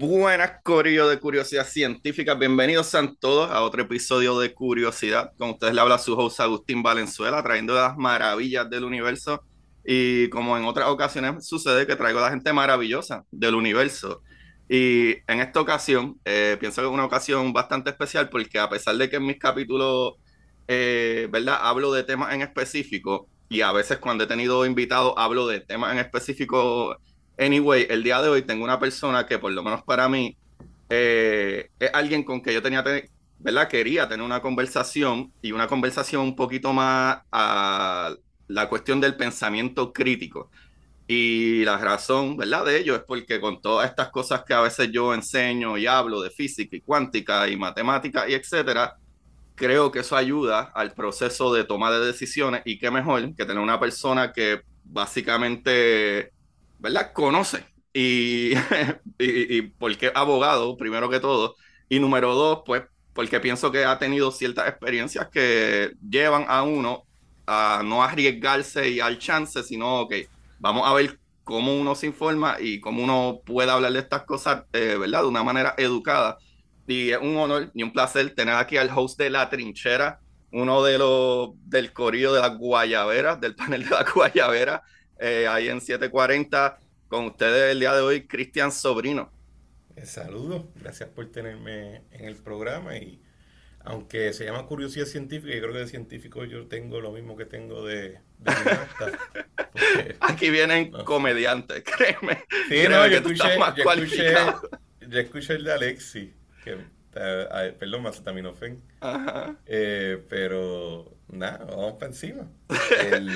Buenas, 0.00 0.62
Corillo 0.62 1.08
de 1.08 1.18
Curiosidad 1.18 1.66
Científica. 1.66 2.34
Bienvenidos 2.34 2.86
sean 2.86 3.16
todos 3.16 3.50
a 3.50 3.62
otro 3.62 3.82
episodio 3.82 4.38
de 4.38 4.54
Curiosidad. 4.54 5.32
Con 5.36 5.50
ustedes 5.50 5.74
le 5.74 5.80
habla 5.80 5.98
su 5.98 6.16
host 6.16 6.38
Agustín 6.38 6.84
Valenzuela, 6.84 7.42
trayendo 7.42 7.74
las 7.74 7.96
maravillas 7.96 8.70
del 8.70 8.84
universo. 8.84 9.42
Y 9.84 10.28
como 10.28 10.56
en 10.56 10.66
otras 10.66 10.86
ocasiones 10.86 11.44
sucede 11.48 11.84
que 11.84 11.96
traigo 11.96 12.20
a 12.20 12.22
la 12.22 12.30
gente 12.30 12.52
maravillosa 12.52 13.24
del 13.32 13.56
universo. 13.56 14.22
Y 14.68 15.16
en 15.26 15.40
esta 15.40 15.60
ocasión, 15.60 16.20
eh, 16.24 16.56
pienso 16.60 16.80
que 16.80 16.86
es 16.86 16.94
una 16.94 17.04
ocasión 17.04 17.52
bastante 17.52 17.90
especial 17.90 18.28
porque 18.28 18.60
a 18.60 18.70
pesar 18.70 18.96
de 18.96 19.10
que 19.10 19.16
en 19.16 19.26
mis 19.26 19.40
capítulos, 19.40 20.14
eh, 20.68 21.26
¿verdad? 21.32 21.58
Hablo 21.60 21.92
de 21.92 22.04
temas 22.04 22.32
en 22.32 22.42
específico 22.42 23.28
y 23.48 23.62
a 23.62 23.72
veces 23.72 23.98
cuando 23.98 24.22
he 24.24 24.26
tenido 24.28 24.64
invitados 24.64 25.14
hablo 25.16 25.48
de 25.48 25.58
temas 25.60 25.90
en 25.90 25.98
específico 25.98 26.96
Anyway, 27.38 27.86
el 27.88 28.02
día 28.02 28.20
de 28.20 28.28
hoy 28.28 28.42
tengo 28.42 28.64
una 28.64 28.80
persona 28.80 29.24
que 29.24 29.38
por 29.38 29.52
lo 29.52 29.62
menos 29.62 29.82
para 29.84 30.08
mí 30.08 30.36
eh, 30.90 31.70
es 31.78 31.90
alguien 31.94 32.24
con 32.24 32.42
que 32.42 32.52
yo 32.52 32.60
tenía, 32.60 32.82
¿verdad? 33.38 33.68
Quería 33.68 34.08
tener 34.08 34.24
una 34.24 34.42
conversación 34.42 35.32
y 35.40 35.52
una 35.52 35.68
conversación 35.68 36.22
un 36.22 36.34
poquito 36.34 36.72
más 36.72 37.18
a 37.30 38.12
la 38.48 38.68
cuestión 38.68 39.00
del 39.00 39.16
pensamiento 39.16 39.92
crítico. 39.92 40.50
Y 41.06 41.64
la 41.64 41.78
razón, 41.78 42.36
¿verdad? 42.36 42.64
De 42.64 42.78
ello 42.78 42.96
es 42.96 43.02
porque 43.02 43.40
con 43.40 43.62
todas 43.62 43.88
estas 43.88 44.08
cosas 44.10 44.42
que 44.44 44.52
a 44.52 44.60
veces 44.60 44.90
yo 44.90 45.14
enseño 45.14 45.78
y 45.78 45.86
hablo 45.86 46.20
de 46.20 46.30
física 46.30 46.76
y 46.76 46.80
cuántica 46.80 47.48
y 47.48 47.56
matemática 47.56 48.28
y 48.28 48.34
etcétera, 48.34 48.96
creo 49.54 49.92
que 49.92 50.00
eso 50.00 50.16
ayuda 50.16 50.72
al 50.74 50.92
proceso 50.92 51.54
de 51.54 51.64
toma 51.64 51.90
de 51.92 52.04
decisiones 52.04 52.62
y 52.64 52.78
qué 52.78 52.90
mejor 52.90 53.34
que 53.34 53.44
tener 53.44 53.62
una 53.62 53.78
persona 53.78 54.32
que 54.32 54.62
básicamente 54.84 56.32
¿verdad? 56.78 57.12
Conoce. 57.12 57.64
Y, 57.92 58.52
y, 59.18 59.62
porque 59.62 60.12
abogado, 60.14 60.76
primero 60.76 61.08
que 61.10 61.20
todo. 61.20 61.56
Y 61.88 62.00
número 62.00 62.34
dos, 62.34 62.62
pues, 62.66 62.82
porque 63.12 63.40
pienso 63.40 63.72
que 63.72 63.84
ha 63.84 63.98
tenido 63.98 64.30
ciertas 64.30 64.68
experiencias 64.68 65.28
que 65.28 65.92
llevan 66.08 66.44
a 66.48 66.62
uno 66.62 67.04
a 67.46 67.82
no 67.84 68.02
arriesgarse 68.02 68.90
y 68.90 69.00
al 69.00 69.18
chance, 69.18 69.62
sino, 69.62 70.06
que 70.06 70.28
vamos 70.58 70.86
a 70.86 70.92
ver 70.92 71.18
cómo 71.44 71.74
uno 71.74 71.94
se 71.94 72.06
informa 72.06 72.56
y 72.60 72.78
cómo 72.78 73.02
uno 73.02 73.40
puede 73.44 73.70
hablar 73.70 73.92
de 73.92 74.00
estas 74.00 74.24
cosas, 74.24 74.64
eh, 74.74 74.96
¿verdad? 75.00 75.22
De 75.22 75.28
una 75.28 75.42
manera 75.42 75.74
educada. 75.78 76.36
Y 76.86 77.10
es 77.10 77.18
un 77.18 77.36
honor 77.38 77.70
y 77.74 77.82
un 77.82 77.92
placer 77.92 78.34
tener 78.34 78.54
aquí 78.54 78.76
al 78.76 78.90
host 78.94 79.18
de 79.18 79.30
La 79.30 79.48
Trinchera, 79.48 80.20
uno 80.52 80.82
de 80.82 80.98
los 80.98 81.50
del 81.64 81.92
corillo 81.94 82.34
de 82.34 82.40
las 82.40 82.58
guayaberas, 82.58 83.40
del 83.40 83.54
panel 83.54 83.84
de 83.84 83.90
la 83.90 84.04
guayabera, 84.14 84.82
eh, 85.18 85.46
ahí 85.48 85.68
en 85.68 85.80
740. 85.80 86.78
Con 87.08 87.24
ustedes 87.26 87.72
el 87.72 87.80
día 87.80 87.94
de 87.94 88.02
hoy, 88.02 88.26
Cristian 88.26 88.70
Sobrino. 88.70 89.30
Eh, 89.96 90.04
saludos, 90.04 90.64
gracias 90.76 91.08
por 91.08 91.30
tenerme 91.30 92.02
en 92.12 92.26
el 92.26 92.36
programa 92.36 92.96
y 92.96 93.20
aunque 93.80 94.32
se 94.32 94.44
llama 94.44 94.66
curiosidad 94.66 95.06
científica, 95.06 95.54
yo 95.54 95.60
creo 95.62 95.72
que 95.72 95.78
de 95.80 95.86
científico 95.88 96.44
yo 96.44 96.66
tengo 96.66 97.00
lo 97.00 97.12
mismo 97.12 97.36
que 97.36 97.46
tengo 97.46 97.86
de, 97.86 98.20
Aquí 100.20 100.50
vienen 100.50 100.90
comediantes, 101.04 101.82
créeme. 101.82 102.44
Sí, 102.68 102.84
no, 102.88 103.06
yo 103.06 103.16
escuché, 103.16 103.58
yo, 105.00 105.18
escuché, 105.18 105.54
el 105.54 105.64
de 105.64 105.72
Alexi, 105.72 106.34
que, 106.62 106.76
perdón, 107.12 108.02
Macetaminofen. 108.02 108.82
Eh, 109.66 110.22
pero 110.28 111.16
nada, 111.28 111.64
vamos 111.64 111.94
para 111.94 112.06
encima. 112.06 112.48
El, 113.12 113.30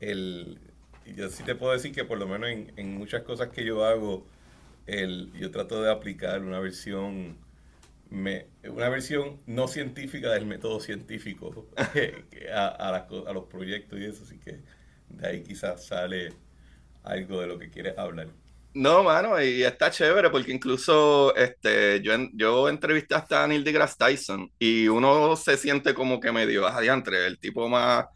el, 0.00 0.60
yo 1.14 1.28
sí 1.30 1.42
te 1.42 1.54
puedo 1.54 1.72
decir 1.72 1.92
que 1.92 2.04
por 2.04 2.18
lo 2.18 2.26
menos 2.26 2.50
en, 2.76 2.94
muchas 2.94 3.22
cosas 3.22 3.48
que 3.48 3.64
yo 3.64 3.84
hago, 3.84 4.26
el, 4.86 5.32
yo 5.34 5.50
trato 5.50 5.82
de 5.82 5.90
aplicar 5.90 6.42
una 6.42 6.60
versión 6.60 7.36
me, 8.10 8.46
una 8.64 8.88
versión 8.88 9.40
no 9.46 9.68
científica 9.68 10.30
del 10.32 10.46
método 10.46 10.80
científico 10.80 11.66
a, 12.54 12.66
a, 12.66 13.32
los 13.32 13.44
proyectos 13.44 13.98
y 13.98 14.04
eso, 14.04 14.22
así 14.24 14.38
que 14.38 14.60
de 15.10 15.28
ahí 15.28 15.42
quizás 15.42 15.86
sale 15.86 16.32
algo 17.04 17.40
de 17.40 17.46
lo 17.46 17.58
que 17.58 17.70
quieres 17.70 17.96
hablar. 17.98 18.28
No, 18.74 19.02
mano, 19.02 19.42
y 19.42 19.62
está 19.64 19.90
chévere 19.90 20.30
porque 20.30 20.52
incluso 20.52 21.34
este, 21.34 22.00
yo, 22.02 22.12
yo 22.34 22.68
entrevisté 22.68 23.14
hasta 23.14 23.42
a 23.42 23.48
Neil 23.48 23.64
deGrasse 23.64 23.96
Tyson 23.98 24.52
y 24.58 24.88
uno 24.88 25.34
se 25.36 25.56
siente 25.56 25.94
como 25.94 26.20
que 26.20 26.30
medio 26.32 26.66
adiantre, 26.66 27.26
el 27.26 27.38
tipo 27.38 27.68
más 27.68 28.06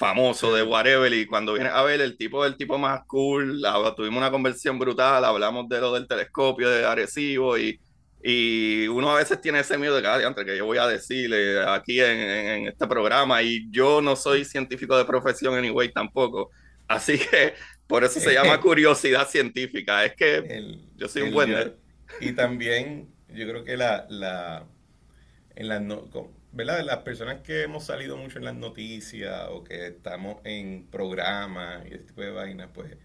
famoso 0.00 0.54
de 0.54 0.62
whatever 0.62 1.12
y 1.12 1.26
cuando 1.26 1.52
viene 1.52 1.68
a 1.68 1.82
ver 1.82 2.00
el 2.00 2.16
tipo 2.16 2.42
del 2.42 2.56
tipo 2.56 2.78
más 2.78 3.02
cool, 3.06 3.60
tuvimos 3.94 4.16
una 4.16 4.30
conversión 4.30 4.78
brutal, 4.78 5.22
hablamos 5.22 5.68
de 5.68 5.78
lo 5.78 5.92
del 5.92 6.08
telescopio 6.08 6.70
de 6.70 6.86
Arecibo 6.86 7.58
y, 7.58 7.78
y 8.24 8.88
uno 8.88 9.10
a 9.10 9.16
veces 9.16 9.42
tiene 9.42 9.60
ese 9.60 9.76
miedo 9.76 9.94
de 9.94 10.00
cada 10.00 10.16
día 10.16 10.34
que 10.34 10.56
yo 10.56 10.64
voy 10.64 10.78
a 10.78 10.86
decirle 10.86 11.62
aquí 11.68 12.00
en, 12.00 12.66
este 12.66 12.86
programa 12.86 13.42
y 13.42 13.70
yo 13.70 14.00
no 14.00 14.16
soy 14.16 14.46
científico 14.46 14.96
de 14.96 15.04
profesión 15.04 15.54
anyway 15.54 15.92
tampoco, 15.92 16.50
así 16.88 17.18
que 17.18 17.52
por 17.86 18.02
eso 18.02 18.20
se 18.20 18.32
llama 18.32 18.58
curiosidad 18.62 19.28
científica, 19.28 20.02
es 20.06 20.14
que 20.14 20.78
yo 20.96 21.08
soy 21.08 21.22
un 21.22 21.32
buen... 21.34 21.74
y 22.22 22.32
también 22.32 23.06
yo 23.28 23.46
creo 23.46 23.64
que 23.64 23.76
la... 23.76 24.06
la 24.08 24.64
en 25.56 25.68
la 25.68 25.78
no, 25.78 26.08
¿verdad? 26.52 26.84
Las 26.84 26.98
personas 26.98 27.40
que 27.42 27.62
hemos 27.62 27.84
salido 27.84 28.16
mucho 28.16 28.38
en 28.38 28.44
las 28.44 28.54
noticias 28.54 29.48
o 29.50 29.64
que 29.64 29.88
estamos 29.88 30.38
en 30.44 30.86
programas 30.90 31.84
y 31.86 31.94
este 31.94 32.04
tipo 32.06 32.22
de 32.22 32.30
vainas, 32.30 32.70
pues, 32.74 32.96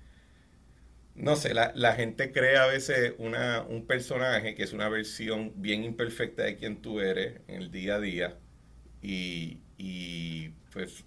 no 1.16 1.36
sé, 1.36 1.54
la, 1.54 1.72
la, 1.76 1.94
gente 1.96 2.32
crea 2.32 2.64
a 2.64 2.68
veces 2.68 3.14
una, 3.20 3.64
un 3.64 3.86
personaje 3.88 4.56
que 4.56 4.64
es 4.64 4.74
una 4.74 4.90
versión 4.90 5.54
bien 5.56 5.84
imperfecta 5.84 6.44
de 6.44 6.58
quien 6.58 6.82
tú 6.82 7.00
eres 7.00 7.42
en 7.48 7.62
el 7.62 7.72
día 7.72 7.96
a 7.96 8.00
día. 8.02 8.38
Y, 9.02 9.62
y 9.78 10.50
pues, 10.74 11.06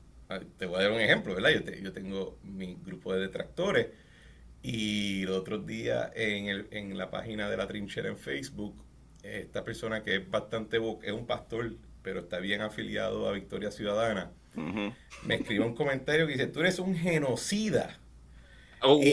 te 0.59 0.67
voy 0.67 0.81
a 0.81 0.83
dar 0.85 0.93
un 0.93 1.01
ejemplo, 1.01 1.35
¿verdad? 1.35 1.51
Yo, 1.51 1.73
yo 1.83 1.93
tengo 1.93 2.39
mi 2.43 2.77
grupo 2.85 3.15
de 3.15 3.21
detractores 3.21 3.89
y 4.63 5.25
los 5.25 5.39
otros 5.39 5.67
días 5.67 6.11
en, 6.15 6.47
el, 6.49 6.69
en 6.71 6.99
la 6.99 7.11
página 7.11 7.49
de 7.49 7.57
la 7.57 7.67
trinchera 7.67 8.09
en 8.09 8.19
Facebook, 8.19 8.85
esta 9.23 9.65
persona 9.65 10.03
que 10.03 10.17
es 10.17 10.31
bastante, 10.31 10.79
es 11.03 11.13
un 11.13 11.27
pastor 11.27 11.77
pero 12.09 12.21
está 12.21 12.39
bien 12.39 12.63
afiliado 12.63 13.29
a 13.29 13.33
Victoria 13.33 13.71
Ciudadana, 13.71 14.31
me 15.27 15.35
escribe 15.35 15.67
un 15.67 15.75
comentario 15.75 16.27
que 16.27 16.33
dice, 16.33 16.47
tú 16.47 16.61
eres 16.61 16.79
un 16.79 16.97
genocida. 16.97 17.99
Oh, 18.81 18.99
y, 19.03 19.13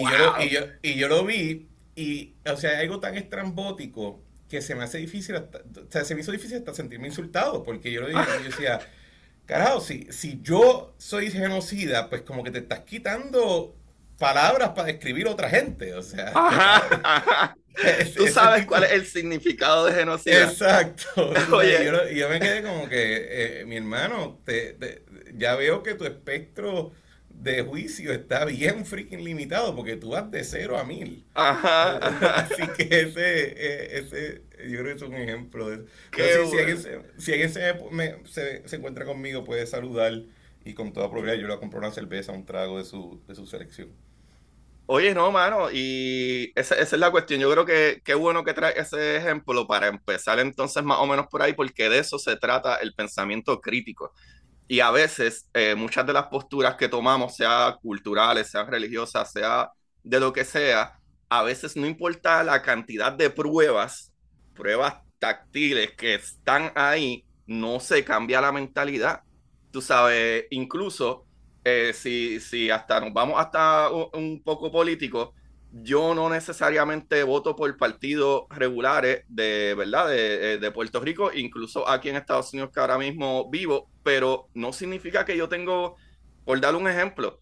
yo 0.98 1.08
lo, 1.10 1.26
vi, 1.26 1.68
y, 1.94 2.36
o 2.50 2.56
sea, 2.56 2.80
algo 2.80 3.02
tan 3.02 3.18
estrambótico 3.18 4.24
que 4.48 4.62
se 4.62 4.76
me 4.76 4.86
hace 4.86 4.98
difícil, 4.98 5.36
o 5.36 5.46
sea, 5.90 6.06
se 6.06 6.16
me 6.16 6.22
hizo 6.22 6.32
difícil 6.32 6.56
hasta 6.56 6.74
sentirme 6.74 7.08
insultado, 7.08 7.64
porque 7.64 7.92
yo 7.92 8.00
lo 8.00 8.08
dije, 8.08 8.22
y 8.22 8.44
yo 8.44 8.50
decía, 8.50 8.80
carajo, 9.46 9.82
si, 9.82 10.08
si 10.10 10.40
yo 10.42 10.96
soy 10.98 11.32
genocida, 11.32 12.10
pues 12.10 12.22
como 12.22 12.46
que 12.46 12.52
te 12.52 12.60
estás 12.60 12.80
quitando 12.86 13.76
palabras 14.18 14.70
para 14.70 14.88
describir 14.88 15.28
a 15.28 15.32
otra 15.32 15.50
gente, 15.50 15.94
o 15.94 16.02
sea. 16.02 16.32
Tú 18.16 18.28
sabes 18.28 18.66
cuál 18.66 18.84
es 18.84 18.92
el 18.92 19.06
significado 19.06 19.86
de 19.86 19.94
genocidio. 19.94 20.44
Exacto. 20.44 21.06
Y 22.12 22.18
yo, 22.18 22.30
me 22.30 22.40
quedé 22.40 22.62
como 22.62 22.88
que, 22.88 23.62
eh, 23.62 23.66
mi 23.66 23.78
hermano, 23.78 24.40
te, 24.46 24.78
ya 25.34 25.56
veo 25.56 25.84
que 25.84 25.96
tu 25.96 26.06
espectro 26.06 26.92
de 27.30 27.62
juicio 27.64 28.14
está 28.14 28.46
bien 28.46 28.86
freaking 28.86 29.24
limitado 29.24 29.76
porque 29.76 29.98
tú 29.98 30.12
vas 30.12 30.30
de 30.32 30.44
cero 30.44 30.78
a 30.78 30.84
mil. 30.84 31.26
Ajá. 31.34 31.98
Así 32.36 32.64
que 32.78 33.02
ese, 33.02 33.18
eh, 33.18 34.00
ese, 34.00 34.42
yo 34.70 34.80
creo 34.80 34.86
que 34.86 34.94
es 34.94 35.02
un 35.02 35.16
ejemplo 35.16 35.70
de 35.70 35.86
eso. 36.18 36.52
si, 36.52 36.58
alguien, 36.58 36.78
si 37.18 37.32
alguien 37.32 37.52
se, 37.52 38.68
se, 38.68 38.76
encuentra 38.76 39.06
conmigo, 39.06 39.44
puede 39.44 39.66
saludar 39.68 40.14
y 40.64 40.74
con 40.74 40.94
toda 40.94 41.10
probabilidad 41.10 41.42
yo 41.42 41.48
le 41.48 41.60
compro 41.60 41.80
una 41.80 41.92
cerveza, 41.92 42.32
un 42.32 42.46
trago 42.46 42.78
de 42.78 42.86
su, 42.86 43.22
de 43.28 43.36
su 43.36 43.46
selección. 43.46 43.90
Oye, 44.88 45.16
no, 45.16 45.32
mano, 45.32 45.70
y 45.72 46.52
esa, 46.56 46.76
esa 46.76 46.96
es 46.96 47.00
la 47.00 47.10
cuestión. 47.10 47.40
Yo 47.40 47.50
creo 47.52 47.66
que 47.66 48.02
qué 48.06 48.14
bueno 48.14 48.44
que 48.44 48.54
trae 48.54 48.80
ese 48.80 49.18
ejemplo 49.18 49.66
para 49.66 49.88
empezar 49.88 50.38
entonces 50.40 50.84
más 50.84 51.00
o 51.00 51.08
menos 51.08 51.26
por 51.28 51.42
ahí, 51.42 51.54
porque 51.54 51.90
de 51.90 52.00
eso 52.00 52.20
se 52.20 52.38
trata 52.38 52.76
el 52.78 52.94
pensamiento 52.94 53.60
crítico. 53.62 54.12
Y 54.68 54.82
a 54.82 54.92
veces 54.92 55.50
eh, 55.54 55.76
muchas 55.76 56.06
de 56.08 56.14
las 56.14 56.28
posturas 56.28 56.76
que 56.76 56.90
tomamos, 56.90 57.36
sea 57.38 57.78
culturales, 57.82 58.52
sean 58.52 58.68
religiosas, 58.68 59.32
sea 59.32 59.72
de 60.04 60.20
lo 60.20 60.34
que 60.34 60.46
sea, 60.46 61.00
a 61.30 61.44
veces 61.44 61.78
no 61.78 61.88
importa 61.88 62.44
la 62.44 62.62
cantidad 62.64 63.14
de 63.14 63.30
pruebas, 63.32 64.14
pruebas 64.56 64.96
táctiles 65.20 65.94
que 65.98 66.16
están 66.16 66.72
ahí, 66.76 67.26
no 67.48 67.80
se 67.80 68.04
cambia 68.06 68.42
la 68.42 68.52
mentalidad. 68.52 69.22
Tú 69.72 69.82
sabes, 69.82 70.46
incluso 70.52 71.28
eh, 71.66 71.94
si, 71.94 72.40
si 72.40 72.70
hasta 72.70 73.00
nos 73.00 73.12
vamos 73.12 73.40
hasta 73.40 73.90
un, 73.90 74.42
poco 74.44 74.72
político, 74.72 75.34
yo 75.72 76.14
no 76.14 76.30
necesariamente 76.30 77.24
voto 77.24 77.56
por 77.56 77.76
partidos 77.78 78.44
regulares 78.50 79.26
de, 79.28 79.74
¿verdad? 79.76 80.08
De, 80.10 80.54
eh, 80.54 80.58
de, 80.60 80.72
Puerto 80.72 81.00
Rico, 81.00 81.32
incluso 81.34 81.90
aquí 81.90 82.10
en 82.10 82.18
Estados 82.18 82.54
Unidos 82.54 82.72
que 82.72 82.80
ahora 82.80 83.00
mismo 83.00 83.50
vivo, 83.50 83.90
pero 84.04 84.48
no 84.54 84.72
significa 84.74 85.26
que 85.26 85.36
yo 85.36 85.50
tengo, 85.50 85.96
por 86.46 86.62
dar 86.62 86.76
un 86.76 86.88
ejemplo, 86.88 87.42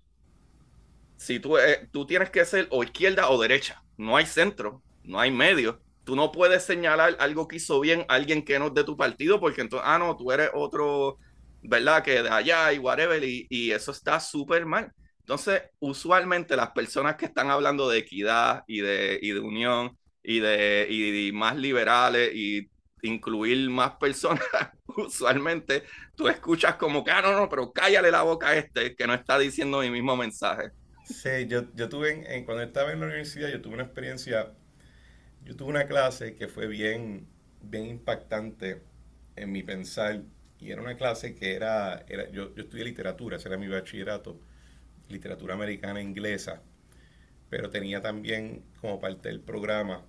si 1.18 1.40
tú, 1.40 1.58
eh, 1.58 1.90
tú 1.92 2.06
tienes 2.06 2.30
que 2.30 2.46
ser 2.46 2.68
o 2.72 2.84
izquierda 2.84 3.30
o 3.30 3.42
derecha, 3.42 3.84
no 3.98 4.16
hay 4.18 4.26
centro, 4.26 4.82
no 5.04 5.20
hay 5.20 5.32
medio. 5.32 5.82
Tú 6.06 6.16
no 6.16 6.32
puedes 6.32 6.64
señalar 6.64 7.16
algo 7.20 7.48
que 7.48 7.58
hizo 7.58 7.80
bien 7.80 8.06
alguien 8.10 8.44
que 8.44 8.60
no 8.60 8.68
es 8.68 8.74
de 8.74 8.84
tu 8.84 8.98
partido, 8.98 9.40
porque 9.40 9.62
entonces, 9.62 9.88
ah, 9.90 10.00
no, 10.00 10.16
tú 10.18 10.32
eres 10.32 10.50
otro, 10.54 11.18
¿verdad? 11.64 12.04
Que 12.04 12.22
de 12.24 12.30
allá 12.30 12.74
y 12.74 12.80
whatever, 12.80 13.24
y, 13.24 13.48
y 13.50 13.72
eso 13.72 13.92
está 13.92 14.20
súper 14.20 14.66
mal. 14.66 14.92
Entonces, 15.20 15.64
usualmente 15.80 16.56
las 16.56 16.72
personas 16.72 17.16
que 17.16 17.26
están 17.26 17.50
hablando 17.50 17.90
de 17.90 18.00
equidad 18.00 18.64
y 18.68 18.82
de, 18.82 19.20
y 19.22 19.32
de 19.32 19.40
unión 19.40 19.98
y 20.22 20.40
de 20.40 20.88
y, 20.90 21.28
y 21.30 21.32
más 21.32 21.56
liberales 21.58 22.32
y 22.34 22.70
incluir 23.02 23.70
más 23.70 23.96
personas, 23.98 24.44
usualmente 24.98 25.84
tú 26.16 26.28
escuchas 26.28 26.76
como 26.76 27.04
que, 27.04 27.12
ah, 27.12 27.22
no, 27.22 27.34
no, 27.34 27.50
pero 27.50 27.72
cállale 27.72 28.12
la 28.12 28.22
boca 28.24 28.50
a 28.50 28.56
este 28.58 28.96
que 28.96 29.08
no 29.08 29.14
está 29.14 29.38
diciendo 29.40 29.80
mi 29.80 29.90
mismo 29.90 30.16
mensaje. 30.16 30.72
Sí, 31.04 31.48
yo, 31.48 31.74
yo 31.76 31.90
tuve, 31.90 32.12
en, 32.14 32.26
en, 32.32 32.46
cuando 32.46 32.64
estaba 32.64 32.92
en 32.94 33.00
la 33.02 33.08
universidad, 33.08 33.50
yo 33.50 33.62
tuve 33.62 33.74
una 33.76 33.84
experiencia, 33.84 34.54
yo 35.44 35.56
tuve 35.56 35.70
una 35.70 35.88
clase 35.88 36.36
que 36.36 36.48
fue 36.48 36.68
bien, 36.68 37.28
bien 37.62 37.88
impactante 37.88 38.84
en 39.36 39.52
mi 39.52 39.64
pensar, 39.64 40.24
y 40.64 40.72
era 40.72 40.82
una 40.82 40.96
clase 40.96 41.36
que 41.36 41.56
era, 41.56 42.06
era 42.08 42.30
yo, 42.32 42.56
yo 42.56 42.64
estudié 42.64 42.86
literatura, 42.86 43.36
ese 43.36 43.50
era 43.50 43.58
mi 43.58 43.68
bachillerato, 43.68 44.40
literatura 45.10 45.56
americana 45.56 46.00
e 46.00 46.04
inglesa, 46.04 46.62
pero 47.50 47.70
tenía 47.70 48.02
también 48.02 48.64
como 48.80 49.00
parte 49.00 49.28
del 49.28 49.42
programa 49.42 50.06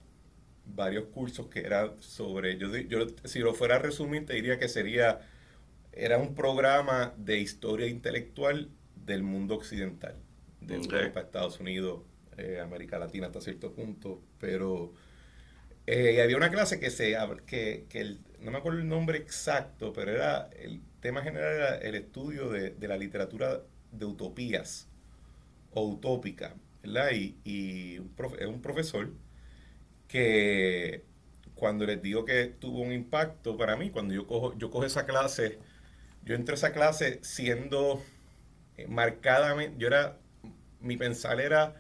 varios 0.65 1.07
cursos 1.07 1.49
que 1.49 1.61
eran 1.61 2.01
sobre, 2.01 2.57
yo, 2.57 2.75
yo 2.77 3.07
si 3.25 3.41
lo 3.41 3.53
fuera 3.53 3.77
a 3.77 3.79
resumir, 3.81 4.27
te 4.27 4.35
diría 4.35 4.59
que 4.59 4.69
sería, 4.69 5.21
era 5.93 6.19
un 6.19 6.35
programa 6.35 7.13
de 7.17 7.41
historia 7.41 7.89
intelectual 7.89 8.71
del 8.95 9.25
mundo 9.25 9.57
occidental, 9.57 10.15
de 10.61 10.79
okay. 10.79 11.01
Europa, 11.01 11.21
Estados 11.21 11.59
Unidos, 11.59 12.03
eh, 12.39 12.61
América 12.63 12.99
Latina 12.99 13.27
hasta 13.27 13.41
cierto 13.41 13.73
punto, 13.73 14.23
pero 14.39 14.93
eh, 15.87 16.23
había 16.23 16.37
una 16.37 16.51
clase 16.51 16.79
que 16.79 16.91
se 16.91 17.17
que, 17.47 17.87
que 17.89 18.01
el, 18.01 18.21
no 18.45 18.51
me 18.53 18.59
acuerdo 18.59 18.81
el 18.81 18.89
nombre 18.89 19.19
exacto, 19.19 19.93
pero 19.93 20.13
era 20.13 20.51
el 20.59 20.83
tema 21.01 21.23
general 21.23 21.55
era 21.55 21.77
el 21.79 21.95
estudio 21.97 22.51
de, 22.51 22.71
de 22.71 22.89
la 22.89 22.97
literatura 22.99 23.63
de 23.93 24.05
utopías 24.07 24.89
o 25.73 25.87
utópica, 25.89 26.55
¿verdad? 26.83 27.11
Y, 27.15 27.37
y 27.45 27.99
un 28.01 28.15
un 28.49 28.63
profesor 28.63 29.11
que 30.09 31.05
cuando 31.55 31.87
les 31.87 32.03
digo 32.03 32.25
que 32.25 32.47
tuvo 32.47 32.81
un 32.83 32.93
impacto 32.93 33.57
para 33.57 33.77
mí, 33.77 33.91
cuando 33.91 34.15
yo 34.15 34.27
cojo, 34.27 34.57
yo 34.59 34.71
cojo 34.71 34.85
esa 34.85 35.07
clase, 35.07 35.59
yo 36.25 36.35
entré 36.35 36.55
a 36.55 36.57
esa 36.57 36.73
clase 36.73 37.21
siendo 37.23 38.03
marcadamente, 38.89 39.77
yo 39.79 39.89
era, 39.89 40.19
mi 40.81 40.97
pensar 40.97 41.41
era 41.41 41.77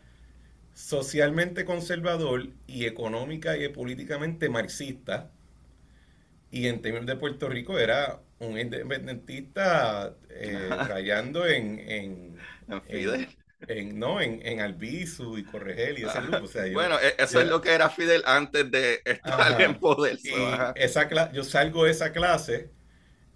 socialmente 0.74 1.66
conservador 1.66 2.48
y 2.68 2.86
económica 2.86 3.56
y 3.58 3.68
políticamente 3.70 4.50
marxista. 4.50 5.30
Y 6.54 6.68
en 6.68 6.80
términos 6.80 7.06
de 7.06 7.16
Puerto 7.16 7.48
Rico 7.48 7.80
era 7.80 8.20
un 8.38 8.56
independentista 8.56 10.14
eh, 10.30 10.68
rayando 10.86 11.44
en, 11.48 11.80
en, 11.80 12.38
en, 12.86 13.26
en, 13.66 13.98
no, 13.98 14.20
en, 14.20 14.40
en 14.46 14.60
Albizu 14.60 15.36
y 15.36 15.42
Corregel 15.42 15.98
y 15.98 16.04
ese 16.04 16.20
grupo. 16.20 16.44
O 16.44 16.46
sea, 16.46 16.64
yo, 16.68 16.74
bueno, 16.74 16.96
e, 17.00 17.16
eso 17.18 17.40
yo, 17.40 17.40
es 17.40 17.48
lo 17.48 17.60
que 17.60 17.72
era 17.72 17.90
Fidel 17.90 18.22
antes 18.24 18.70
de 18.70 19.02
estar 19.04 19.40
ajá, 19.40 19.64
en 19.64 19.80
poder. 19.80 20.16
Y 20.22 20.30
esa 20.76 21.32
yo 21.32 21.42
salgo 21.42 21.86
de 21.86 21.90
esa 21.90 22.12
clase, 22.12 22.70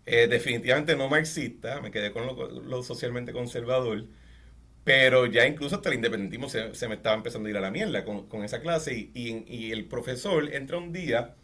eh, 0.06 0.29
definitivamente 0.29 0.94
no 0.94 1.09
marxista, 1.09 1.81
me 1.81 1.91
quedé 1.91 2.12
con 2.12 2.25
lo, 2.25 2.49
lo, 2.49 2.85
socialmente 2.85 3.32
conservador, 3.32 4.06
pero 4.85 5.26
ya 5.26 5.44
incluso 5.44 5.75
hasta 5.76 5.88
el 5.88 5.97
independentismo 5.97 6.49
se, 6.49 6.73
se 6.75 6.88
me 6.88 6.94
estaba 6.94 7.17
empezando 7.17 7.49
a 7.49 7.50
ir 7.50 7.56
a 7.56 7.61
la 7.61 7.73
mierda 7.73 8.05
con, 8.05 8.29
con 8.29 8.44
esa 8.44 8.61
clase 8.61 8.94
y, 8.94 9.11
y, 9.12 9.44
y 9.49 9.73
el 9.73 9.87
profesor 9.88 10.55
entra 10.55 10.79
un 10.79 10.93
día 10.93 11.35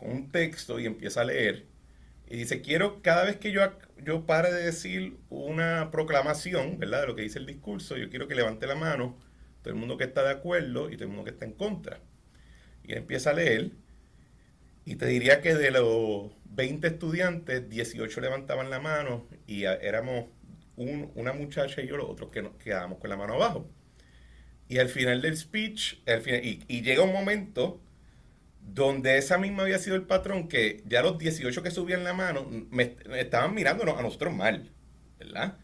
con 0.00 0.10
un 0.10 0.32
texto 0.32 0.80
y 0.80 0.86
empieza 0.86 1.22
a 1.22 1.24
leer 1.24 1.66
y 2.30 2.36
dice, 2.36 2.62
quiero 2.62 3.02
cada 3.02 3.24
vez 3.24 3.36
que 3.38 3.50
yo, 3.50 3.60
yo 4.04 4.24
pare 4.24 4.52
de 4.52 4.62
decir 4.62 5.18
una 5.30 5.90
proclamación, 5.90 6.78
¿verdad? 6.78 7.02
De 7.02 7.06
lo 7.08 7.16
que 7.16 7.22
dice 7.22 7.40
el 7.40 7.46
discurso, 7.46 7.96
yo 7.96 8.08
quiero 8.08 8.28
que 8.28 8.36
levante 8.36 8.68
la 8.68 8.76
mano 8.76 9.18
todo 9.62 9.74
el 9.74 9.80
mundo 9.80 9.98
que 9.98 10.04
está 10.04 10.22
de 10.22 10.30
acuerdo 10.30 10.90
y 10.90 10.94
todo 10.94 11.04
el 11.04 11.08
mundo 11.08 11.24
que 11.24 11.30
está 11.30 11.44
en 11.44 11.52
contra. 11.52 12.00
Y 12.84 12.94
empieza 12.94 13.30
a 13.30 13.32
leer 13.34 13.72
y 14.84 14.96
te 14.96 15.06
diría 15.06 15.40
que 15.40 15.54
de 15.54 15.70
los 15.72 16.30
20 16.44 16.86
estudiantes, 16.86 17.68
18 17.68 18.20
levantaban 18.20 18.70
la 18.70 18.80
mano 18.80 19.26
y 19.46 19.64
éramos 19.64 20.26
un, 20.76 21.10
una 21.16 21.32
muchacha 21.32 21.82
y 21.82 21.88
yo 21.88 21.96
los 21.96 22.08
otros 22.08 22.30
que 22.30 22.42
nos 22.42 22.54
quedábamos 22.56 22.98
con 22.98 23.10
la 23.10 23.16
mano 23.16 23.34
abajo. 23.34 23.68
Y 24.68 24.78
al 24.78 24.88
final 24.88 25.20
del 25.20 25.36
speech, 25.36 25.96
al 26.06 26.20
final, 26.22 26.44
y, 26.44 26.64
y 26.68 26.82
llega 26.82 27.02
un 27.02 27.12
momento 27.12 27.80
donde 28.74 29.18
esa 29.18 29.38
misma 29.38 29.64
había 29.64 29.78
sido 29.78 29.96
el 29.96 30.02
patrón 30.02 30.48
que 30.48 30.82
ya 30.86 31.02
los 31.02 31.18
18 31.18 31.62
que 31.62 31.70
subían 31.70 32.04
la 32.04 32.12
mano 32.12 32.46
me, 32.70 32.96
estaban 33.18 33.54
mirándonos 33.54 33.98
a 33.98 34.02
nosotros 34.02 34.34
mal, 34.34 34.70
¿verdad? 35.18 35.58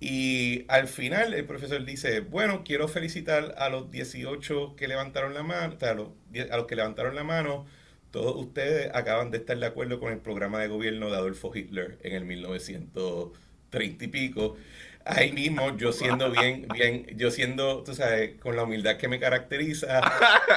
Y 0.00 0.64
al 0.68 0.88
final 0.88 1.34
el 1.34 1.44
profesor 1.46 1.84
dice, 1.84 2.20
bueno, 2.20 2.62
quiero 2.64 2.88
felicitar 2.88 3.54
a 3.58 3.68
los 3.68 3.90
18 3.90 4.76
que 4.76 4.88
levantaron 4.88 5.34
la 5.34 5.42
mano, 5.42 5.76
a 5.80 5.94
los, 5.94 6.08
a 6.50 6.56
los 6.56 6.66
que 6.66 6.76
levantaron 6.76 7.14
la 7.14 7.24
mano, 7.24 7.66
todos 8.10 8.36
ustedes 8.36 8.90
acaban 8.94 9.30
de 9.30 9.38
estar 9.38 9.58
de 9.58 9.66
acuerdo 9.66 10.00
con 10.00 10.12
el 10.12 10.18
programa 10.18 10.60
de 10.60 10.68
gobierno 10.68 11.10
de 11.10 11.16
Adolfo 11.16 11.52
Hitler 11.54 11.98
en 12.02 12.14
el 12.14 12.24
1930 12.24 14.04
y 14.04 14.08
pico 14.08 14.56
ahí 15.04 15.32
mismo 15.32 15.76
yo 15.76 15.92
siendo 15.92 16.30
bien, 16.30 16.66
bien, 16.72 17.06
yo 17.16 17.30
siendo, 17.30 17.82
tú 17.84 17.94
sabes, 17.94 18.38
con 18.40 18.56
la 18.56 18.64
humildad 18.64 18.96
que 18.96 19.08
me 19.08 19.20
caracteriza, 19.20 20.04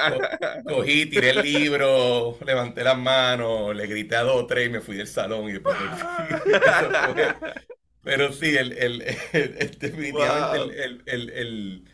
co 0.06 0.20
cogí, 0.64 1.06
tiré 1.06 1.30
el 1.30 1.42
libro, 1.42 2.38
levanté 2.44 2.84
las 2.84 2.98
manos, 2.98 3.74
le 3.76 3.86
grité 3.86 4.16
a 4.16 4.22
dos 4.22 4.42
o 4.42 4.46
tres 4.46 4.66
y 4.68 4.70
me 4.70 4.80
fui 4.80 4.96
del 4.96 5.06
salón 5.08 5.48
y 5.48 5.52
después 5.52 5.76
fue, 5.78 7.34
Pero 8.02 8.32
sí, 8.32 8.56
el, 8.56 8.72
el, 8.72 9.02
el 9.32 9.78
definitivamente 9.78 10.84
el, 11.06 11.30
el, 11.30 11.84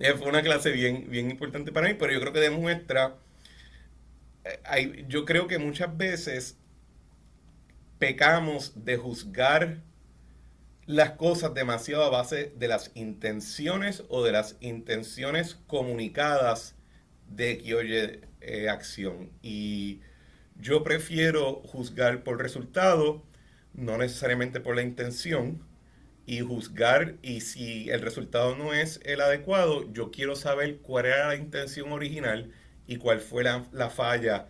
eh, 0.00 0.14
fue 0.14 0.28
una 0.28 0.42
clase 0.42 0.70
bien, 0.72 1.10
bien 1.10 1.30
importante 1.30 1.72
para 1.72 1.88
mí, 1.88 1.94
pero 1.94 2.12
yo 2.12 2.20
creo 2.20 2.32
que 2.32 2.40
demuestra, 2.40 3.16
eh, 4.44 4.60
hay, 4.64 5.04
yo 5.08 5.24
creo 5.24 5.46
que 5.46 5.58
muchas 5.58 5.96
veces 5.96 6.58
pecamos 7.98 8.72
de 8.84 8.96
juzgar 8.96 9.82
las 10.90 11.12
cosas 11.12 11.54
demasiado 11.54 12.02
a 12.02 12.10
base 12.10 12.52
de 12.56 12.66
las 12.66 12.90
intenciones 12.94 14.02
o 14.08 14.24
de 14.24 14.32
las 14.32 14.56
intenciones 14.60 15.54
comunicadas 15.68 16.74
de 17.28 17.58
que 17.58 17.74
oye 17.76 18.20
eh, 18.40 18.68
acción. 18.68 19.30
Y 19.40 20.00
yo 20.56 20.82
prefiero 20.82 21.62
juzgar 21.64 22.24
por 22.24 22.42
resultado, 22.42 23.22
no 23.72 23.98
necesariamente 23.98 24.58
por 24.60 24.74
la 24.74 24.82
intención, 24.82 25.62
y 26.26 26.40
juzgar, 26.40 27.16
y 27.22 27.40
si 27.42 27.88
el 27.90 28.00
resultado 28.02 28.56
no 28.56 28.74
es 28.74 29.00
el 29.04 29.20
adecuado, 29.20 29.90
yo 29.92 30.10
quiero 30.10 30.34
saber 30.34 30.78
cuál 30.78 31.06
era 31.06 31.28
la 31.28 31.36
intención 31.36 31.92
original 31.92 32.52
y 32.88 32.96
cuál 32.96 33.20
fue 33.20 33.44
la, 33.44 33.64
la 33.72 33.90
falla 33.90 34.48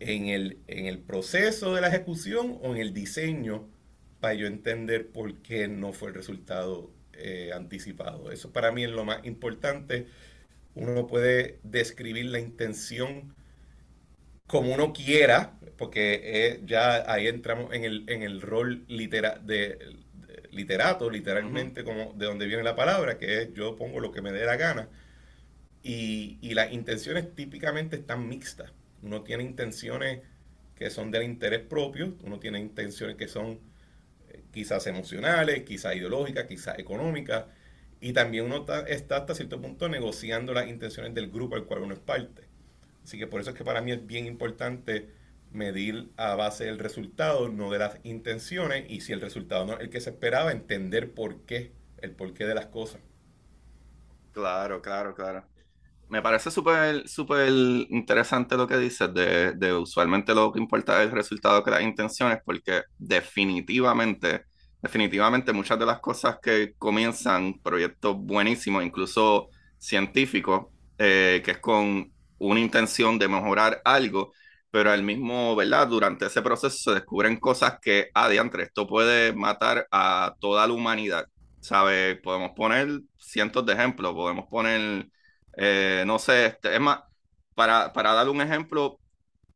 en 0.00 0.28
el, 0.28 0.58
en 0.68 0.86
el 0.86 0.98
proceso 1.00 1.74
de 1.74 1.82
la 1.82 1.88
ejecución 1.88 2.58
o 2.62 2.74
en 2.74 2.78
el 2.78 2.94
diseño 2.94 3.68
para 4.20 4.34
yo 4.34 4.46
entender 4.46 5.08
por 5.08 5.34
qué 5.42 5.68
no 5.68 5.92
fue 5.92 6.08
el 6.08 6.14
resultado 6.14 6.90
eh, 7.14 7.50
anticipado. 7.54 8.30
Eso 8.32 8.52
para 8.52 8.72
mí 8.72 8.84
es 8.84 8.90
lo 8.90 9.04
más 9.04 9.24
importante. 9.24 10.06
Uno 10.74 11.06
puede 11.06 11.58
describir 11.62 12.26
la 12.26 12.40
intención 12.40 13.34
como 14.46 14.72
uno 14.74 14.92
quiera, 14.92 15.58
porque 15.76 16.20
eh, 16.24 16.60
ya 16.66 17.10
ahí 17.10 17.26
entramos 17.26 17.72
en 17.74 17.84
el, 17.84 18.04
en 18.08 18.22
el 18.22 18.40
rol 18.40 18.84
litera, 18.88 19.38
de, 19.38 19.56
de, 20.14 20.48
literato, 20.52 21.10
literalmente, 21.10 21.82
uh 21.82 21.84
-huh. 21.84 21.86
como 21.86 22.12
de 22.14 22.26
donde 22.26 22.46
viene 22.46 22.62
la 22.62 22.76
palabra, 22.76 23.18
que 23.18 23.42
es 23.42 23.54
yo 23.54 23.76
pongo 23.76 24.00
lo 24.00 24.12
que 24.12 24.22
me 24.22 24.32
dé 24.32 24.44
la 24.44 24.56
gana. 24.56 24.88
Y, 25.82 26.38
y 26.40 26.54
las 26.54 26.72
intenciones 26.72 27.34
típicamente 27.34 27.96
están 27.96 28.28
mixtas. 28.28 28.72
Uno 29.02 29.22
tiene 29.22 29.44
intenciones 29.44 30.20
que 30.76 30.90
son 30.90 31.10
del 31.10 31.22
interés 31.24 31.60
propio, 31.60 32.14
uno 32.24 32.38
tiene 32.38 32.60
intenciones 32.60 33.16
que 33.16 33.28
son 33.28 33.58
quizás 34.56 34.86
emocionales, 34.86 35.64
quizás 35.64 35.96
ideológicas, 35.96 36.46
quizás 36.46 36.78
económicas, 36.78 37.44
y 38.00 38.14
también 38.14 38.46
uno 38.46 38.64
está, 38.86 39.18
hasta 39.18 39.34
cierto 39.34 39.60
punto 39.60 39.86
negociando 39.90 40.54
las 40.54 40.66
intenciones 40.66 41.12
del 41.12 41.30
grupo 41.30 41.56
al 41.56 41.66
cual 41.66 41.82
uno 41.82 41.92
es 41.92 42.00
parte. 42.00 42.44
Así 43.04 43.18
que 43.18 43.26
por 43.26 43.42
eso 43.42 43.50
es 43.50 43.56
que 43.56 43.64
para 43.64 43.82
mí 43.82 43.92
es 43.92 44.06
bien 44.06 44.24
importante 44.24 45.10
medir 45.50 46.10
a 46.16 46.36
base 46.36 46.64
del 46.64 46.78
resultado, 46.78 47.50
no 47.50 47.70
de 47.70 47.80
las 47.80 47.98
intenciones, 48.02 48.86
y 48.88 49.02
si 49.02 49.12
el 49.12 49.20
resultado 49.20 49.66
no 49.66 49.74
es 49.74 49.80
el 49.80 49.90
que 49.90 50.00
se 50.00 50.08
esperaba, 50.08 50.52
entender 50.52 51.12
por 51.12 51.42
qué, 51.44 51.72
el 51.98 52.12
porqué 52.12 52.46
de 52.46 52.54
las 52.54 52.64
cosas. 52.66 53.02
Claro, 54.32 54.80
claro, 54.80 55.14
claro. 55.14 55.44
Me 56.08 56.22
parece 56.22 56.50
súper 56.52 57.08
súper 57.08 57.48
interesante 57.90 58.56
lo 58.56 58.66
que 58.68 58.76
dices 58.78 59.12
de, 59.12 59.72
usualmente 59.74 60.34
lo 60.34 60.52
que 60.52 60.60
importa 60.60 61.02
es 61.02 61.08
el 61.08 61.12
resultado 61.14 61.64
que 61.64 61.70
las 61.72 61.82
intenciones, 61.82 62.38
porque 62.44 62.82
definitivamente, 62.96 64.44
definitivamente 64.80 65.52
muchas 65.52 65.78
de 65.80 65.86
las 65.86 65.98
cosas 66.00 66.38
que 66.40 66.74
comienzan 66.78 67.54
proyectos 67.60 68.16
buenísimos, 68.18 68.84
incluso 68.84 69.48
científicos, 69.78 70.66
eh, 70.98 71.42
que 71.44 71.52
es 71.52 71.58
con 71.58 72.12
una 72.38 72.60
intención 72.60 73.18
de 73.18 73.26
mejorar 73.28 73.82
algo, 73.84 74.32
pero 74.70 74.92
al 74.92 75.02
mismo, 75.02 75.56
¿verdad? 75.56 75.88
Durante 75.88 76.26
ese 76.26 76.40
proceso 76.42 76.76
se 76.78 76.92
descubren 76.94 77.38
cosas 77.40 77.78
que, 77.82 78.10
adiante, 78.14 78.62
esto 78.62 78.86
puede 78.86 79.32
matar 79.32 79.88
a 79.90 80.34
toda 80.40 80.66
la 80.68 80.72
humanidad, 80.72 81.26
¿sabes? 81.60 82.18
Podemos 82.22 82.52
poner 82.54 83.00
cientos 83.18 83.66
de 83.66 83.72
ejemplos, 83.72 84.12
podemos 84.14 84.46
poner, 84.48 85.08
eh, 85.56 86.04
no 86.06 86.18
sé, 86.18 86.46
este, 86.46 86.74
es 86.74 86.80
más, 86.80 87.00
para, 87.54 87.92
para 87.92 88.12
dar 88.14 88.28
un 88.28 88.40
ejemplo, 88.40 89.00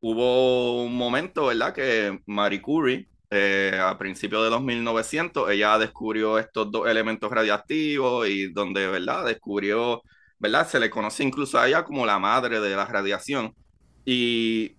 hubo 0.01 0.83
un 0.85 0.97
momento, 0.97 1.47
¿verdad? 1.47 1.75
Que 1.75 2.21
Marie 2.27 2.63
Curie, 2.63 3.09
eh, 3.31 3.79
a 3.81 3.99
principios 3.99 4.45
de 4.45 4.51
los 4.51 4.63
1900, 4.63 5.51
ella 5.51 5.79
descubrió 5.79 6.39
estos 6.39 6.71
dos 6.73 6.89
elementos 6.89 7.31
radiactivos 7.31 8.29
y 8.29 8.53
donde, 8.53 8.89
¿verdad? 8.89 9.27
Descubrió, 9.27 10.03
¿verdad? 10.39 10.69
Se 10.69 10.81
le 10.81 10.91
conoce 10.91 11.25
incluso 11.25 11.59
a 11.59 11.69
ella 11.69 11.85
como 11.85 12.07
la 12.07 12.19
madre 12.19 12.61
de 12.61 12.77
la 12.77 12.87
radiación. 12.87 13.55
Y 14.05 14.77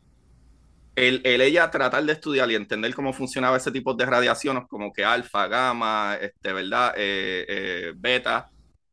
el, 0.95 1.21
ella 1.25 1.71
tratar 1.71 2.03
de 2.05 2.13
estudiar 2.13 2.51
y 2.51 2.55
entender 2.55 2.93
cómo 2.93 3.13
funcionaba 3.13 3.57
ese 3.57 3.71
tipo 3.71 3.93
de 3.93 4.05
radiaciones, 4.05 4.63
como 4.67 4.91
que 4.93 5.05
alfa, 5.05 5.47
gamma, 5.47 6.17
este, 6.21 6.53
¿verdad? 6.53 6.93
Eh, 6.97 7.93
beta 7.95 8.49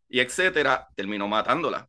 y 0.08 0.20
etcétera, 0.20 0.88
terminó 0.96 1.28
matándola. 1.28 1.88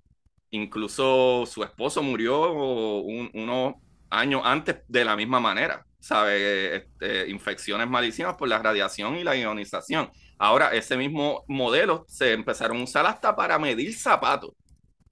Incluso 0.51 1.45
su 1.45 1.63
esposo 1.63 2.01
murió 2.01 2.51
unos 2.51 3.75
años 4.09 4.41
antes 4.43 4.77
de 4.87 5.05
la 5.05 5.15
misma 5.15 5.39
manera, 5.39 5.85
¿sabe? 5.99 6.75
Este, 6.75 7.29
infecciones 7.29 7.87
malísimas 7.87 8.35
por 8.35 8.47
la 8.47 8.59
radiación 8.59 9.15
y 9.17 9.23
la 9.23 9.35
ionización. 9.35 10.09
Ahora, 10.37 10.73
ese 10.73 10.97
mismo 10.97 11.43
modelo 11.47 12.05
se 12.07 12.33
empezaron 12.33 12.77
a 12.77 12.83
usar 12.83 13.05
hasta 13.05 13.35
para 13.35 13.59
medir 13.59 13.93
zapatos 13.93 14.53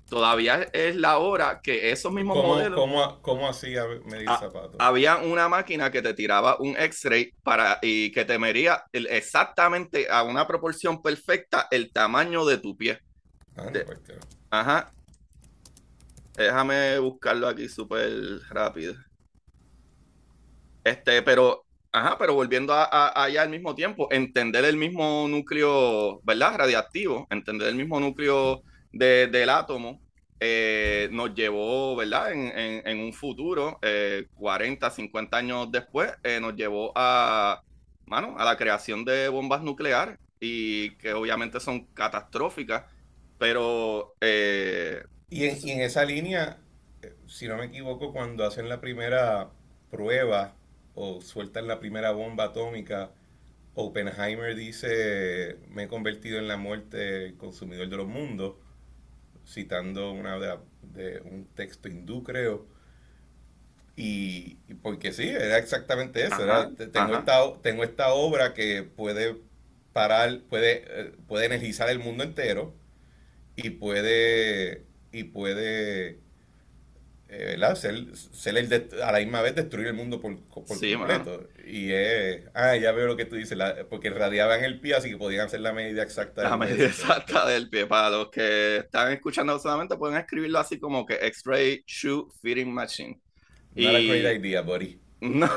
todavía 0.09 0.63
es 0.73 0.95
la 0.95 1.17
hora 1.17 1.59
que 1.61 1.91
esos 1.91 2.11
mismos 2.11 2.37
modelos. 2.37 2.79
¿Cómo, 2.79 3.21
cómo 3.21 3.47
hacía 3.47 3.85
medir 4.05 4.27
ah, 4.29 4.37
zapatos? 4.39 4.75
Había 4.79 5.17
una 5.17 5.49
máquina 5.49 5.91
que 5.91 6.01
te 6.01 6.13
tiraba 6.13 6.57
un 6.59 6.75
X-ray 6.77 7.33
para 7.43 7.79
y 7.81 8.11
que 8.11 8.25
te 8.25 8.39
medía 8.39 8.83
exactamente 8.91 10.07
a 10.09 10.23
una 10.23 10.47
proporción 10.47 11.01
perfecta 11.01 11.67
el 11.71 11.91
tamaño 11.91 12.45
de 12.45 12.57
tu 12.57 12.75
pie. 12.75 12.99
Ah, 13.55 13.69
pues, 13.71 13.99
ajá. 14.49 14.91
Déjame 16.37 16.99
buscarlo 16.99 17.47
aquí 17.47 17.67
súper 17.67 18.11
rápido. 18.49 18.93
Este, 20.83 21.21
pero, 21.23 21.65
ajá, 21.91 22.17
pero 22.19 22.35
volviendo 22.35 22.73
a, 22.73 23.23
allá 23.23 23.41
al 23.41 23.49
mismo 23.49 23.73
tiempo, 23.73 24.07
entender 24.11 24.63
el 24.65 24.77
mismo 24.77 25.27
núcleo, 25.27 26.21
¿verdad? 26.23 26.55
Radiactivo, 26.57 27.27
entender 27.31 27.69
el 27.69 27.75
mismo 27.75 27.99
núcleo 27.99 28.61
del 28.91 29.49
átomo 29.49 29.99
eh, 30.39 31.09
nos 31.11 31.33
llevó, 31.33 31.95
¿verdad? 31.95 32.31
En, 32.31 32.99
un 32.99 33.13
futuro, 33.13 33.79
40, 34.35 34.87
eh, 34.87 34.91
50 34.91 35.37
años 35.37 35.71
después, 35.71 36.11
eh, 36.23 36.39
nos 36.39 36.55
llevó 36.55 36.93
a, 36.95 37.63
mano, 38.05 38.35
a 38.37 38.45
la 38.45 38.55
creación 38.57 39.03
de 39.05 39.27
bombas 39.29 39.63
nucleares 39.63 40.19
y 40.39 40.91
que 40.97 41.13
obviamente 41.13 41.59
son 41.59 41.87
catastróficas, 41.87 42.85
pero... 43.39 44.13
Y 45.29 45.45
en, 45.45 45.57
y, 45.61 45.71
en, 45.71 45.81
esa 45.81 46.05
línea, 46.05 46.57
si 47.27 47.47
no 47.47 47.57
me 47.57 47.65
equivoco, 47.65 48.13
cuando 48.13 48.45
hacen 48.45 48.69
la 48.69 48.79
primera 48.81 49.49
prueba 49.91 50.55
o 50.95 51.21
sueltan 51.21 51.67
la 51.67 51.79
primera 51.79 52.11
bomba 52.11 52.45
atómica, 52.45 53.11
Oppenheimer 53.75 54.55
dice, 54.55 55.57
me 55.69 55.83
he 55.83 55.87
convertido 55.87 56.39
en 56.39 56.47
la 56.47 56.57
muerte 56.57 57.35
consumidor 57.37 57.89
de 57.89 57.97
los 57.97 58.07
mundos 58.07 58.55
citando 59.47 60.11
una 60.11 60.37
de, 60.39 61.21
un 61.21 61.47
texto 61.55 61.87
hindú, 61.87 62.23
creo. 62.23 62.65
Y, 63.95 64.55
porque 64.81 65.11
sí, 65.13 65.29
era 65.29 65.57
exactamente 65.57 66.25
eso. 66.25 66.37
tengo, 66.91 67.17
esta, 67.17 67.53
tengo 67.61 67.83
esta 67.83 68.13
obra 68.13 68.53
que 68.53 68.83
puede 68.83 69.37
parar, 69.93 70.41
puede, 70.49 70.83
eh, 70.87 71.13
puede 71.27 71.45
energizar 71.45 71.89
el 71.89 71.99
mundo 71.99 72.23
entero 72.23 72.73
y 73.55 73.71
puede, 73.71 74.86
y 75.17 75.23
puede 75.23 76.19
eh, 77.29 77.57
Ser, 77.75 78.57
el 78.57 79.01
a 79.03 79.11
la 79.11 79.19
misma 79.19 79.41
vez 79.41 79.53
destruir 79.53 79.87
el 79.87 79.93
mundo 79.93 80.21
por, 80.21 80.37
completo. 80.47 81.49
Y 81.65 81.91
es, 81.91 82.43
ah, 82.53 82.77
ya 82.77 82.93
veo 82.93 83.07
lo 83.07 83.17
que 83.17 83.25
tú 83.25 83.35
dices, 83.35 83.57
porque 83.89 84.09
radiaban 84.09 84.63
el 84.63 84.79
pie, 84.79 84.95
así 84.95 85.09
que 85.09 85.17
podían 85.17 85.47
hacer 85.47 85.59
la 85.59 85.73
medida 85.73 86.03
exacta. 86.03 86.43
La 86.43 86.55
medida 86.55 86.85
exacta 86.85 87.45
del 87.45 87.69
pie. 87.69 87.85
Para 87.85 88.11
los 88.11 88.29
que 88.29 88.77
están 88.77 89.11
escuchando 89.11 89.59
solamente 89.59 89.97
pueden 89.97 90.17
escribirlo 90.17 90.59
así 90.59 90.79
como 90.79 91.05
que 91.05 91.15
X-Ray 91.15 91.83
Shoe 91.85 92.27
Fitting 92.41 92.73
Machine. 92.73 93.19
Not 93.75 93.95
a 93.95 93.99
great 93.99 94.37
idea, 94.37 94.61
buddy. 94.61 94.99
No, 95.19 95.49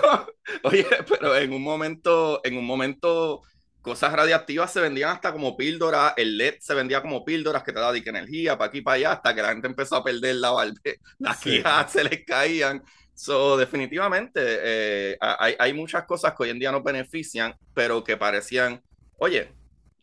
oye, 0.62 0.87
pero 1.07 1.37
en 1.37 1.52
un 1.52 1.62
momento, 1.62 2.40
en 2.45 2.57
un 2.57 2.64
momento 2.64 3.43
cosas 3.83 4.13
radiactivas 4.13 4.73
se 4.73 4.81
vendían 4.81 5.11
hasta 5.11 5.33
como 5.33 5.57
píldoras, 5.57 6.15
el 6.17 6.37
LED 6.37 6.57
se 6.61 6.75
vendía 6.75 7.01
como 7.01 7.25
píldoras 7.25 7.63
que 7.63 7.73
te 7.73 7.81
daban 7.81 7.97
energía 7.97 8.57
para 8.59 8.69
aquí 8.69 8.79
y 8.79 8.83
para 8.83 8.97
allá, 8.97 9.13
hasta 9.13 9.35
que 9.35 9.43
la 9.43 9.49
gente 9.49 9.67
empezó 9.67 9.97
a 9.97 10.05
perder 10.05 10.37
la 10.37 10.51
barbe, 10.51 11.01
las 11.19 11.41
sí. 11.41 11.63
se 11.89 12.05
les 12.05 12.25
caían. 12.25 12.83
So, 13.15 13.57
definitivamente, 13.57 14.41
eh, 14.41 15.19
hay, 15.21 15.55
hay, 15.59 15.75
muchas 15.75 16.05
cosas 16.05 16.33
que 16.35 16.45
hoy 16.45 16.51
en 16.51 16.59
día 16.59 16.73
nos 16.73 16.83
benefician, 16.83 17.55
pero 17.75 18.03
que 18.03 18.17
parecían, 18.17 18.83
oye, 19.19 19.53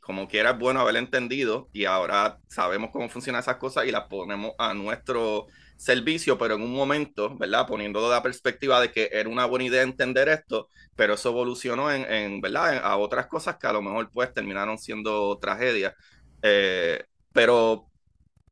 como 0.08 0.28
quiera 0.28 0.52
es 0.52 0.60
bueno 0.60 0.80
haber 0.80 0.96
entendido 0.96 1.68
y 1.74 1.86
ahora 1.86 2.38
sabemos 2.48 2.92
cómo 2.92 3.10
funcionan 3.10 3.42
esas 3.42 3.58
cosas 3.58 3.86
y 3.86 3.92
las 3.92 4.04
ponemos 4.04 4.54
a 4.58 4.74
nuestro 4.74 5.48
servicio, 5.78 6.38
pero 6.38 6.56
en 6.56 6.64
un 6.64 6.74
momento, 6.74 7.36
¿verdad? 7.38 7.68
Poniéndolo 7.68 8.10
de 8.10 8.16
la 8.16 8.24
perspectiva 8.24 8.82
de 8.82 8.92
que 8.92 9.10
era 9.12 9.30
una 9.30 9.46
buena 9.46 9.66
idea 9.66 9.84
entender 9.84 10.28
esto, 10.30 10.70
pero 10.96 11.14
eso 11.14 11.30
evolucionó 11.30 11.92
en, 11.92 12.42
¿verdad? 12.42 12.80
a 12.84 12.98
otras 12.98 13.28
cosas 13.28 13.58
que 13.58 13.68
a 13.68 13.74
lo 13.74 13.82
mejor 13.82 14.10
pues 14.12 14.34
terminaron 14.34 14.78
siendo 14.78 15.38
tragedias. 15.40 15.94
Eh, 16.42 17.04
pero 17.32 17.88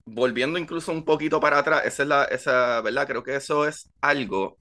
volviendo 0.05 0.59
incluso 0.59 0.91
un 0.91 1.05
poquito 1.05 1.39
para 1.39 1.59
atrás, 1.59 1.83
esa 1.85 2.03
es 2.03 2.09
la, 2.09 2.23
esa, 2.25 2.81
¿verdad? 2.81 3.07
Creo 3.07 3.23
que 3.23 3.35
eso 3.35 3.67
es 3.67 3.91
algo 4.01 4.57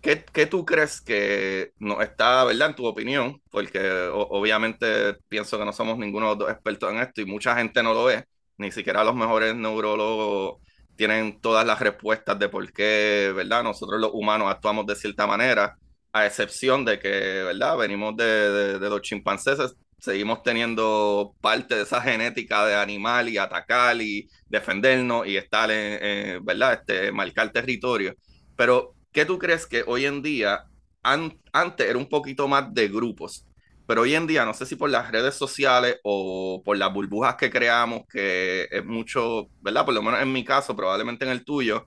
que, 0.00 0.24
que 0.24 0.46
tú 0.46 0.64
crees 0.64 1.00
que 1.00 1.72
no 1.78 2.00
está, 2.02 2.44
¿verdad? 2.44 2.70
En 2.70 2.76
tu 2.76 2.86
opinión, 2.86 3.42
porque 3.50 3.80
obviamente 4.12 5.14
pienso 5.28 5.58
que 5.58 5.64
no 5.64 5.72
somos 5.72 5.98
ninguno 5.98 6.26
de 6.26 6.30
los 6.32 6.38
dos 6.40 6.50
expertos 6.50 6.92
en 6.92 6.98
esto 7.00 7.20
y 7.20 7.26
mucha 7.26 7.56
gente 7.56 7.82
no 7.82 7.94
lo 7.94 8.10
es, 8.10 8.24
ni 8.58 8.70
siquiera 8.72 9.04
los 9.04 9.14
mejores 9.16 9.54
neurólogos 9.56 10.62
tienen 10.98 11.40
todas 11.40 11.64
las 11.64 11.78
respuestas 11.78 12.38
de 12.40 12.48
por 12.48 12.72
qué, 12.72 13.32
¿verdad? 13.34 13.62
Nosotros 13.62 14.00
los 14.00 14.10
humanos 14.12 14.50
actuamos 14.50 14.84
de 14.84 14.96
cierta 14.96 15.28
manera, 15.28 15.78
a 16.12 16.26
excepción 16.26 16.84
de 16.84 16.98
que, 16.98 17.08
¿verdad? 17.44 17.76
Venimos 17.78 18.16
de, 18.16 18.78
los 18.80 19.00
chimpancés, 19.02 19.58
seguimos 20.00 20.42
teniendo 20.42 21.36
parte 21.40 21.76
de 21.76 21.82
esa 21.82 22.02
genética 22.02 22.66
de 22.66 22.74
animal 22.74 23.28
y 23.28 23.38
atacar 23.38 24.02
y 24.02 24.28
defendernos 24.48 25.26
y 25.28 25.36
estar 25.36 25.70
en, 25.70 26.44
¿verdad? 26.44 26.80
Este, 26.80 27.12
marcar 27.12 27.52
territorio. 27.52 28.14
Pero, 28.56 28.96
¿qué 29.12 29.24
tú 29.24 29.38
crees 29.38 29.66
que 29.66 29.84
hoy 29.86 30.04
en 30.04 30.20
día, 30.20 30.64
antes 31.02 31.88
era 31.88 31.96
un 31.96 32.08
poquito 32.08 32.48
más 32.48 32.74
de 32.74 32.88
grupos? 32.88 33.47
Pero 33.88 34.02
hoy 34.02 34.14
en 34.14 34.26
día, 34.26 34.44
no 34.44 34.52
sé 34.52 34.66
si 34.66 34.76
por 34.76 34.90
las 34.90 35.10
redes 35.10 35.34
sociales 35.34 35.98
o 36.04 36.60
por 36.62 36.76
las 36.76 36.92
burbujas 36.92 37.36
que 37.36 37.48
creamos, 37.48 38.02
que 38.06 38.68
es 38.70 38.84
mucho, 38.84 39.48
¿verdad? 39.62 39.86
Por 39.86 39.94
lo 39.94 40.02
menos 40.02 40.20
en 40.20 40.30
mi 40.30 40.44
caso, 40.44 40.76
probablemente 40.76 41.24
en 41.24 41.30
el 41.30 41.42
tuyo, 41.42 41.86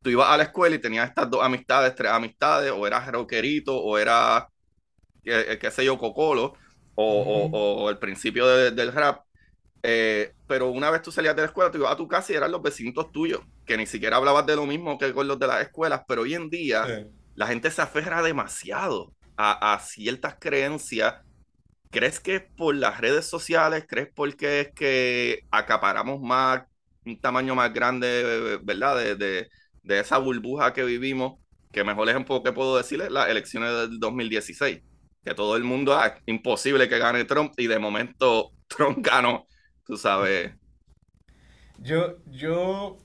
tú 0.00 0.08
ibas 0.08 0.30
a 0.30 0.38
la 0.38 0.44
escuela 0.44 0.76
y 0.76 0.78
tenías 0.78 1.06
estas 1.06 1.28
dos 1.28 1.42
amistades, 1.42 1.94
tres 1.94 2.10
amistades, 2.10 2.72
o 2.74 2.86
eras 2.86 3.06
rockerito, 3.06 3.76
o 3.76 3.98
era, 3.98 4.48
qué, 5.22 5.70
sé 5.70 5.84
yo, 5.84 5.98
cocolo, 5.98 6.54
o, 6.94 7.50
o, 7.52 7.90
el 7.90 7.98
principio 7.98 8.46
del 8.46 8.90
rap. 8.90 9.26
Eh, 9.82 10.32
pero 10.46 10.70
una 10.70 10.90
vez 10.90 11.02
tú 11.02 11.12
salías 11.12 11.36
de 11.36 11.42
la 11.42 11.48
escuela, 11.48 11.70
tú 11.70 11.76
ibas 11.76 11.92
a 11.92 11.96
tu 11.98 12.08
casa 12.08 12.32
y 12.32 12.36
eran 12.36 12.50
los 12.50 12.62
vecinos 12.62 13.12
tuyos, 13.12 13.42
que 13.66 13.76
ni 13.76 13.84
siquiera 13.84 14.16
hablabas 14.16 14.46
de 14.46 14.56
lo 14.56 14.64
mismo 14.64 14.96
que 14.96 15.12
con 15.12 15.28
los 15.28 15.38
de 15.38 15.48
las 15.48 15.60
escuelas, 15.60 16.00
pero 16.08 16.22
hoy 16.22 16.32
en 16.32 16.48
día 16.48 17.06
la 17.34 17.46
gente 17.46 17.70
se 17.70 17.82
aferra 17.82 18.22
demasiado 18.22 19.12
a, 19.36 19.74
a, 19.74 19.80
ciertas 19.80 20.36
creencias. 20.40 21.16
¿Crees 21.92 22.20
que 22.20 22.36
es 22.36 22.44
por 22.56 22.74
las 22.76 23.00
redes 23.00 23.26
sociales? 23.28 23.86
¿Crees 23.88 24.08
porque 24.14 24.60
es 24.62 24.72
que 24.74 25.42
acaparamos 25.52 26.20
más, 26.22 26.62
un 27.06 27.20
tamaño 27.20 27.54
más 27.54 27.72
grande, 27.74 28.58
¿verdad? 28.64 28.96
De, 28.98 29.16
de, 29.16 29.48
de 29.82 30.00
esa 30.00 30.18
burbuja 30.18 30.72
que 30.74 30.84
vivimos. 30.84 31.40
Que 31.72 31.84
mejor 31.84 32.08
ejemplo 32.10 32.42
que 32.42 32.52
puedo 32.52 32.78
decir 32.78 33.02
es 33.02 33.10
las 33.12 33.28
elecciones 33.30 33.70
del 33.90 34.00
2016. 34.00 34.82
Que 35.24 35.34
todo 35.34 35.56
el 35.56 35.64
mundo, 35.64 35.94
ah, 35.94 36.16
imposible 36.26 36.88
que 36.88 36.98
gane 36.98 37.24
Trump 37.26 37.54
y 37.58 37.68
de 37.68 37.78
momento 37.78 38.52
Trump 38.68 38.98
ganó, 39.06 39.46
tú 39.84 39.96
sabes. 39.98 40.52
Yo, 41.78 42.18
yo, 42.26 42.98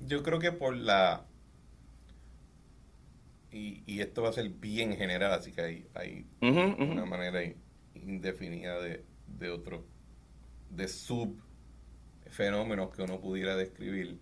yo 0.00 0.22
creo 0.22 0.38
que 0.38 0.52
por 0.52 0.76
la... 0.76 1.26
Y, 3.50 3.82
y 3.86 4.00
esto 4.00 4.22
va 4.22 4.30
a 4.30 4.32
ser 4.32 4.48
bien 4.50 4.96
general, 4.96 5.32
así 5.32 5.52
que 5.52 5.60
hay, 5.62 5.88
hay 5.94 6.26
una 6.86 7.04
manera 7.04 7.42
indefinida 8.10 8.80
de, 8.80 9.04
de 9.26 9.50
otro, 9.50 9.84
de 10.70 10.88
sub 10.88 11.42
fenómenos 12.30 12.94
que 12.94 13.02
uno 13.02 13.20
pudiera 13.20 13.56
describir 13.56 14.18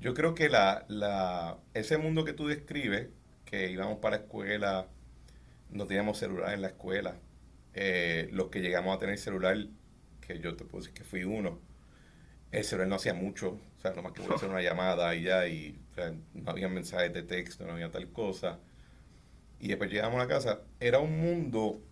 yo 0.00 0.14
creo 0.14 0.34
que 0.34 0.48
la, 0.48 0.86
la, 0.88 1.58
ese 1.74 1.98
mundo 1.98 2.24
que 2.24 2.32
tú 2.32 2.46
describes, 2.48 3.08
que 3.44 3.70
íbamos 3.70 3.98
para 3.98 4.16
la 4.16 4.22
escuela, 4.22 4.88
no 5.70 5.86
teníamos 5.86 6.18
celular 6.18 6.54
en 6.54 6.62
la 6.62 6.68
escuela, 6.68 7.16
eh, 7.74 8.28
los 8.32 8.48
que 8.48 8.60
llegamos 8.60 8.96
a 8.96 8.98
tener 8.98 9.18
celular, 9.18 9.56
que 10.20 10.38
yo 10.40 10.56
te 10.56 10.64
puedo 10.64 10.82
decir 10.82 10.94
que 10.94 11.04
fui 11.04 11.24
uno, 11.24 11.60
el 12.50 12.64
celular 12.64 12.88
no 12.88 12.96
hacía 12.96 13.14
mucho, 13.14 13.60
o 13.78 13.80
sea, 13.80 13.92
nomás 13.92 14.12
que 14.12 14.22
voy 14.22 14.34
hacer 14.34 14.48
una 14.48 14.62
llamada 14.62 15.14
y 15.14 15.22
ya, 15.24 15.46
y 15.46 15.78
no 16.34 16.50
había 16.50 16.68
mensajes 16.68 17.12
de 17.12 17.22
texto, 17.22 17.66
no 17.66 17.72
había 17.72 17.90
tal 17.90 18.10
cosa. 18.10 18.58
Y 19.60 19.68
después 19.68 19.90
llegamos 19.90 20.16
a 20.16 20.24
la 20.24 20.28
casa, 20.28 20.62
era 20.80 20.98
un 21.00 21.20
mundo 21.20 21.82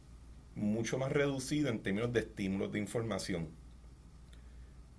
mucho 0.59 0.99
más 0.99 1.13
reducido 1.13 1.71
en 1.71 1.83
términos 1.83 2.13
de 2.13 2.21
estímulos 2.21 2.73
de 2.73 2.81
información 2.81 3.51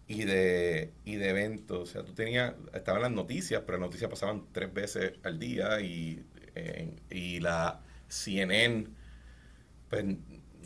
y 0.08 0.24
de, 0.26 0.94
y 1.06 1.16
de 1.16 1.30
eventos. 1.30 1.80
O 1.80 1.86
sea, 1.92 2.04
tú 2.04 2.14
tenías, 2.14 2.56
estaban 2.74 3.02
las 3.02 3.12
noticias, 3.12 3.62
pero 3.66 3.78
las 3.78 3.88
noticias 3.88 4.10
pasaban 4.10 4.48
tres 4.52 4.74
veces 4.74 5.14
al 5.24 5.40
día 5.40 5.80
y, 5.82 6.26
y 7.10 7.40
la 7.40 7.82
CNN, 8.08 8.88
pues, 9.90 10.06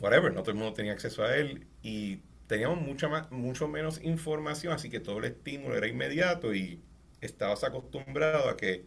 whatever, 0.02 0.34
no 0.34 0.42
todo 0.44 0.52
el 0.52 0.58
mundo 0.58 0.74
tenía 0.74 0.94
acceso 0.94 1.24
a 1.24 1.36
él 1.38 1.68
y 1.84 2.18
teníamos 2.48 2.82
mucha 2.82 3.08
más, 3.10 3.32
mucho 3.32 3.68
menos 3.68 4.02
información, 4.04 4.74
así 4.74 4.90
que 4.90 5.00
todo 5.00 5.20
el 5.20 5.26
estímulo 5.26 5.78
era 5.78 5.88
inmediato 5.88 6.54
y 6.56 6.84
estabas 7.22 7.64
acostumbrado 7.64 8.50
a 8.50 8.58
que 8.58 8.86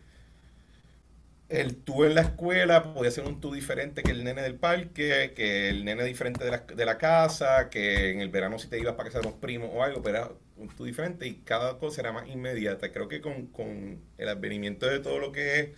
el 1.49 1.77
tú 1.77 2.05
en 2.05 2.15
la 2.15 2.23
escuela 2.23 2.93
podía 2.95 3.11
ser 3.11 3.25
un 3.25 3.41
tú 3.41 3.53
diferente 3.55 4.03
que 4.03 4.11
el 4.11 4.25
nene 4.25 4.43
del 4.43 4.57
parque, 4.59 5.33
que 5.37 5.69
el 5.69 5.85
nene 5.85 6.05
diferente 6.05 6.45
de 6.45 6.51
la, 6.51 6.59
de 6.59 6.85
la 6.85 6.99
casa, 6.99 7.71
que 7.71 8.11
en 8.11 8.21
el 8.21 8.31
verano 8.31 8.59
si 8.59 8.69
te 8.69 8.79
ibas 8.81 8.95
para 8.95 9.11
casa 9.11 9.21
de 9.21 9.29
unos 9.29 9.41
primos 9.41 9.71
o 9.73 9.83
algo, 9.83 10.03
pero 10.03 10.19
era 10.19 10.33
un 10.57 10.69
tú 10.71 10.85
diferente 10.85 11.27
y 11.29 11.37
cada 11.43 11.79
cosa 11.79 12.01
era 12.01 12.13
más 12.13 12.29
inmediata. 12.29 12.91
Creo 12.93 13.09
que 13.09 13.21
con, 13.21 13.47
con 13.49 14.03
el 14.19 14.29
advenimiento 14.29 14.87
de 14.87 14.99
todo 15.01 15.19
lo 15.21 15.31
que 15.33 15.61
es, 15.61 15.69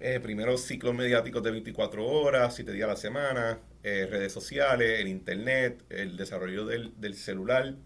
eh, 0.00 0.20
primero 0.20 0.56
ciclos 0.58 0.94
mediáticos 0.94 1.42
de 1.42 1.50
24 1.50 2.06
horas, 2.06 2.54
7 2.54 2.72
días 2.72 2.86
a 2.88 2.92
la 2.92 2.96
semana, 2.96 3.60
eh, 3.82 4.06
redes 4.10 4.32
sociales, 4.32 5.00
el 5.00 5.08
internet, 5.08 5.82
el 5.90 6.16
desarrollo 6.16 6.66
del, 6.66 6.92
del 7.00 7.14
celular, 7.14 7.76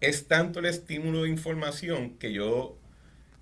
es 0.00 0.28
tanto 0.28 0.60
el 0.60 0.66
estímulo 0.66 1.22
de 1.22 1.28
información 1.30 2.18
que 2.18 2.32
yo 2.32 2.77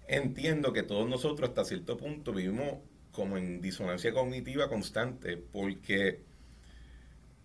entiendo 0.09 0.73
que 0.73 0.83
todos 0.83 1.09
nosotros 1.09 1.51
hasta 1.51 1.64
cierto 1.64 1.97
punto 1.97 2.33
vivimos 2.33 2.79
como 3.12 3.37
en 3.38 3.61
disonancia 3.62 4.12
cognitiva 4.12 4.69
constante, 4.69 5.37
porque 5.38 6.21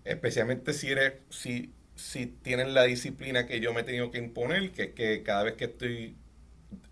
especialmente 0.04 0.74
si 0.74 0.90
eres, 0.90 1.14
si, 1.30 1.74
si 1.96 2.28
tienen 2.28 2.74
la 2.74 2.84
disciplina 2.84 3.46
que 3.48 3.60
yo 3.60 3.74
me 3.74 3.82
he 3.82 3.84
tenido 3.84 4.12
que 4.12 4.18
imponer, 4.20 4.72
que 4.72 4.84
es 4.84 4.94
que 4.94 5.24
cada 5.24 5.44
vez 5.44 5.56
que 5.56 5.66
estoy 5.66 6.16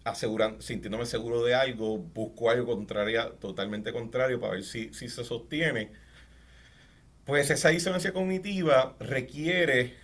asegurando, 0.05 0.61
sintiéndome 0.61 1.05
seguro 1.07 1.43
de 1.43 1.55
algo, 1.55 1.99
busco 1.99 2.51
algo 2.51 2.75
contrario, 2.75 3.33
totalmente 3.41 3.93
contrario 3.93 4.39
para 4.39 4.53
ver 4.55 4.63
si, 4.63 4.93
si 4.93 5.09
se 5.09 5.25
sostiene, 5.25 5.91
pues 7.25 7.49
esa 7.49 7.69
disonancia 7.69 8.13
cognitiva 8.13 8.95
requiere 8.99 9.95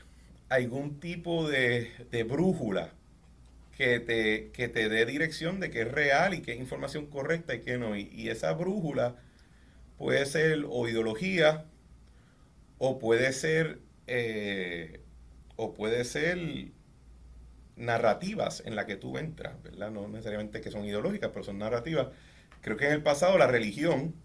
algún 0.49 0.99
tipo 1.01 1.47
de, 1.49 1.91
de 2.12 2.23
brújula 2.23 2.94
que 3.75 3.99
te, 3.99 4.51
que 4.51 4.69
te 4.69 4.89
dé 4.89 5.05
dirección 5.05 5.59
de 5.59 5.69
que 5.69 5.81
es 5.81 5.91
real 5.91 6.33
y 6.33 6.41
que 6.41 6.53
es 6.53 6.59
información 6.59 7.07
correcta 7.07 7.55
y 7.55 7.61
que 7.61 7.77
no. 7.77 7.95
Y, 7.97 8.29
esa 8.29 8.53
brújula 8.53 9.15
puede 9.97 10.25
ser 10.25 10.65
o 10.69 10.88
ideología 10.88 11.65
o 12.77 12.99
puede 12.99 13.33
ser 13.33 13.79
eh, 14.07 15.01
o 15.57 15.73
puede 15.73 16.05
ser 16.05 16.71
narrativas 17.75 18.63
en 18.65 18.75
las 18.75 18.85
que 18.85 18.95
tú 18.95 19.17
entras, 19.17 19.61
¿verdad? 19.63 19.91
No 19.91 20.07
necesariamente 20.07 20.61
que 20.61 20.71
son 20.71 20.85
ideológicas, 20.85 21.31
pero 21.33 21.43
son 21.43 21.57
narrativas. 21.59 22.07
Creo 22.61 22.77
que 22.77 22.85
en 22.88 22.93
el 22.93 23.03
pasado 23.03 23.38
la 23.38 23.47
religión 23.47 24.15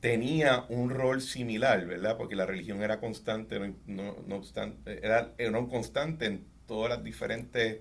tenía 0.00 0.66
un 0.68 0.90
rol 0.90 1.22
similar, 1.22 1.86
¿verdad? 1.86 2.16
Porque 2.18 2.36
la 2.36 2.46
religión 2.46 2.82
era 2.82 3.00
constante, 3.00 3.58
no, 3.86 4.16
no 4.26 4.36
obstante, 4.36 5.00
era, 5.04 5.32
era 5.38 5.58
un 5.58 5.68
constante 5.68 6.26
en 6.26 6.44
todas 6.66 6.90
las 6.90 7.04
diferentes 7.04 7.80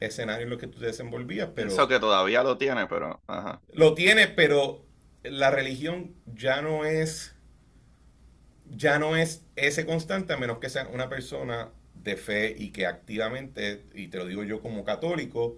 escenario 0.00 0.44
en 0.44 0.50
los 0.50 0.58
que 0.58 0.66
tú 0.66 0.78
te 0.78 0.86
desenvolvías, 0.86 1.50
pero... 1.54 1.68
Eso 1.68 1.88
que 1.88 1.98
todavía 1.98 2.42
lo 2.42 2.56
tiene, 2.56 2.86
pero... 2.86 3.20
Lo 3.72 3.94
tiene, 3.94 4.28
pero 4.28 4.84
la 5.22 5.50
religión 5.50 6.14
ya 6.26 6.62
no 6.62 6.84
es... 6.84 7.34
Ya 8.70 8.98
no 8.98 9.16
es 9.16 9.44
ese 9.56 9.86
constante, 9.86 10.34
a 10.34 10.36
menos 10.36 10.58
que 10.58 10.68
sea 10.68 10.88
una 10.88 11.08
persona 11.08 11.70
de 11.94 12.16
fe 12.16 12.54
y 12.56 12.70
que 12.70 12.86
activamente, 12.86 13.86
y 13.94 14.08
te 14.08 14.18
lo 14.18 14.26
digo 14.26 14.44
yo 14.44 14.60
como 14.60 14.84
católico, 14.84 15.56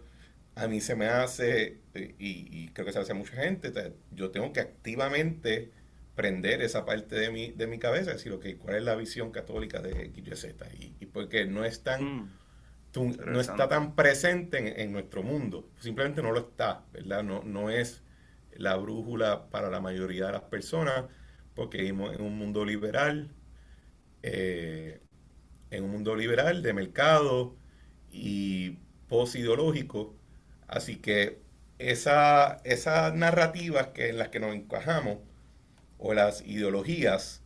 a 0.55 0.69
mí 0.69 0.81
se 0.81 0.95
me 0.95 1.07
hace, 1.07 1.79
y, 1.95 2.69
creo 2.69 2.87
que 2.87 2.93
se 2.93 3.01
hace 3.01 3.11
a 3.11 3.17
mucha 3.17 3.35
gente, 3.35 3.73
yo 4.13 4.31
tengo 4.31 4.53
que 4.53 4.61
activamente 4.61 5.73
prender 6.15 6.63
esa 6.63 6.85
parte 6.85 7.17
de 7.17 7.31
mi, 7.31 7.51
de 7.51 7.67
mi 7.67 7.81
cabeza, 7.81 8.13
decir, 8.13 8.33
ok, 8.33 8.47
¿cuál 8.61 8.77
es 8.77 8.85
la 8.85 8.95
visión 8.95 9.33
católica 9.33 9.81
de 9.81 10.05
X, 10.07 10.25
Y, 10.25 10.37
Z? 10.37 10.67
Y, 10.79 10.95
y 11.01 11.07
porque 11.07 11.47
no 11.47 11.65
es 11.65 11.83
tan... 11.83 12.05
Mm 12.05 12.40
no 12.95 13.41
está 13.41 13.69
tan 13.69 13.95
presente 13.95 14.83
en, 14.83 14.93
nuestro 14.93 15.23
mundo. 15.23 15.69
Simplemente 15.79 16.23
no 16.23 16.33
lo 16.33 16.41
está, 16.41 16.85
¿verdad? 16.93 17.23
No, 17.23 17.43
no 17.43 17.71
es 17.71 18.03
la 18.53 18.77
brújula 18.77 19.49
para 19.51 19.71
la 19.71 19.81
mayoría 19.81 20.27
de 20.27 20.33
las 20.33 20.43
personas, 20.43 21.05
porque 21.55 21.79
vivimos 21.79 22.15
en 22.15 22.23
un 22.23 22.37
mundo 22.37 22.65
liberal, 22.65 23.31
eh, 24.23 25.01
en 25.71 25.85
un 25.85 25.91
mundo 25.91 26.17
liberal 26.17 26.63
de 26.63 26.73
mercado 26.73 27.57
y 28.11 28.79
post-ideológico. 29.09 30.17
Así 30.67 30.97
que 30.97 31.41
esa, 31.79 32.61
esas 32.65 33.15
narrativas 33.15 33.89
que, 33.89 34.09
en 34.11 34.19
las 34.19 34.29
que 34.29 34.41
nos 34.41 34.55
encajamos, 34.55 35.19
o 35.99 36.15
las 36.15 36.43
ideologías, 36.43 37.43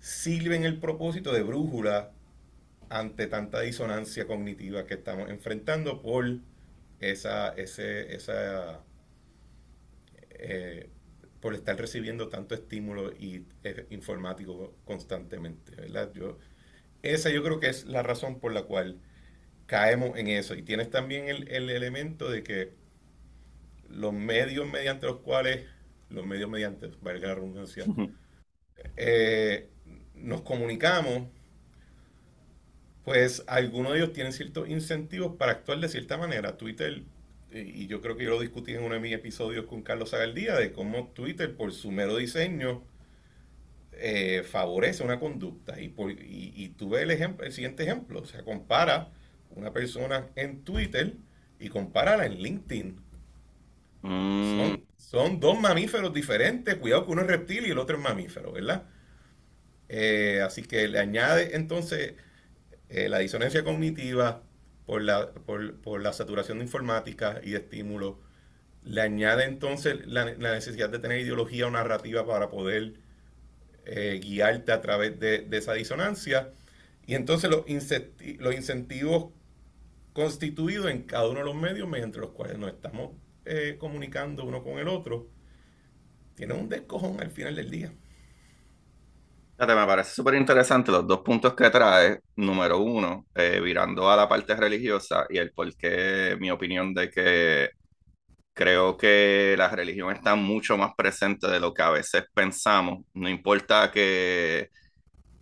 sirven 0.00 0.64
el 0.64 0.78
propósito 0.78 1.32
de 1.32 1.42
brújula 1.42 2.12
ante 2.90 3.26
tanta 3.26 3.60
disonancia 3.60 4.26
cognitiva 4.26 4.86
que 4.86 4.94
estamos 4.94 5.30
enfrentando 5.30 6.00
por 6.02 6.38
esa, 7.00 7.50
ese, 7.50 8.14
esa 8.14 8.82
eh, 10.30 10.88
por 11.40 11.54
estar 11.54 11.78
recibiendo 11.78 12.28
tanto 12.28 12.54
estímulo 12.54 13.12
y, 13.12 13.44
eh, 13.62 13.86
informático 13.90 14.74
constantemente, 14.84 15.74
¿verdad? 15.76 16.12
Yo, 16.12 16.38
esa 17.02 17.30
yo 17.30 17.42
creo 17.44 17.60
que 17.60 17.68
es 17.68 17.84
la 17.86 18.02
razón 18.02 18.40
por 18.40 18.52
la 18.52 18.62
cual 18.62 18.98
caemos 19.66 20.18
en 20.18 20.28
eso. 20.28 20.54
Y 20.54 20.62
tienes 20.62 20.90
también 20.90 21.28
el, 21.28 21.70
elemento 21.70 22.28
de 22.30 22.42
que 22.42 22.72
los 23.88 24.12
medios 24.12 24.68
mediante 24.68 25.06
los 25.06 25.18
cuales, 25.18 25.66
los 26.10 26.26
medios 26.26 26.50
mediante, 26.50 26.90
valga 27.00 27.28
la 27.28 27.34
redundancia, 27.36 27.84
eh, 28.96 29.68
nos 30.14 30.42
comunicamos 30.42 31.28
pues 33.08 33.42
algunos 33.46 33.92
de 33.92 34.00
ellos 34.00 34.12
tienen 34.12 34.34
ciertos 34.34 34.68
incentivos 34.68 35.36
para 35.36 35.52
actuar 35.52 35.80
de 35.80 35.88
cierta 35.88 36.18
manera. 36.18 36.58
Twitter, 36.58 37.04
y 37.50 37.86
yo 37.86 38.02
creo 38.02 38.18
que 38.18 38.24
yo 38.24 38.30
lo 38.30 38.40
discutí 38.40 38.74
en 38.74 38.82
uno 38.82 38.96
de 38.96 39.00
mis 39.00 39.14
episodios 39.14 39.64
con 39.64 39.80
Carlos 39.80 40.12
Agaldía, 40.12 40.56
de 40.56 40.72
cómo 40.72 41.08
Twitter, 41.14 41.56
por 41.56 41.72
su 41.72 41.90
mero 41.90 42.18
diseño, 42.18 42.82
eh, 43.92 44.42
favorece 44.44 45.02
una 45.02 45.18
conducta. 45.18 45.80
Y, 45.80 45.88
por, 45.88 46.10
y, 46.10 46.68
tuve 46.76 47.00
el, 47.00 47.10
ejemplo, 47.10 47.46
el 47.46 47.52
siguiente 47.52 47.84
ejemplo, 47.84 48.20
o 48.20 48.26
sea, 48.26 48.42
compara 48.44 49.08
una 49.56 49.72
persona 49.72 50.26
en 50.36 50.62
Twitter 50.62 51.14
y 51.58 51.70
compárala 51.70 52.26
en 52.26 52.34
LinkedIn. 52.42 53.00
Mm. 54.02 54.74
Son, 54.98 55.40
dos 55.40 55.58
mamíferos 55.58 56.12
diferentes, 56.12 56.74
cuidado 56.76 57.06
que 57.06 57.12
uno 57.12 57.22
es 57.22 57.26
reptil 57.26 57.64
y 57.64 57.70
el 57.70 57.78
otro 57.78 57.96
es 57.96 58.02
mamífero, 58.02 58.52
¿verdad? 58.52 58.82
Eh, 59.88 60.42
así 60.44 60.60
que 60.60 60.86
le 60.88 60.98
añade 60.98 61.56
entonces 61.56 62.12
Eh, 62.88 63.08
la 63.08 63.18
disonancia 63.18 63.64
cognitiva 63.64 64.42
por 64.86 65.02
la, 65.02 65.32
por, 65.32 66.00
la 66.00 66.12
saturación 66.14 66.58
de 66.58 66.64
informática 66.64 67.40
y 67.44 67.50
de 67.50 67.58
estímulos, 67.58 68.16
le 68.84 69.02
añade 69.02 69.44
entonces 69.44 70.06
la, 70.06 70.24
necesidad 70.24 70.88
de 70.88 70.98
tener 70.98 71.20
ideología 71.20 71.66
o 71.66 71.70
narrativa 71.70 72.26
para 72.26 72.48
poder 72.48 72.94
eh, 73.84 74.18
guiarte 74.22 74.72
a 74.72 74.80
través 74.80 75.20
de, 75.20 75.46
esa 75.52 75.74
disonancia. 75.74 76.52
Y 77.06 77.14
entonces 77.14 77.50
los, 77.50 77.68
incentivos 77.68 79.32
constituidos 80.14 80.90
en 80.90 81.02
cada 81.02 81.28
uno 81.28 81.40
de 81.40 81.44
los 81.44 81.54
medios 81.54 81.86
mediante 81.86 82.18
los 82.18 82.30
cuales 82.30 82.58
nos 82.58 82.70
estamos 82.70 83.12
eh, 83.44 83.76
comunicando 83.78 84.44
uno 84.44 84.62
con 84.64 84.78
el 84.78 84.88
otro, 84.88 85.28
tiene 86.34 86.54
un 86.54 86.70
descojón 86.70 87.20
al 87.20 87.30
final 87.30 87.56
del 87.56 87.70
día. 87.70 87.92
Me 89.58 89.66
parece 89.86 90.14
súper 90.14 90.34
interesante 90.34 90.92
los 90.92 91.06
dos 91.06 91.20
puntos 91.20 91.54
que 91.54 91.68
trae. 91.68 92.20
Número 92.36 92.78
uno, 92.78 93.26
eh, 93.34 93.60
virando 93.60 94.08
a 94.08 94.16
la 94.16 94.28
parte 94.28 94.54
religiosa 94.54 95.26
y 95.28 95.38
el 95.38 95.52
por 95.52 95.74
qué 95.76 96.36
mi 96.38 96.50
opinión 96.50 96.94
de 96.94 97.10
que 97.10 97.70
creo 98.54 98.96
que 98.96 99.56
la 99.58 99.68
religión 99.70 100.14
está 100.14 100.36
mucho 100.36 100.76
más 100.78 100.92
presente 100.96 101.48
de 101.48 101.60
lo 101.60 101.74
que 101.74 101.82
a 101.82 101.90
veces 101.90 102.24
pensamos. 102.34 103.04
No 103.14 103.28
importa 103.28 103.90
que... 103.92 104.70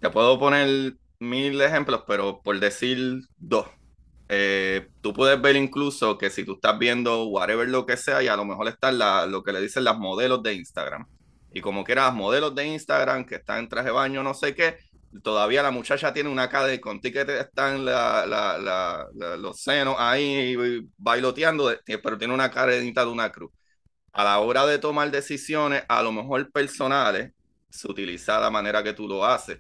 Te 0.01 0.11
puedo 0.11 0.39
poner 0.39 0.95
mil 1.21 1.61
ejemplos, 1.61 2.05
pero 2.07 2.43
por 2.43 2.59
decir 2.61 3.21
dos. 3.39 3.67
Eh, 4.29 4.89
tú 5.03 5.13
puedes 5.15 5.41
ver 5.41 5.57
incluso 5.57 6.19
que 6.19 6.31
si 6.31 6.45
tú 6.45 6.55
estás 6.55 6.79
viendo 6.79 7.27
whatever 7.27 7.69
lo 7.69 7.87
que 7.87 7.97
sea 7.97 8.23
y 8.23 8.29
a 8.29 8.37
lo 8.37 8.45
mejor 8.45 8.69
están 8.69 8.99
lo 9.31 9.43
que 9.45 9.53
le 9.53 9.61
dicen 9.61 9.85
las 9.85 9.99
modelos 9.99 10.43
de 10.43 10.55
Instagram 10.55 11.07
y 11.57 11.63
como 11.63 11.85
que 11.85 11.93
eras 11.93 12.13
modelos 12.13 12.55
de 12.55 12.67
Instagram 12.67 13.25
que 13.25 13.37
están 13.37 13.61
en 13.61 13.69
traje 13.71 13.87
de 13.87 13.93
baño, 13.93 14.23
no 14.23 14.35
sé 14.35 14.55
qué, 14.55 14.77
todavía 15.23 15.63
la 15.63 15.71
muchacha 15.71 16.13
tiene 16.13 16.29
una 16.29 16.49
de 16.49 16.79
con 16.83 17.01
que 17.01 17.09
están 17.41 17.83
la, 17.83 19.09
los 19.39 19.63
senos 19.63 19.97
ahí 19.99 20.55
bailoteando, 20.99 21.75
pero 22.03 22.19
tiene 22.19 22.35
una 22.35 22.51
cadenita 22.51 23.07
de 23.07 23.11
una 23.11 23.33
cruz. 23.33 23.51
A 24.13 24.23
la 24.23 24.39
hora 24.41 24.67
de 24.67 24.79
tomar 24.79 25.11
decisiones, 25.11 25.83
a 25.89 26.03
lo 26.03 26.13
mejor 26.13 26.53
personales, 26.53 27.33
se 27.71 27.91
utiliza 27.91 28.39
la 28.39 28.51
manera 28.51 28.83
que 28.83 28.93
tú 28.93 29.09
lo 29.09 29.25
haces. 29.25 29.59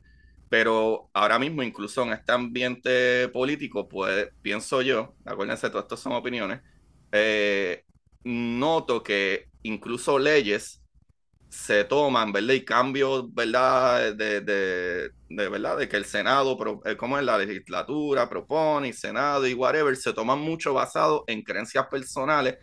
Pero 0.51 1.09
ahora 1.15 1.39
mismo, 1.39 1.63
incluso 1.63 2.03
en 2.03 2.13
este 2.13 2.33
ambiente 2.33 3.29
político, 3.31 3.89
pues 3.89 4.29
pienso 4.43 4.83
yo, 4.83 5.15
acuérdense, 5.25 5.71
todo 5.71 5.81
esto 5.81 5.97
son 5.97 6.13
opiniones, 6.13 6.61
eh, 7.13 7.87
noto 8.23 9.03
que 9.03 9.49
incluso 9.63 10.19
leyes 10.19 10.83
se 11.57 11.85
toman, 11.85 12.33
¿verdad? 12.33 12.55
Y 12.55 12.65
cambios, 12.65 13.33
¿verdad? 13.35 14.15
De, 14.15 14.43
de, 14.43 15.11
de 15.31 15.49
¿verdad? 15.49 15.79
De 15.79 15.89
que 15.89 15.97
el 15.97 16.05
Senado, 16.05 16.83
eh, 16.85 16.97
como 16.97 17.19
es 17.19 17.25
la 17.25 17.39
legislatura, 17.39 18.29
propone, 18.29 18.89
y 18.89 18.93
Senado 18.93 19.47
y 19.47 19.55
whatever, 19.55 19.97
se 19.97 20.13
toman 20.13 20.39
mucho 20.39 20.75
basado 20.75 21.25
en 21.27 21.43
creencias 21.43 21.87
personales 21.87 22.59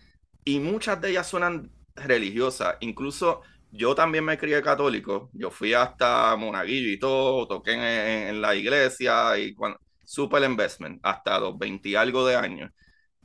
y 0.45 0.60
muchas 0.60 1.01
de 1.01 1.10
ellas 1.10 1.27
suenan 1.27 1.71
religiosas. 1.95 2.77
Incluso 2.82 3.41
yo 3.71 3.95
también 3.95 4.25
me 4.25 4.38
crié 4.38 4.62
católico, 4.62 5.32
yo 5.34 5.49
fui 5.49 5.73
hasta 5.73 6.36
Monaguillo 6.36 6.89
y 6.91 6.99
todo, 6.99 7.47
toqué 7.47 8.29
en, 8.29 8.41
la 8.41 8.53
iglesia 8.56 9.38
y 9.39 9.56
cuando, 9.56 9.79
super 10.06 10.43
investment, 10.43 10.99
hasta 11.03 11.39
los 11.39 11.58
20 11.58 11.89
y 11.89 11.95
algo 11.95 12.27
de 12.27 12.36
años. 12.36 12.71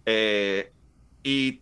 Eh, 0.07 0.72
y 1.22 1.61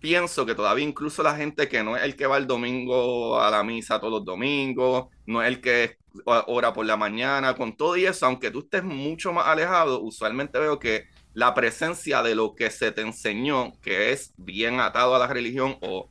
pienso 0.00 0.46
que 0.46 0.54
todavía 0.54 0.84
incluso 0.84 1.22
la 1.22 1.36
gente 1.36 1.68
que 1.68 1.82
no 1.82 1.96
es 1.96 2.02
el 2.02 2.16
que 2.16 2.26
va 2.26 2.36
el 2.36 2.46
domingo 2.46 3.40
a 3.40 3.50
la 3.50 3.62
misa 3.62 3.98
todos 4.00 4.12
los 4.12 4.24
domingos, 4.24 5.06
no 5.26 5.42
es 5.42 5.48
el 5.48 5.60
que 5.60 5.96
ora 6.24 6.72
por 6.72 6.86
la 6.86 6.96
mañana, 6.96 7.54
con 7.54 7.76
todo 7.76 7.96
y 7.96 8.06
eso, 8.06 8.26
aunque 8.26 8.50
tú 8.50 8.60
estés 8.60 8.84
mucho 8.84 9.32
más 9.32 9.46
alejado, 9.46 10.00
usualmente 10.00 10.58
veo 10.58 10.78
que 10.78 11.06
la 11.34 11.54
presencia 11.54 12.22
de 12.22 12.34
lo 12.34 12.54
que 12.54 12.70
se 12.70 12.92
te 12.92 13.02
enseñó, 13.02 13.72
que 13.80 14.12
es 14.12 14.34
bien 14.36 14.80
atado 14.80 15.14
a 15.14 15.18
la 15.18 15.26
religión 15.26 15.76
o 15.82 16.10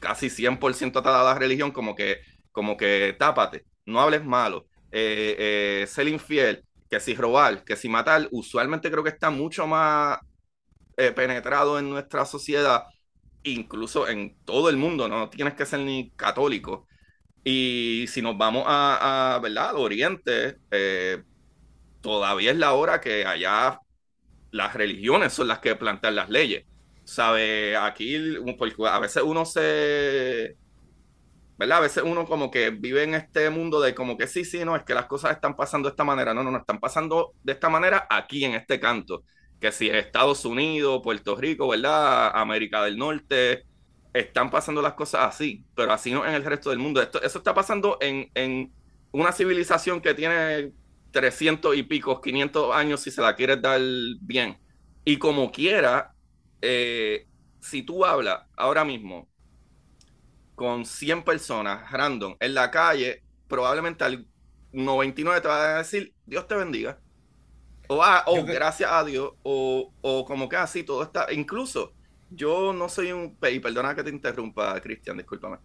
casi 0.00 0.28
100% 0.28 1.00
atado 1.00 1.16
a 1.16 1.32
la 1.32 1.38
religión, 1.38 1.70
como 1.70 1.94
que, 1.94 2.18
como 2.50 2.76
que 2.76 3.16
tápate, 3.18 3.64
no 3.86 4.00
hables 4.00 4.24
malo, 4.24 4.66
eh, 4.90 5.36
eh, 5.82 5.86
ser 5.86 6.08
infiel, 6.08 6.64
que 6.90 7.00
si 7.00 7.14
robar, 7.14 7.64
que 7.64 7.76
si 7.76 7.88
matar, 7.88 8.28
usualmente 8.32 8.90
creo 8.90 9.02
que 9.02 9.10
está 9.10 9.30
mucho 9.30 9.66
más 9.66 10.18
eh, 10.96 11.12
penetrado 11.12 11.78
en 11.78 11.88
nuestra 11.88 12.26
sociedad 12.26 12.84
incluso 13.44 14.08
en 14.08 14.36
todo 14.44 14.68
el 14.68 14.76
mundo, 14.76 15.08
no 15.08 15.28
tienes 15.30 15.54
que 15.54 15.66
ser 15.66 15.80
ni 15.80 16.10
católico. 16.10 16.86
Y 17.44 18.06
si 18.08 18.22
nos 18.22 18.38
vamos 18.38 18.64
a, 18.66 19.40
¿verdad? 19.42 19.70
Al 19.70 19.76
Oriente, 19.76 20.58
eh, 20.70 21.22
todavía 22.00 22.52
es 22.52 22.56
la 22.56 22.72
hora 22.74 23.00
que 23.00 23.26
allá 23.26 23.80
las 24.52 24.74
religiones 24.74 25.32
son 25.32 25.48
las 25.48 25.58
que 25.60 25.76
plantean 25.76 26.16
las 26.16 26.30
leyes. 26.30 26.66
¿Sabe? 27.04 27.76
Aquí, 27.76 28.16
a 28.88 28.98
veces 29.00 29.22
uno 29.24 29.44
se. 29.44 30.56
¿Verdad? 31.58 31.78
A 31.78 31.80
veces 31.82 32.02
uno 32.04 32.26
como 32.26 32.50
que 32.50 32.70
vive 32.70 33.02
en 33.04 33.14
este 33.14 33.50
mundo 33.50 33.80
de 33.80 33.94
como 33.94 34.16
que 34.16 34.26
sí, 34.26 34.44
sí, 34.44 34.64
no, 34.64 34.76
es 34.76 34.84
que 34.84 34.94
las 34.94 35.06
cosas 35.06 35.32
están 35.32 35.56
pasando 35.56 35.88
de 35.88 35.92
esta 35.92 36.04
manera. 36.04 36.34
No, 36.34 36.42
no, 36.42 36.50
no, 36.50 36.58
están 36.58 36.80
pasando 36.80 37.34
de 37.42 37.52
esta 37.52 37.68
manera 37.68 38.06
aquí 38.10 38.44
en 38.44 38.54
este 38.54 38.80
canto 38.80 39.24
que 39.62 39.70
si 39.72 39.88
Estados 39.88 40.44
Unidos, 40.44 41.00
Puerto 41.04 41.36
Rico, 41.36 41.68
¿verdad? 41.68 42.32
América 42.34 42.82
del 42.84 42.98
Norte, 42.98 43.64
están 44.12 44.50
pasando 44.50 44.82
las 44.82 44.94
cosas 44.94 45.22
así, 45.28 45.64
pero 45.76 45.92
así 45.92 46.10
no 46.10 46.26
en 46.26 46.34
el 46.34 46.44
resto 46.44 46.70
del 46.70 46.80
mundo. 46.80 47.00
Esto, 47.00 47.22
eso 47.22 47.38
está 47.38 47.54
pasando 47.54 47.96
en, 48.00 48.72
una 49.12 49.30
civilización 49.30 50.00
que 50.00 50.14
tiene 50.14 50.72
300 51.12 51.76
y 51.76 51.84
pico, 51.84 52.20
500 52.20 52.74
años 52.74 53.00
si 53.00 53.12
se 53.12 53.22
la 53.22 53.36
quieres 53.36 53.62
dar 53.62 53.80
bien. 54.20 54.58
Y 55.04 55.18
como 55.18 55.52
quiera, 55.52 56.12
eh, 56.60 57.28
si 57.60 57.82
tú 57.82 58.04
hablas 58.04 58.42
ahora 58.56 58.84
mismo 58.84 59.28
con 60.56 60.84
100 60.84 61.22
personas 61.22 61.88
random 61.92 62.36
en 62.40 62.54
la 62.54 62.70
calle, 62.72 63.22
probablemente 63.46 64.02
al 64.02 64.26
99 64.72 65.40
te 65.40 65.48
va 65.48 65.76
a 65.76 65.78
decir, 65.78 66.12
Dios 66.26 66.48
te 66.48 66.56
bendiga. 66.56 66.98
O, 67.96 68.02
ah, 68.02 68.24
gracias 68.44 68.90
a 68.90 69.04
Dios, 69.04 69.32
o, 69.42 69.92
o 70.00 70.24
como 70.24 70.48
que 70.48 70.56
así 70.56 70.84
todo 70.84 71.02
está. 71.02 71.32
Incluso, 71.32 71.94
yo 72.30 72.72
no 72.72 72.88
soy 72.88 73.12
un. 73.12 73.36
Y 73.50 73.60
perdona 73.60 73.94
que 73.94 74.02
te 74.02 74.10
interrumpa, 74.10 74.80
Cristian, 74.80 75.16
discúlpame. 75.16 75.58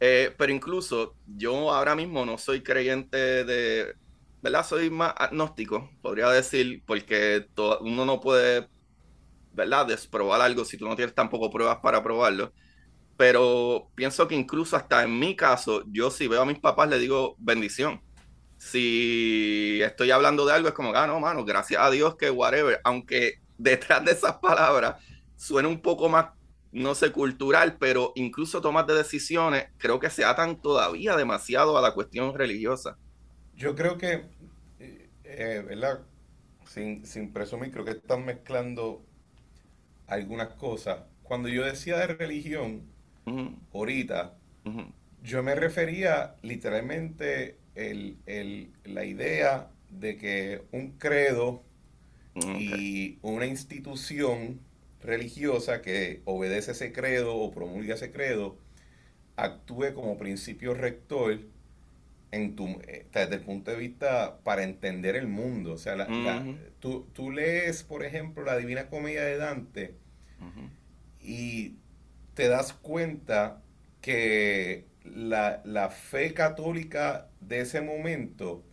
Eh, 0.00 0.34
pero 0.36 0.52
incluso 0.52 1.16
yo 1.26 1.70
ahora 1.72 1.94
mismo 1.94 2.24
no 2.26 2.38
soy 2.38 2.62
creyente 2.62 3.44
de. 3.44 3.94
¿Verdad? 4.42 4.66
Soy 4.66 4.90
más 4.90 5.14
agnóstico, 5.16 5.90
podría 6.02 6.28
decir, 6.28 6.82
porque 6.86 7.48
uno 7.80 8.04
no 8.04 8.20
puede, 8.20 8.68
¿verdad? 9.52 9.86
Desprobar 9.86 10.40
algo 10.42 10.64
si 10.66 10.76
tú 10.76 10.86
no 10.86 10.96
tienes 10.96 11.14
tampoco 11.14 11.50
pruebas 11.50 11.78
para 11.82 12.02
probarlo. 12.02 12.52
Pero 13.16 13.90
pienso 13.94 14.28
que 14.28 14.34
incluso 14.34 14.76
hasta 14.76 15.04
en 15.04 15.18
mi 15.18 15.36
caso, 15.36 15.84
yo 15.90 16.10
si 16.10 16.28
veo 16.28 16.42
a 16.42 16.46
mis 16.46 16.58
papás 16.60 16.90
le 16.90 16.98
digo 16.98 17.36
bendición 17.38 18.03
si 18.64 19.82
estoy 19.82 20.10
hablando 20.10 20.46
de 20.46 20.54
algo, 20.54 20.68
es 20.68 20.74
como, 20.74 20.94
ah, 20.94 21.06
no, 21.06 21.20
mano, 21.20 21.44
gracias 21.44 21.82
a 21.82 21.90
Dios 21.90 22.16
que 22.16 22.30
whatever, 22.30 22.80
aunque 22.82 23.34
detrás 23.58 24.02
de 24.06 24.12
esas 24.12 24.36
palabras 24.38 25.04
suena 25.36 25.68
un 25.68 25.82
poco 25.82 26.08
más, 26.08 26.30
no 26.72 26.94
sé, 26.94 27.12
cultural, 27.12 27.76
pero 27.78 28.12
incluso 28.14 28.62
tomas 28.62 28.86
de 28.86 28.94
decisiones, 28.94 29.66
creo 29.76 30.00
que 30.00 30.08
se 30.08 30.24
atan 30.24 30.62
todavía 30.62 31.14
demasiado 31.14 31.76
a 31.76 31.82
la 31.82 31.92
cuestión 31.92 32.34
religiosa. 32.34 32.96
Yo 33.54 33.74
creo 33.74 33.98
que, 33.98 34.24
eh, 34.78 35.10
eh, 35.24 35.62
¿verdad? 35.66 36.00
Sin, 36.66 37.04
sin 37.04 37.34
presumir, 37.34 37.70
creo 37.70 37.84
que 37.84 37.90
están 37.90 38.24
mezclando 38.24 39.04
algunas 40.06 40.48
cosas. 40.54 41.00
Cuando 41.22 41.50
yo 41.50 41.64
decía 41.64 41.98
de 41.98 42.06
religión, 42.06 42.88
ahorita, 43.74 44.38
yo 45.22 45.42
me 45.42 45.54
refería 45.54 46.36
literalmente 46.40 47.58
el, 47.74 48.70
la 48.84 49.04
idea 49.04 49.70
de 49.90 50.16
que 50.16 50.62
un 50.72 50.92
credo 50.92 51.62
y 52.58 53.18
una 53.22 53.46
institución 53.46 54.60
religiosa 55.00 55.82
que 55.82 56.22
obedece 56.24 56.72
ese 56.72 56.92
credo 56.92 57.36
o 57.36 57.52
promulga 57.52 57.94
ese 57.94 58.10
credo 58.10 58.56
actúe 59.36 59.94
como 59.94 60.18
principio 60.18 60.74
rector 60.74 61.38
en 62.32 62.56
tu, 62.56 62.66
eh, 62.86 63.06
desde 63.12 63.36
el 63.36 63.40
punto 63.42 63.70
de 63.70 63.76
vista 63.76 64.38
para 64.42 64.64
entender 64.64 65.14
el 65.14 65.28
mundo. 65.28 65.72
O 65.72 65.78
sea, 65.78 66.08
tú, 66.80 67.06
tú, 67.12 67.30
lees, 67.30 67.84
por 67.84 68.04
ejemplo, 68.04 68.44
la 68.44 68.56
Divina 68.56 68.88
Comedia 68.88 69.22
de 69.22 69.36
Dante 69.36 69.94
y 71.20 71.76
te 72.34 72.48
das 72.48 72.72
cuenta 72.72 73.62
que 74.00 74.84
la, 75.04 75.62
la 75.64 75.90
fe 75.90 76.34
católica 76.34 77.28
de 77.40 77.60
ese 77.60 77.80
momento 77.82 78.64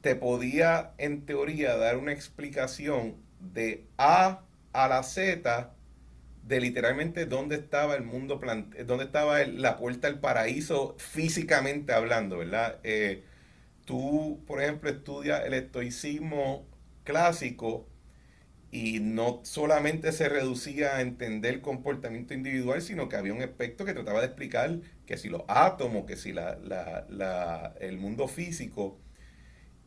te 0.00 0.14
podía 0.16 0.92
en 0.98 1.26
teoría 1.26 1.76
dar 1.76 1.96
una 1.96 2.12
explicación 2.12 3.16
de 3.40 3.86
A 3.98 4.42
a 4.72 4.88
la 4.88 5.02
Z 5.02 5.74
de 6.46 6.60
literalmente 6.60 7.26
dónde 7.26 7.56
estaba 7.56 7.96
el 7.96 8.04
mundo, 8.04 8.40
dónde 8.86 9.04
estaba 9.04 9.44
la 9.46 9.76
puerta 9.76 10.08
al 10.08 10.20
paraíso 10.20 10.96
físicamente 10.98 11.92
hablando, 11.92 12.38
¿verdad? 12.38 12.78
Eh, 12.84 13.24
tú, 13.86 14.42
por 14.46 14.62
ejemplo, 14.62 14.90
estudias 14.90 15.44
el 15.46 15.54
estoicismo 15.54 16.66
clásico 17.04 17.86
y 18.70 19.00
no 19.00 19.40
solamente 19.44 20.12
se 20.12 20.28
reducía 20.28 20.96
a 20.96 21.00
entender 21.00 21.54
el 21.54 21.60
comportamiento 21.62 22.34
individual, 22.34 22.82
sino 22.82 23.08
que 23.08 23.16
había 23.16 23.32
un 23.32 23.42
aspecto 23.42 23.84
que 23.84 23.94
trataba 23.94 24.20
de 24.20 24.26
explicar 24.26 24.78
que 25.08 25.16
si 25.16 25.30
los 25.30 25.42
átomos, 25.48 26.04
que 26.06 26.16
si 26.16 26.34
la, 26.34 26.58
la, 27.08 27.74
el 27.80 27.96
mundo 27.98 28.28
físico. 28.28 29.00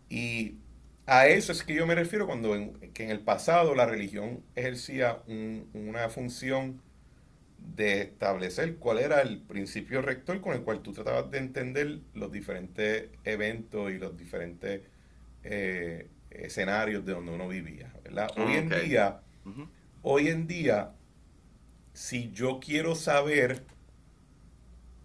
Y 0.10 0.58
a 1.06 1.28
eso 1.28 1.52
es 1.52 1.64
que 1.64 1.76
yo 1.76 1.88
me 1.88 1.96
refiero 1.96 2.28
cuando 2.28 2.56
en, 2.56 2.74
que 2.94 3.04
en 3.04 3.12
el 3.12 3.22
pasado 3.22 3.76
la 3.76 3.86
religión 3.86 4.44
ejercía 4.56 5.22
una 5.28 6.10
función 6.10 6.82
de 7.60 8.02
establecer 8.02 8.78
cuál 8.78 9.00
era 9.00 9.22
el 9.22 9.42
principio 9.42 10.02
rector 10.02 10.42
con 10.42 10.54
el 10.54 10.64
cual 10.64 10.82
tú 10.82 10.94
tratabas 10.94 11.32
de 11.32 11.40
entender 11.40 12.00
los 12.16 12.32
diferentes 12.32 13.10
eventos 13.24 13.92
y 13.92 14.00
los 14.00 14.18
diferentes 14.18 14.82
eh, 15.44 16.10
escenarios 16.32 17.06
de 17.06 17.14
donde 17.14 17.34
uno 17.34 17.48
vivía, 17.48 17.94
¿verdad? 18.04 18.32
Ah, 18.36 18.44
hoy 18.44 18.56
en 18.56 18.70
día, 18.70 19.22
hoy 20.04 20.30
en 20.30 20.48
día, 20.48 20.94
si 21.94 22.32
yo 22.32 22.60
quiero 22.60 22.96
saber 22.96 23.64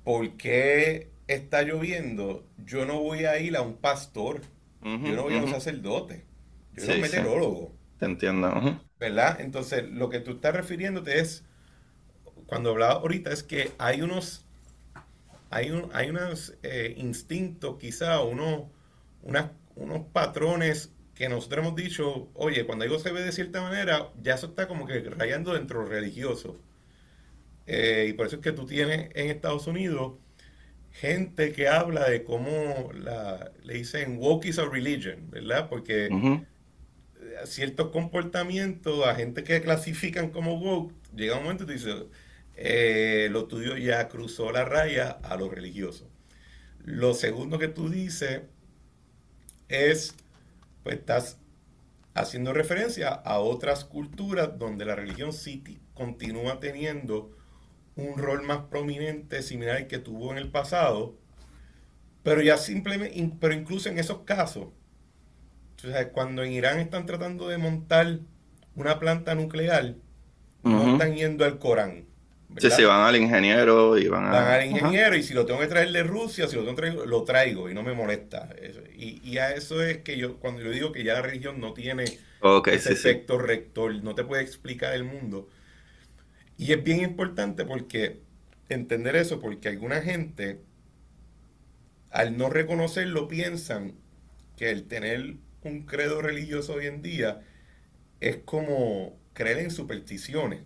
por 0.07 0.37
qué 0.37 1.11
está 1.27 1.63
lloviendo, 1.63 2.47
yo 2.65 2.87
no 2.87 3.01
voy 3.01 3.25
a 3.25 3.41
ir 3.41 3.57
a 3.57 3.63
un 3.63 3.75
pastor, 3.75 4.41
yo 4.81 5.17
no 5.17 5.25
voy 5.25 5.35
a 5.35 5.43
un 5.43 5.51
sacerdote, 5.51 6.25
yo 6.75 6.85
soy 6.85 6.95
un 6.95 7.01
meteorólogo. 7.01 7.73
Te 7.99 8.05
entiendo. 8.05 8.81
¿Verdad? 9.01 9.41
Entonces, 9.41 9.83
lo 9.91 10.09
que 10.09 10.21
tú 10.21 10.35
estás 10.35 10.55
refiriéndote 10.55 11.19
es, 11.19 11.43
cuando 12.47 12.71
hablaba 12.71 13.01
ahorita, 13.01 13.33
es 13.33 13.43
que 13.43 13.73
hay 13.79 14.01
unos, 14.01 14.47
hay, 15.51 15.73
un, 15.73 15.91
hay 15.93 16.11
unos 16.11 16.55
eh, 16.63 16.95
instintos, 16.97 17.77
quizá, 17.81 18.23
unos, 18.23 18.67
unos 19.25 20.03
patrones 20.13 20.93
que 21.17 21.29
nosotros 21.29 21.67
hemos 21.67 21.75
dicho, 21.75 22.29
oye, 22.35 22.65
cuando 22.65 22.85
algo 22.85 23.01
se 23.01 23.11
ve 23.11 23.23
de 23.23 23.33
cierta 23.33 23.61
manera, 23.61 24.13
ya 24.23 24.35
eso 24.35 24.47
está 24.47 24.69
como 24.69 24.87
que 24.87 25.01
rayando 25.01 25.53
dentro 25.53 25.85
religioso. 25.85 26.61
Eh, 27.67 28.07
y 28.11 28.13
por 28.13 28.27
eso 28.27 28.37
es 28.37 28.43
que 28.43 28.53
tú 28.53 28.67
tienes 28.67 29.11
en 29.15 29.31
Estados 29.31 29.67
Unidos 29.67 30.15
gente 30.93 31.53
que 31.53 31.69
habla 31.69 32.09
de 32.09 32.25
cómo 32.25 32.91
la, 32.95 33.53
le 33.65 33.75
dicen 33.75 34.19
woke 34.19 34.47
is 34.47 34.59
a 34.59 34.65
religion, 34.65 35.31
¿verdad? 35.31 35.69
Porque 35.69 36.09
ciertos 37.45 37.91
comportamientos, 37.91 39.07
a 39.07 39.15
gente 39.15 39.45
que 39.45 39.61
clasifican 39.61 40.31
como 40.31 40.59
woke, 40.59 40.95
llega 41.15 41.37
un 41.37 41.43
momento 41.43 41.65
y 41.65 41.67
tú 41.67 41.73
dices, 41.73 41.95
eh, 42.55 43.29
lo 43.31 43.47
tuyo 43.47 43.77
ya 43.77 44.09
cruzó 44.09 44.51
la 44.53 44.65
raya 44.65 45.11
a 45.11 45.37
lo 45.37 45.49
religioso. 45.51 46.09
Lo 46.85 47.15
segundo 47.15 47.59
que 47.59 47.69
tú 47.69 47.91
dices 47.91 48.43
es 49.69 50.15
pues 50.83 50.99
estás 50.99 51.39
haciendo 52.15 52.53
referencia 52.53 53.09
a 53.09 53.41
otras 53.41 53.85
culturas 53.85 54.59
donde 54.59 54.85
la 54.85 54.95
religión 54.95 55.33
sí 55.33 55.63
continúa 55.95 56.61
teniendo 56.61 57.36
un 57.97 58.19
rol 58.19 58.43
más 58.43 58.59
prominente 58.71 59.43
similar 59.43 59.77
al 59.77 59.87
que 59.87 59.99
tuvo 59.99 60.33
en 60.33 60.39
el 60.39 60.49
pasado, 60.49 61.17
pero 62.23 62.43
ya 62.43 62.57
simplemente, 62.59 63.31
pero 63.41 63.55
incluso 63.55 63.89
en 63.89 63.99
esos 63.99 64.19
casos, 64.19 64.69
cuando 66.13 66.43
en 66.43 66.53
Irán 66.53 66.79
están 66.79 67.07
tratando 67.07 67.49
de 67.49 67.59
montar 67.59 68.19
una 68.75 68.99
planta 68.99 69.35
nuclear, 69.35 69.95
no 70.63 70.93
están 70.93 71.15
yendo 71.15 71.45
al 71.45 71.59
Corán. 71.59 72.05
Sí, 72.59 72.71
sí, 72.71 72.85
van 72.85 73.03
al 73.03 73.17
ingeniero 73.17 73.99
y 73.99 74.09
van 74.09 74.27
a... 74.27 74.31
Van 74.31 74.45
al 74.47 74.67
ingeniero 74.67 75.17
y 75.17 75.23
si 75.23 75.35
lo 75.35 75.45
tengo 75.45 75.61
que 75.61 75.67
traer 75.67 75.91
de 75.93 76.03
Rusia, 76.03 76.49
si 76.49 76.57
lo 76.57 76.63
tengo 76.63 76.77
que 76.77 76.83
traer, 76.83 76.95
lo 77.07 77.23
traigo 77.25 77.69
y 77.69 77.75
no 77.75 77.83
me 77.83 77.93
molesta. 77.93 78.49
Y, 78.97 79.21
y, 79.23 79.39
a 79.39 79.51
eso 79.51 79.83
es 79.83 79.99
que 79.99 80.17
yo, 80.17 80.39
cuando 80.39 80.63
yo 80.63 80.71
digo 80.71 80.93
que 80.93 81.05
ya 81.05 81.15
la 81.15 81.23
religión 81.23 81.61
no 81.61 81.75
tiene 81.75 82.05
ese 82.05 82.93
efecto 82.93 83.39
rector, 83.39 83.95
no 84.03 84.15
te 84.15 84.25
puede 84.25 84.43
explicar 84.43 84.95
el 84.95 85.05
mundo. 85.05 85.49
Y 86.59 86.73
es 86.73 86.83
bien 86.83 87.03
importante 87.03 87.65
porque 87.65 88.21
entender 88.69 89.17
eso, 89.17 89.41
porque 89.41 89.69
alguna 89.69 90.01
gente, 90.01 90.61
al 92.11 92.37
no 92.37 92.49
reconocerlo, 92.49 93.29
piensan 93.29 93.95
que 94.57 94.71
el 94.71 94.85
tener 94.85 95.37
un 95.63 95.83
credo 95.83 96.23
religioso 96.23 96.75
hoy 96.75 96.87
en 96.87 97.03
día 97.03 97.43
es 98.21 98.39
como 98.39 99.19
creer 99.35 99.59
en 99.59 99.71
supersticiones. 99.71 100.61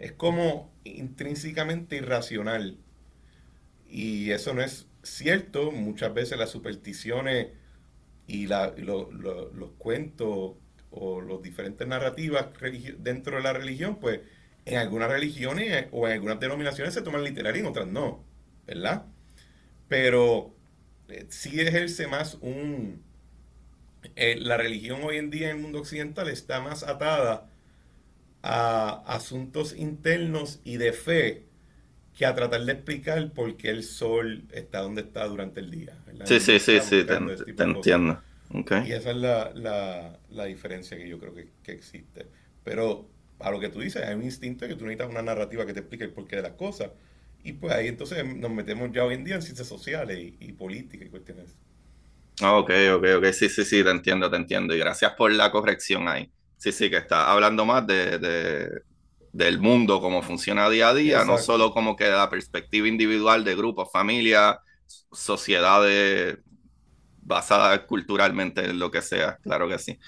Es 0.00 0.12
como 0.12 0.72
intrínsecamente 0.84 1.96
irracional. 1.96 2.78
Y 3.88 4.30
eso 4.30 4.54
no 4.54 4.62
es 4.62 4.86
cierto. 5.02 5.70
Muchas 5.70 6.14
veces 6.14 6.38
las 6.38 6.50
supersticiones 6.50 7.48
y, 8.26 8.46
la, 8.46 8.74
los 8.78 9.70
cuentos 9.78 10.52
o 10.90 11.20
las 11.20 11.42
diferentes 11.42 11.86
narrativas 11.86 12.46
dentro 12.98 13.36
de 13.36 13.42
la 13.42 13.52
religión, 13.52 13.98
pues 14.00 14.20
en 14.64 14.78
algunas 14.78 15.10
religiones 15.10 15.86
o 15.90 16.06
en 16.06 16.14
algunas 16.14 16.40
denominaciones 16.40 16.94
se 16.94 17.02
toman 17.02 17.24
literal 17.24 17.56
y 17.56 17.60
en 17.60 17.66
otras 17.66 17.86
no, 17.86 18.24
¿verdad? 18.66 19.06
Pero 19.88 20.54
eh, 21.08 21.26
sí 21.28 21.60
ejerce 21.60 22.06
más 22.06 22.38
un... 22.40 23.02
Eh, 24.16 24.36
la 24.40 24.56
religión 24.56 25.00
hoy 25.04 25.16
en 25.16 25.30
día 25.30 25.50
en 25.50 25.56
el 25.56 25.62
mundo 25.62 25.78
occidental 25.78 26.28
está 26.28 26.60
más 26.60 26.82
atada 26.82 27.48
a 28.42 29.02
asuntos 29.06 29.76
internos 29.76 30.60
y 30.64 30.76
de 30.76 30.92
fe 30.92 31.44
que 32.16 32.26
a 32.26 32.34
tratar 32.34 32.64
de 32.64 32.72
explicar 32.72 33.32
por 33.32 33.56
qué 33.56 33.70
el 33.70 33.84
sol 33.84 34.44
está 34.52 34.80
donde 34.80 35.02
está 35.02 35.26
durante 35.26 35.60
el 35.60 35.70
día. 35.70 35.96
Sí, 36.24 36.40
sí, 36.40 36.58
sí, 36.58 36.80
sí, 36.80 37.04
te, 37.04 37.14
entiendo. 37.62 38.20
Y 38.84 38.92
esa 38.92 39.10
es 39.12 39.16
la, 39.16 40.18
la, 40.28 40.44
diferencia 40.44 40.96
que 40.96 41.08
yo 41.08 41.18
creo 41.18 41.34
que, 41.34 41.48
que, 41.62 41.72
existe. 41.72 42.26
Pero 42.64 43.08
a 43.42 43.50
lo 43.50 43.60
que 43.60 43.68
tú 43.68 43.80
dices, 43.80 44.02
hay 44.04 44.14
un 44.14 44.22
instinto 44.24 44.66
que 44.68 44.74
tú 44.76 44.84
necesitas 44.84 45.10
una 45.10 45.22
narrativa 45.22 45.66
que 45.66 45.74
te 45.74 45.80
explique 45.80 46.04
el 46.04 46.12
porqué 46.12 46.36
de 46.36 46.42
las 46.42 46.52
cosas. 46.52 46.90
Y 47.44 47.54
pues 47.54 47.72
ahí 47.74 47.88
entonces 47.88 48.24
nos 48.24 48.50
metemos 48.52 48.90
ya 48.92 49.04
hoy 49.04 49.14
en 49.14 49.24
día 49.24 49.34
en 49.36 49.42
ciencias 49.42 49.68
sociales 49.68 50.18
y, 50.18 50.36
y 50.40 50.52
política 50.52 51.04
y 51.04 51.08
cuestiones. 51.10 51.56
Ok, 52.42 52.70
ok, 52.96 53.04
ok, 53.18 53.24
sí, 53.32 53.48
sí, 53.48 53.64
sí, 53.64 53.84
te 53.84 53.90
entiendo, 53.90 54.30
te 54.30 54.36
entiendo. 54.36 54.74
Y 54.74 54.78
gracias 54.78 55.12
por 55.14 55.30
la 55.32 55.50
corrección 55.52 56.08
ahí. 56.08 56.32
Sí, 56.56 56.72
sí, 56.72 56.90
que 56.90 56.96
está 56.96 57.30
hablando 57.30 57.64
más 57.64 57.86
de, 57.86 58.18
del 59.32 59.58
mundo, 59.60 60.00
cómo 60.00 60.22
funciona 60.22 60.68
día 60.70 60.88
a 60.88 60.94
día, 60.94 61.24
no 61.24 61.38
solo 61.38 61.72
como 61.72 61.96
que 61.96 62.08
la 62.08 62.28
perspectiva 62.30 62.88
individual 62.88 63.44
de 63.44 63.54
grupos, 63.56 63.90
familia, 63.92 64.60
sociedades 65.12 66.38
basadas 67.22 67.80
culturalmente 67.82 68.64
en 68.70 68.78
lo 68.78 68.90
que 68.90 69.02
sea, 69.02 69.38
claro 69.42 69.68
que 69.68 69.78
sí. 69.78 69.98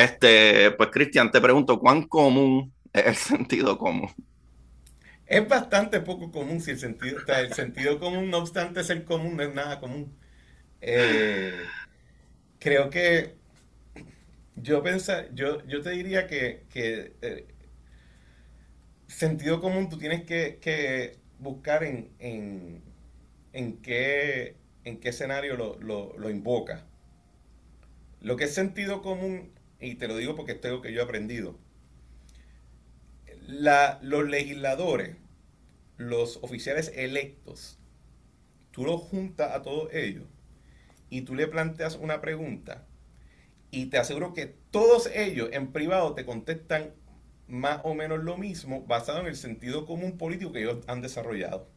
Este, 0.00 0.70
pues 0.72 0.88
Cristian, 0.90 1.30
te 1.30 1.40
pregunto, 1.40 1.78
¿cuán 1.78 2.04
común 2.04 2.72
es 2.92 3.06
el 3.06 3.14
sentido 3.14 3.76
común? 3.76 4.10
Es 5.26 5.46
bastante 5.46 6.00
poco 6.00 6.32
común 6.32 6.60
si 6.60 6.70
el 6.70 6.78
sentido, 6.78 7.18
el 7.26 7.52
sentido 7.52 7.98
común, 7.98 8.30
no 8.30 8.38
obstante 8.38 8.82
ser 8.82 9.04
común, 9.04 9.36
no 9.36 9.42
es 9.42 9.54
nada 9.54 9.78
común. 9.78 10.16
Eh, 10.80 11.52
creo 12.58 12.88
que 12.88 13.34
yo 14.56 14.82
pensa, 14.82 15.26
yo, 15.34 15.64
yo 15.66 15.82
te 15.82 15.90
diría 15.90 16.26
que, 16.26 16.64
eh, 16.74 17.46
sentido 19.06 19.60
común 19.60 19.88
tú 19.88 19.98
tienes 19.98 20.24
que, 20.24 21.18
buscar 21.38 21.84
en, 21.84 22.10
en, 23.52 23.76
qué, 23.82 24.56
en 24.84 24.98
qué 24.98 25.10
escenario 25.10 25.56
lo, 25.56 26.30
invoca. 26.30 26.86
Lo 28.20 28.36
que 28.36 28.44
es 28.44 28.54
sentido 28.54 29.02
común, 29.02 29.50
y 29.80 29.96
te 29.96 30.08
lo 30.08 30.16
digo 30.16 30.36
porque 30.36 30.52
es 30.52 30.64
algo 30.64 30.82
que 30.82 30.92
yo 30.92 31.00
he 31.00 31.04
aprendido, 31.04 31.56
la, 33.46 33.98
los 34.02 34.28
legisladores, 34.28 35.16
los 35.98 36.38
oficiales 36.42 36.92
electos, 36.96 37.78
tú 38.72 38.84
los 38.84 39.00
juntas 39.02 39.52
a 39.54 39.62
todos 39.62 39.92
ellos 39.94 40.24
y 41.10 41.22
tú 41.22 41.34
le 41.34 41.48
planteas 41.48 41.96
una 41.96 42.20
pregunta 42.20 42.86
y 43.70 43.86
te 43.86 43.98
aseguro 43.98 44.34
que 44.34 44.46
todos 44.46 45.08
ellos 45.14 45.50
en 45.52 45.72
privado 45.72 46.14
te 46.14 46.26
contestan 46.26 46.92
más 47.48 47.80
o 47.84 47.94
menos 47.94 48.24
lo 48.24 48.36
mismo 48.38 48.82
basado 48.86 49.20
en 49.20 49.26
el 49.28 49.36
sentido 49.36 49.86
común 49.86 50.18
político 50.18 50.52
que 50.52 50.60
ellos 50.62 50.84
han 50.88 51.02
desarrollado. 51.02 51.68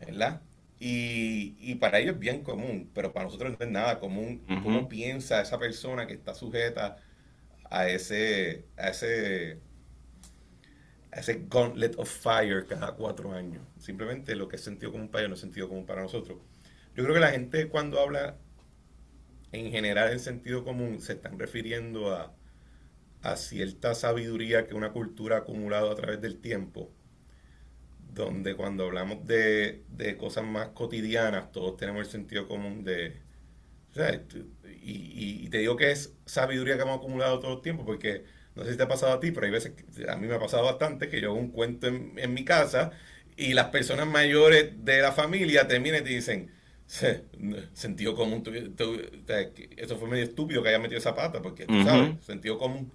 ¿Verdad? 0.00 0.42
Y, 0.84 1.76
para 1.76 2.00
ellos 2.00 2.14
es 2.14 2.18
bien 2.18 2.42
común, 2.42 2.90
pero 2.92 3.12
para 3.12 3.26
nosotros 3.26 3.52
no 3.56 3.64
es 3.64 3.70
nada 3.70 4.00
común. 4.00 4.44
¿Cómo 4.64 4.88
piensa 4.88 5.40
esa 5.40 5.56
persona 5.56 6.08
que 6.08 6.14
está 6.14 6.34
sujeta 6.34 6.96
a 7.70 7.88
ese, 7.88 8.66
a 8.76 8.88
ese, 8.88 9.60
a 11.12 11.20
ese 11.20 11.44
gauntlet 11.48 11.96
of 11.98 12.10
fire 12.10 12.66
cada 12.66 12.96
cuatro 12.96 13.32
años? 13.32 13.62
Simplemente 13.78 14.34
lo 14.34 14.48
que 14.48 14.56
es 14.56 14.64
sentido 14.64 14.90
común 14.90 15.08
para 15.08 15.22
ellos 15.22 15.30
no 15.30 15.34
es 15.36 15.40
sentido 15.40 15.68
común 15.68 15.86
para 15.86 16.02
nosotros. 16.02 16.38
Yo 16.96 17.04
creo 17.04 17.14
que 17.14 17.20
la 17.20 17.30
gente 17.30 17.68
cuando 17.68 18.00
habla 18.00 18.38
en 19.52 19.70
general 19.70 20.10
en 20.10 20.18
sentido 20.18 20.64
común 20.64 21.00
se 21.00 21.12
están 21.12 21.38
refiriendo 21.38 22.12
a, 22.12 22.34
cierta 23.36 23.94
sabiduría 23.94 24.66
que 24.66 24.74
una 24.74 24.90
cultura 24.90 25.36
ha 25.36 25.38
acumulado 25.40 25.92
a 25.92 25.94
través 25.94 26.20
del 26.20 26.40
tiempo, 26.40 26.90
donde 28.14 28.54
cuando 28.54 28.84
hablamos 28.84 29.26
de, 29.26 29.82
de 29.88 30.16
cosas 30.16 30.44
más 30.44 30.68
cotidianas, 30.68 31.52
todos 31.52 31.76
tenemos 31.76 32.04
el 32.06 32.10
sentido 32.10 32.48
común 32.48 32.84
de... 32.84 33.20
O 33.90 33.94
sea, 33.94 34.22
y, 34.82 35.44
y, 35.44 35.48
te 35.50 35.58
digo 35.58 35.76
que 35.76 35.90
es 35.90 36.14
sabiduría 36.24 36.76
que 36.76 36.82
hemos 36.82 36.98
acumulado 36.98 37.40
todo 37.40 37.54
el 37.56 37.60
tiempo, 37.60 37.84
porque 37.84 38.24
no 38.54 38.64
sé 38.64 38.72
si 38.72 38.76
te 38.76 38.82
ha 38.84 38.88
pasado 38.88 39.12
a 39.12 39.20
ti, 39.20 39.32
pero 39.32 39.46
hay 39.46 39.52
veces, 39.52 39.72
que, 39.72 40.10
a 40.10 40.16
mí 40.16 40.26
me 40.26 40.34
ha 40.34 40.38
pasado 40.38 40.64
bastante, 40.64 41.08
que 41.08 41.20
yo 41.20 41.30
hago 41.30 41.38
un 41.38 41.50
cuento 41.50 41.88
en, 41.88 42.14
en 42.16 42.32
mi 42.32 42.44
casa 42.44 42.92
y 43.36 43.52
las 43.54 43.66
personas 43.66 44.06
mayores 44.06 44.84
de 44.84 45.00
la 45.00 45.12
familia 45.12 45.68
terminan 45.68 46.00
y 46.00 46.04
te 46.04 46.10
dicen, 46.10 46.50
sentido 47.72 48.14
común, 48.14 48.42
eso 49.76 49.96
fue 49.98 50.08
medio 50.08 50.24
estúpido 50.24 50.62
que 50.62 50.68
haya 50.68 50.78
metido 50.78 50.98
esa 50.98 51.14
pata, 51.14 51.40
porque 51.40 51.66
tú 51.66 51.82
sabes, 51.82 52.22
sentido 52.24 52.58
común. 52.58 52.92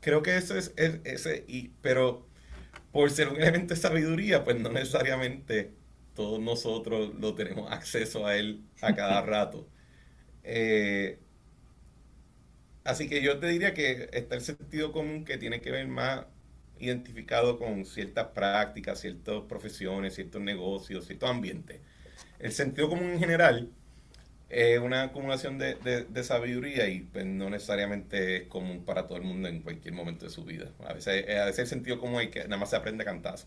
Creo 0.00 0.22
que 0.22 0.36
eso 0.36 0.56
es, 0.56 0.74
ese, 0.76 1.44
y, 1.48 1.70
pero 1.80 2.26
por 2.94 3.10
ser 3.10 3.28
un 3.28 3.36
elemento 3.42 3.74
de 3.74 3.80
sabiduría, 3.80 4.44
pues 4.44 4.56
no 4.60 4.70
necesariamente 4.70 5.72
todos 6.14 6.38
nosotros 6.38 7.12
lo 7.18 7.34
tenemos 7.34 7.72
acceso 7.72 8.24
a 8.24 8.36
él 8.36 8.62
a 8.82 8.94
cada 8.94 9.20
rato. 9.26 9.68
Eh, 10.44 11.18
así 12.84 13.08
que 13.08 13.20
yo 13.20 13.40
te 13.40 13.48
diría 13.48 13.74
que 13.74 14.08
está 14.12 14.36
el 14.36 14.42
sentido 14.42 14.92
común 14.92 15.24
que 15.24 15.38
tiene 15.38 15.60
que 15.60 15.72
ver 15.72 15.88
más 15.88 16.26
identificado 16.78 17.58
con 17.58 17.84
ciertas 17.84 18.28
prácticas, 18.28 19.00
ciertas 19.00 19.42
profesiones, 19.48 20.14
ciertos 20.14 20.40
negocios, 20.42 21.06
ciertos 21.06 21.28
ambientes. 21.28 21.80
El 22.38 22.52
sentido 22.52 22.88
común 22.88 23.10
en 23.10 23.18
general 23.18 23.72
es 24.54 24.78
una 24.78 25.04
acumulación 25.04 25.58
de, 25.58 25.74
de, 25.74 26.24
sabiduría 26.24 26.88
y 26.88 27.00
pues, 27.00 27.26
no 27.26 27.50
necesariamente 27.50 28.36
es 28.36 28.48
común 28.48 28.84
para 28.84 29.06
todo 29.06 29.18
el 29.18 29.24
mundo 29.24 29.48
en 29.48 29.62
cualquier 29.62 29.94
momento 29.94 30.24
de 30.26 30.30
su 30.30 30.44
vida. 30.44 30.70
A 30.86 30.92
veces, 30.92 31.28
a 31.28 31.44
veces 31.46 31.60
el 31.60 31.66
sentido 31.66 31.98
común 31.98 32.20
es 32.22 32.28
que 32.28 32.44
nada 32.44 32.58
más 32.58 32.70
se 32.70 32.76
aprende 32.76 33.04
cantazo. 33.04 33.46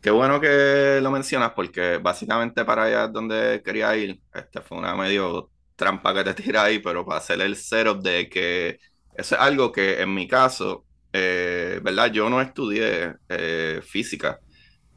Qué 0.00 0.10
bueno 0.10 0.40
que 0.40 1.00
lo 1.02 1.10
mencionas 1.10 1.52
porque 1.52 1.96
básicamente 1.96 2.64
para 2.64 2.84
allá 2.84 3.08
donde 3.08 3.62
quería 3.64 3.96
ir. 3.96 4.20
Este 4.34 4.60
fue 4.60 4.78
una 4.78 4.94
medio 4.94 5.50
trampa 5.76 6.12
que 6.12 6.24
te 6.24 6.34
tira 6.34 6.64
ahí, 6.64 6.78
pero 6.78 7.06
para 7.06 7.18
hacer 7.18 7.40
el 7.40 7.56
setup 7.56 8.02
de 8.02 8.28
que 8.28 8.78
eso 9.14 9.34
es 9.34 9.40
algo 9.40 9.72
que 9.72 10.02
en 10.02 10.12
mi 10.12 10.28
caso 10.28 10.84
eh, 11.16 11.78
¿verdad? 11.80 12.10
Yo 12.12 12.28
no 12.28 12.40
estudié 12.40 13.14
eh, 13.28 13.80
física. 13.84 14.40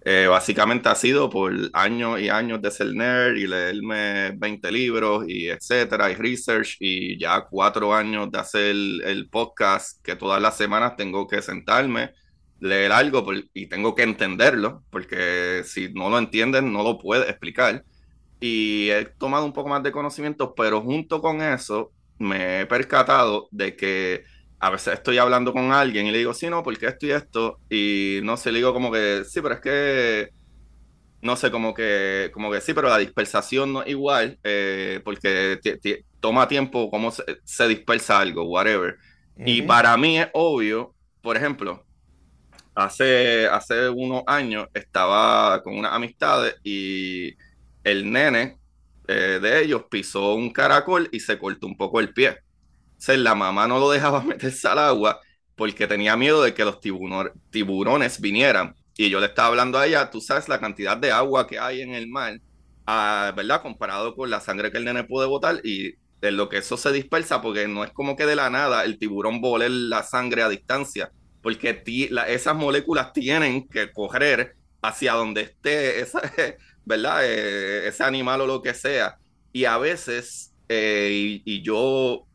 Eh, 0.10 0.26
básicamente 0.26 0.88
ha 0.88 0.96
sido 0.96 1.30
por 1.30 1.52
años 1.74 2.22
y 2.22 2.30
años 2.30 2.62
de 2.62 2.72
ser 2.72 2.93
nerd 2.93 3.36
y 3.36 3.46
leerme 3.46 4.32
20 4.38 4.72
libros 4.72 5.26
y 5.28 5.50
etcétera, 5.50 6.10
y 6.10 6.15
research, 6.15 6.78
y 6.80 7.20
ya 7.20 7.41
cuatro 7.41 7.93
años 7.93 8.32
de 8.32 8.39
hacer 8.39 8.74
el 9.04 9.28
podcast 9.30 10.02
que 10.02 10.15
todas 10.15 10.41
las 10.41 10.56
semanas 10.56 10.96
tengo 10.96 11.28
que 11.28 11.41
sentarme, 11.41 12.12
leer 12.62 12.93
algo 12.93 13.26
y 13.54 13.67
tengo 13.67 13.96
que 13.96 14.04
entenderlo, 14.04 14.82
porque 14.91 15.63
si 15.65 15.91
no 15.93 16.10
lo 16.10 16.17
entienden 16.20 16.72
no 16.72 16.84
lo 16.84 16.98
puedes 17.00 17.30
explicar. 17.30 17.84
Y 18.39 18.89
he 18.91 19.04
tomado 19.17 19.43
un 19.43 19.52
poco 19.52 19.67
más 19.67 19.84
de 19.84 19.91
conocimiento, 19.91 20.56
pero 20.56 20.82
junto 20.82 21.20
con 21.22 21.41
eso 21.41 21.91
me 22.17 22.62
he 22.62 22.65
percatado 22.65 23.50
de 23.52 23.76
que 23.76 24.24
a 24.60 24.70
veces 24.70 24.96
estoy 24.96 25.17
hablando 25.17 25.54
con 25.54 25.72
alguien 25.72 26.08
y 26.08 26.12
le 26.12 26.17
digo, 26.17 26.34
sí, 26.34 26.50
no, 26.50 26.63
porque 26.63 26.88
esto 26.88 27.06
y 27.06 27.12
esto, 27.12 27.60
y 27.70 28.20
no 28.24 28.38
sé, 28.38 28.52
le 28.52 28.60
digo 28.60 28.74
como 28.74 28.91
que, 28.91 29.24
sí, 29.26 29.41
pero 29.41 29.56
es 29.56 29.62
que, 29.62 30.30
no 31.22 31.36
sé, 31.36 31.52
como 31.52 31.74
que, 31.74 32.32
como 32.34 32.52
que 32.52 32.62
sí, 32.62 32.74
pero 32.74 32.89
la 32.89 32.98
dispersación 32.98 33.74
no 33.74 33.84
es 33.84 33.89
igual, 33.89 34.39
eh, 34.43 35.02
porque 35.04 35.60
toma 36.20 36.48
tiempo 36.48 36.89
cómo 36.89 37.12
se, 37.12 37.67
dispersa 37.67 38.20
algo, 38.20 38.43
whatever. 38.43 38.98
Y 39.46 39.62
para 39.62 39.96
mí 39.98 40.17
es 40.17 40.30
obvio, 40.34 40.96
por 41.22 41.38
ejemplo, 41.38 41.86
hace, 42.74 43.48
hace 43.48 43.89
unos 43.89 44.24
años 44.26 44.67
estaba 44.74 45.62
con 45.62 45.78
unas 45.78 45.93
amistades 45.93 46.56
y 46.63 47.36
el 47.84 48.12
nene 48.12 48.58
eh, 49.08 49.39
de 49.39 49.62
ellos 49.63 49.84
pisó 49.91 50.34
un 50.34 50.50
caracol 50.50 51.08
y 51.12 51.20
se 51.20 51.38
cortó 51.38 51.67
un 51.67 51.78
poco 51.78 52.00
el 52.00 52.12
pie 52.12 52.39
la 53.07 53.36
mamá 53.36 53.67
no 53.67 53.79
lo 53.79 53.89
dejaba 53.89 54.21
meterse 54.23 54.67
al 54.67 54.79
agua 54.79 55.19
porque 55.55 55.88
tenía 55.88 56.15
miedo 56.15 56.43
de 56.43 56.53
que 56.53 56.65
los 56.65 56.79
tiburones 56.79 58.21
vinieran. 58.21 58.75
Y 58.95 59.10
yo 59.10 59.19
le 59.19 59.27
estaba 59.27 59.49
hablando 59.49 59.77
a 59.77 59.86
ella, 59.86 60.10
tú 60.10 60.21
sabes 60.21 60.47
la 60.49 60.60
cantidad 60.60 60.97
de 60.97 61.12
agua 61.12 61.47
que 61.47 61.60
hay 61.60 61.81
en 61.81 61.93
el 61.93 62.07
mar, 62.07 62.39
ah, 62.86 63.31
¿verdad? 63.36 63.62
Comparado 63.62 64.15
con 64.15 64.29
la 64.29 64.39
sangre 64.39 64.71
que 64.71 64.77
el 64.77 64.86
nene 64.86 65.03
puede 65.03 65.27
botar 65.27 65.62
y 65.63 65.95
de 66.21 66.31
lo 66.31 66.49
que 66.49 66.57
eso 66.57 66.77
se 66.77 66.91
dispersa, 66.91 67.41
porque 67.41 67.67
no 67.67 67.83
es 67.83 67.91
como 67.91 68.15
que 68.15 68.25
de 68.25 68.36
la 68.36 68.49
nada 68.49 68.83
el 68.83 68.97
tiburón 68.97 69.41
vole 69.41 69.69
la 69.69 70.03
sangre 70.03 70.41
a 70.41 70.49
distancia, 70.49 71.12
porque 71.41 71.81
esas 72.27 72.55
moléculas 72.55 73.13
tienen 73.13 73.67
que 73.67 73.91
correr 73.91 74.55
hacia 74.81 75.13
donde 75.13 75.41
esté 75.41 76.01
esa, 76.01 76.21
¿verdad? 76.86 77.21
Eh, 77.23 77.88
ese 77.88 78.03
animal 78.03 78.41
o 78.41 78.47
lo 78.47 78.62
que 78.62 78.73
sea. 78.73 79.17
Y 79.53 79.65
a 79.65 79.77
veces, 79.77 80.53
eh, 80.69 81.41
y, 81.43 81.62
yo 81.62 82.27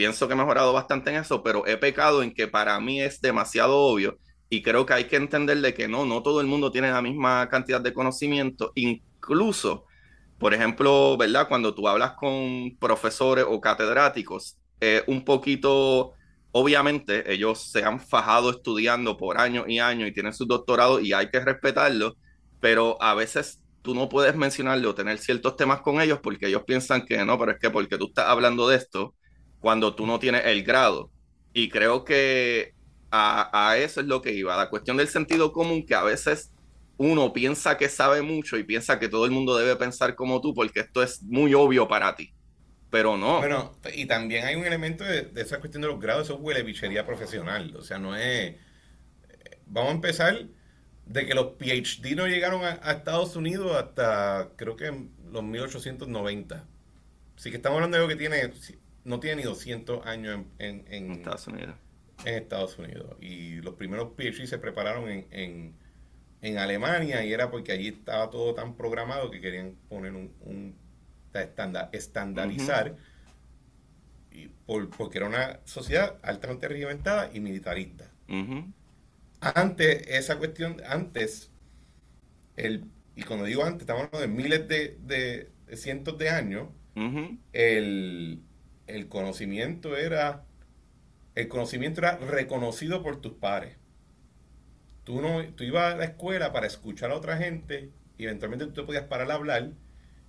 pienso 0.00 0.26
que 0.26 0.34
he 0.34 0.36
mejorado 0.36 0.72
bastante 0.72 1.10
en 1.10 1.16
eso, 1.16 1.42
pero 1.42 1.66
he 1.66 1.76
pecado 1.76 2.22
en 2.22 2.32
que 2.34 2.48
para 2.48 2.80
mí 2.80 3.02
es 3.02 3.20
demasiado 3.20 3.76
obvio 3.78 4.18
y 4.48 4.62
creo 4.62 4.86
que 4.86 4.94
hay 4.94 5.04
que 5.04 5.16
entenderle 5.16 5.74
que 5.74 5.88
no, 5.88 6.06
no 6.06 6.22
todo 6.22 6.40
el 6.40 6.46
mundo 6.46 6.72
tiene 6.72 6.90
la 6.90 7.02
misma 7.02 7.48
cantidad 7.50 7.82
de 7.82 7.92
conocimiento, 7.92 8.72
incluso, 8.76 9.84
por 10.38 10.54
ejemplo, 10.54 11.16
¿verdad? 11.18 11.48
Cuando 11.48 11.74
tú 11.74 11.86
hablas 11.88 12.12
con 12.14 12.76
profesores 12.78 13.44
o 13.48 13.60
catedráticos, 13.60 14.58
un 15.06 15.24
poquito, 15.24 16.12
obviamente, 16.52 17.32
ellos 17.32 17.70
se 17.70 17.84
han 17.84 18.00
fajado 18.00 18.50
estudiando 18.50 19.16
por 19.18 19.38
años 19.38 19.66
y 19.68 19.78
años 19.78 20.08
y 20.08 20.12
tienen 20.14 20.32
sus 20.34 20.48
doctorados 20.48 21.02
y 21.02 21.12
hay 21.12 21.30
que 21.30 21.40
respetarlo, 21.40 22.16
pero 22.60 23.00
a 23.02 23.14
veces 23.14 23.62
tú 23.82 23.94
no 23.94 24.08
puedes 24.08 24.36
mencionarlo 24.36 24.94
tener 24.94 25.18
ciertos 25.18 25.56
temas 25.56 25.82
con 25.82 26.00
ellos 26.00 26.20
porque 26.22 26.48
ellos 26.48 26.64
piensan 26.66 27.04
que 27.06 27.24
no, 27.24 27.38
pero 27.38 27.52
es 27.52 27.58
que 27.60 27.70
porque 27.70 27.98
tú 27.98 28.06
estás 28.08 28.26
hablando 28.28 28.68
de 28.68 28.76
esto, 28.76 29.14
cuando 29.60 29.94
tú 29.94 30.06
no 30.06 30.18
tienes 30.18 30.46
el 30.46 30.64
grado. 30.64 31.10
Y 31.52 31.68
creo 31.68 32.04
que 32.04 32.74
a, 33.10 33.76
eso 33.78 34.00
es 34.00 34.06
lo 34.06 34.22
que 34.22 34.32
iba, 34.32 34.56
la 34.56 34.70
cuestión 34.70 34.96
del 34.96 35.08
sentido 35.08 35.52
común, 35.52 35.84
que 35.84 35.94
a 35.94 36.02
veces 36.02 36.52
uno 36.96 37.32
piensa 37.32 37.76
que 37.76 37.88
sabe 37.88 38.22
mucho 38.22 38.56
y 38.56 38.64
piensa 38.64 38.98
que 38.98 39.08
todo 39.08 39.24
el 39.24 39.30
mundo 39.30 39.56
debe 39.56 39.76
pensar 39.76 40.14
como 40.14 40.40
tú, 40.40 40.54
porque 40.54 40.80
esto 40.80 41.02
es 41.02 41.22
muy 41.22 41.54
obvio 41.54 41.88
para 41.88 42.14
ti. 42.14 42.32
Pero 42.90 43.16
no. 43.16 43.38
Bueno, 43.38 43.74
y 43.94 44.06
también 44.06 44.44
hay 44.44 44.56
un 44.56 44.66
elemento 44.66 45.04
de, 45.04 45.30
esa 45.36 45.60
cuestión 45.60 45.82
de 45.82 45.88
los 45.88 46.00
grados, 46.00 46.24
eso 46.24 46.36
huele 46.36 46.62
bichería 46.62 47.06
profesional. 47.06 47.74
O 47.76 47.82
sea, 47.82 47.98
no 47.98 48.16
es. 48.16 48.56
Vamos 49.66 49.92
a 49.92 49.94
empezar 49.94 50.46
de 51.06 51.26
que 51.26 51.34
los 51.34 51.54
PhD 51.56 52.16
no 52.16 52.26
llegaron 52.26 52.64
a, 52.64 52.80
a 52.82 52.92
Estados 52.92 53.36
Unidos 53.36 53.76
hasta 53.76 54.50
creo 54.56 54.76
que 54.76 54.86
en 54.86 55.12
los 55.30 55.42
1890. 55.44 56.66
Así 57.36 57.50
que 57.50 57.56
estamos 57.56 57.76
hablando 57.76 57.96
de 57.96 58.02
algo 58.02 58.08
que 58.08 58.18
tiene 58.18 58.52
no 59.04 59.20
tiene 59.20 59.36
ni 59.36 59.42
200 59.42 60.06
años 60.06 60.44
en, 60.58 61.12
Estados 61.12 61.46
Unidos. 61.46 61.74
En 62.24 62.34
Estados 62.34 62.78
Unidos. 62.78 63.16
Y 63.20 63.56
los 63.62 63.74
primeros 63.74 64.12
PhD 64.16 64.46
se 64.46 64.58
prepararon 64.58 65.08
en, 65.30 65.78
Alemania 66.58 67.22
y 67.22 67.32
era 67.32 67.50
porque 67.50 67.72
allí 67.72 67.88
estaba 67.88 68.30
todo 68.30 68.54
tan 68.54 68.74
programado 68.74 69.30
que 69.30 69.40
querían 69.40 69.76
poner 69.88 70.12
un, 70.14 70.74
estandarizar. 71.92 72.96
y 74.30 74.48
porque 74.96 75.18
era 75.18 75.26
una 75.26 75.60
sociedad 75.64 76.18
altamente 76.22 76.66
regimentada 76.68 77.30
y 77.32 77.40
militarista. 77.40 78.10
Antes, 79.40 80.06
esa 80.08 80.38
cuestión, 80.38 80.76
antes, 80.86 81.50
el, 82.56 82.84
y 83.16 83.22
cuando 83.22 83.44
digo 83.44 83.64
antes, 83.64 83.82
estamos 83.82 84.04
hablando 84.04 84.20
de 84.20 84.28
miles 84.28 84.68
de, 84.68 85.50
cientos 85.76 86.16
de 86.18 86.30
años, 86.30 86.68
el, 87.52 88.42
el 88.94 89.08
conocimiento 89.08 89.96
era 89.96 90.44
el 91.34 91.48
conocimiento 91.48 92.00
era 92.00 92.16
reconocido 92.18 93.02
por 93.02 93.20
tus 93.20 93.32
pares. 93.34 93.76
Tú 95.04 95.20
no 95.22 95.44
tú 95.54 95.64
ibas 95.64 95.94
a 95.94 95.96
la 95.96 96.04
escuela 96.04 96.52
para 96.52 96.66
escuchar 96.66 97.10
a 97.10 97.14
otra 97.16 97.36
gente 97.36 97.90
y 98.18 98.24
eventualmente 98.24 98.66
tú 98.66 98.72
te 98.72 98.82
podías 98.82 99.04
parar 99.04 99.30
a 99.30 99.34
hablar 99.34 99.72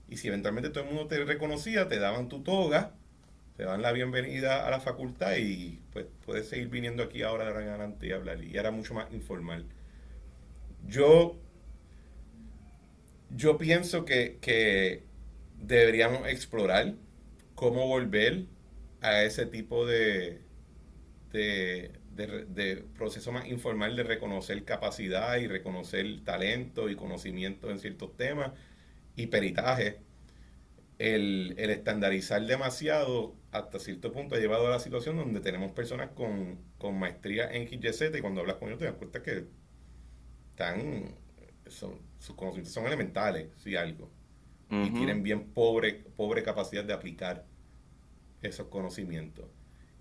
y 0.09 0.17
si 0.17 0.27
eventualmente 0.27 0.69
todo 0.69 0.83
el 0.83 0.89
mundo 0.89 1.07
te 1.07 1.23
reconocía, 1.23 1.87
te 1.87 1.99
daban 1.99 2.29
tu 2.29 2.43
toga, 2.43 2.93
te 3.57 3.63
daban 3.63 3.81
la 3.81 3.91
bienvenida 3.91 4.67
a 4.67 4.71
la 4.71 4.79
facultad 4.79 5.35
y 5.37 5.79
pues 5.93 6.05
puedes 6.25 6.49
seguir 6.49 6.69
viniendo 6.69 7.03
aquí 7.03 7.21
ahora 7.23 7.45
de 7.45 7.51
adelante 7.51 8.07
y 8.07 8.11
hablar 8.11 8.43
y 8.43 8.57
era 8.57 8.71
mucho 8.71 8.93
más 8.93 9.11
informal. 9.13 9.65
Yo 10.87 11.37
yo 13.35 13.57
pienso 13.57 14.05
que, 14.05 14.37
que 14.41 15.03
deberíamos 15.59 16.27
explorar 16.27 16.95
cómo 17.61 17.85
volver 17.85 18.47
a 19.01 19.21
ese 19.21 19.45
tipo 19.45 19.85
de, 19.85 20.41
de, 21.31 22.83
proceso 22.97 23.31
más 23.31 23.47
informal 23.49 23.95
de 23.95 24.01
reconocer 24.01 24.65
capacidad 24.65 25.37
y 25.37 25.45
reconocer 25.45 26.23
talento 26.23 26.89
y 26.89 26.95
conocimiento 26.95 27.69
en 27.69 27.77
ciertos 27.77 28.17
temas 28.17 28.53
y 29.15 29.27
peritaje. 29.27 29.99
El, 30.97 31.53
estandarizar 31.55 32.43
demasiado 32.47 33.35
hasta 33.51 33.77
cierto 33.77 34.11
punto 34.11 34.33
ha 34.33 34.39
llevado 34.39 34.65
a 34.65 34.71
la 34.71 34.79
situación 34.79 35.17
donde 35.17 35.39
tenemos 35.39 35.71
personas 35.71 36.09
con, 36.15 36.57
maestría 36.99 37.47
en 37.51 37.67
XYZ 37.67 38.15
y 38.17 38.21
cuando 38.21 38.41
hablas 38.41 38.55
con 38.55 38.69
ellos 38.69 38.79
te 38.79 38.85
das 38.85 38.95
cuenta 38.95 39.21
que 39.21 39.45
están 40.49 41.13
son, 41.67 41.99
sus 42.17 42.35
conocimientos 42.35 42.73
son 42.73 42.87
elementales, 42.87 43.49
si 43.57 43.75
algo. 43.75 44.09
Y 44.71 44.89
tienen 44.91 45.21
bien 45.21 45.51
pobre, 45.51 46.05
pobre 46.15 46.43
capacidad 46.43 46.85
de 46.85 46.93
aplicar 46.93 47.50
esos 48.41 48.67
conocimientos. 48.67 49.45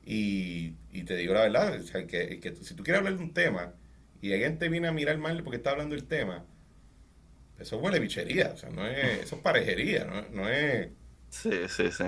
Y, 0.04 0.72
te 1.04 1.16
digo 1.16 1.34
la 1.34 1.42
verdad, 1.42 1.80
que, 2.06 2.54
si 2.62 2.74
tú 2.74 2.82
quieres 2.82 2.98
hablar 2.98 3.16
de 3.16 3.22
un 3.22 3.34
tema 3.34 3.74
y 4.20 4.32
alguien 4.32 4.58
te 4.58 4.68
viene 4.68 4.88
a 4.88 4.92
mirar 4.92 5.18
mal 5.18 5.42
porque 5.42 5.58
está 5.58 5.70
hablando 5.70 5.94
del 5.94 6.06
tema, 6.06 6.44
eso 7.58 7.78
huele 7.78 8.00
bichería, 8.00 8.52
o 8.54 8.56
sea, 8.56 8.70
no 8.70 8.86
es, 8.86 9.20
eso 9.24 9.36
es 9.36 9.42
parejería, 9.42 10.04
no, 10.04 10.22
no 10.30 10.48
es... 10.48 10.88
Sí, 11.28 11.52
sí, 11.68 11.92
sí. 11.92 12.04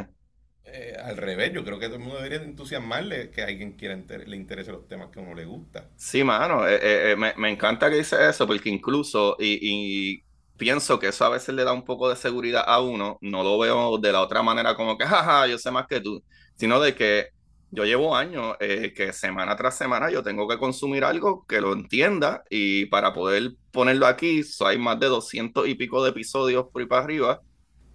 Eh, 0.64 0.96
al 0.98 1.16
revés, 1.16 1.52
yo 1.52 1.64
creo 1.64 1.78
que 1.78 1.86
todo 1.86 1.96
el 1.96 2.02
mundo 2.02 2.16
debería 2.16 2.42
entusiasmarle 2.42 3.30
que 3.30 3.42
a 3.42 3.46
alguien 3.46 3.72
quiera 3.72 3.94
le 3.94 4.36
interese 4.36 4.72
los 4.72 4.86
temas 4.88 5.10
que 5.10 5.18
a 5.18 5.22
uno 5.22 5.34
le 5.34 5.44
gusta. 5.44 5.90
Sí, 5.96 6.24
mano, 6.24 6.66
eh, 6.66 7.12
eh, 7.12 7.16
me, 7.16 7.34
me, 7.36 7.50
encanta 7.50 7.90
que 7.90 7.96
dice 7.96 8.16
eso, 8.28 8.46
porque 8.46 8.70
incluso, 8.70 9.36
y, 9.38 9.58
y, 9.60 10.24
pienso 10.62 11.00
que 11.00 11.08
eso 11.08 11.24
a 11.24 11.28
veces 11.28 11.56
le 11.56 11.64
da 11.64 11.72
un 11.72 11.84
poco 11.84 12.08
de 12.08 12.14
seguridad 12.14 12.62
a 12.64 12.80
uno, 12.80 13.18
no 13.20 13.42
lo 13.42 13.58
veo 13.58 13.98
de 13.98 14.12
la 14.12 14.20
otra 14.20 14.44
manera 14.44 14.76
como 14.76 14.96
que, 14.96 15.04
jaja, 15.04 15.48
yo 15.48 15.58
sé 15.58 15.72
más 15.72 15.88
que 15.88 16.00
tú, 16.00 16.22
sino 16.54 16.78
de 16.78 16.94
que 16.94 17.30
yo 17.72 17.84
llevo 17.84 18.14
años 18.14 18.56
que 18.60 19.12
semana 19.12 19.56
tras 19.56 19.76
semana 19.76 20.08
yo 20.10 20.22
tengo 20.22 20.46
que 20.46 20.58
consumir 20.58 21.02
algo 21.04 21.44
que 21.48 21.60
lo 21.60 21.72
entienda 21.72 22.44
y 22.48 22.86
para 22.86 23.12
poder 23.12 23.54
ponerlo 23.72 24.06
aquí, 24.06 24.42
hay 24.60 24.78
más 24.78 25.00
de 25.00 25.06
200 25.06 25.66
y 25.66 25.74
pico 25.74 26.04
de 26.04 26.10
episodios 26.10 26.66
por 26.70 26.82
ahí 26.82 26.86
para 26.86 27.02
arriba. 27.02 27.40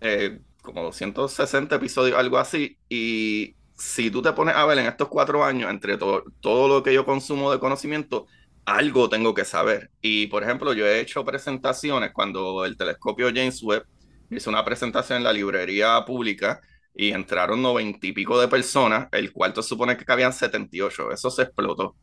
Eh, 0.02 0.42
como 0.62 0.84
260 0.84 1.76
episodios, 1.76 2.18
algo 2.18 2.38
así. 2.38 2.78
Y 2.90 3.56
si 3.76 4.12
tú 4.12 4.22
te 4.22 4.34
pones 4.34 4.56
a 4.56 4.66
ver 4.66 4.80
en 4.80 4.88
estos 4.88 5.08
cuatro 5.08 5.46
años, 5.46 5.70
entre 5.70 5.98
todo 5.98 6.68
lo 6.68 6.84
que 6.84 6.94
yo 6.94 7.06
consumo 7.06 7.52
de 7.52 7.60
conocimiento, 7.60 8.28
algo 8.68 9.10
tengo 9.10 9.34
que 9.34 9.46
saber. 9.46 9.92
Y 10.02 10.28
por 10.28 10.44
ejemplo, 10.44 10.74
yo 10.74 10.86
he 10.88 11.00
hecho 11.02 11.26
presentaciones 11.26 12.12
cuando 12.14 12.66
el 12.66 12.78
telescopio 12.78 13.28
James 13.30 13.64
Webb 13.64 13.86
hizo 14.30 14.50
una 14.50 14.66
presentación 14.66 15.20
en 15.20 15.24
la 15.24 15.34
librería 15.34 16.04
pública 16.06 16.60
y 16.94 17.12
entraron 17.12 17.62
noventa 17.62 18.08
y 18.08 18.12
pico 18.12 18.40
de 18.42 18.48
personas, 18.50 19.08
el 19.12 19.32
cuarto 19.32 19.64
supone 19.64 19.96
que 19.98 20.06
cabían 20.06 20.34
78, 20.34 21.12
eso 21.12 21.30
se 21.32 21.44
explotó. 21.44 21.96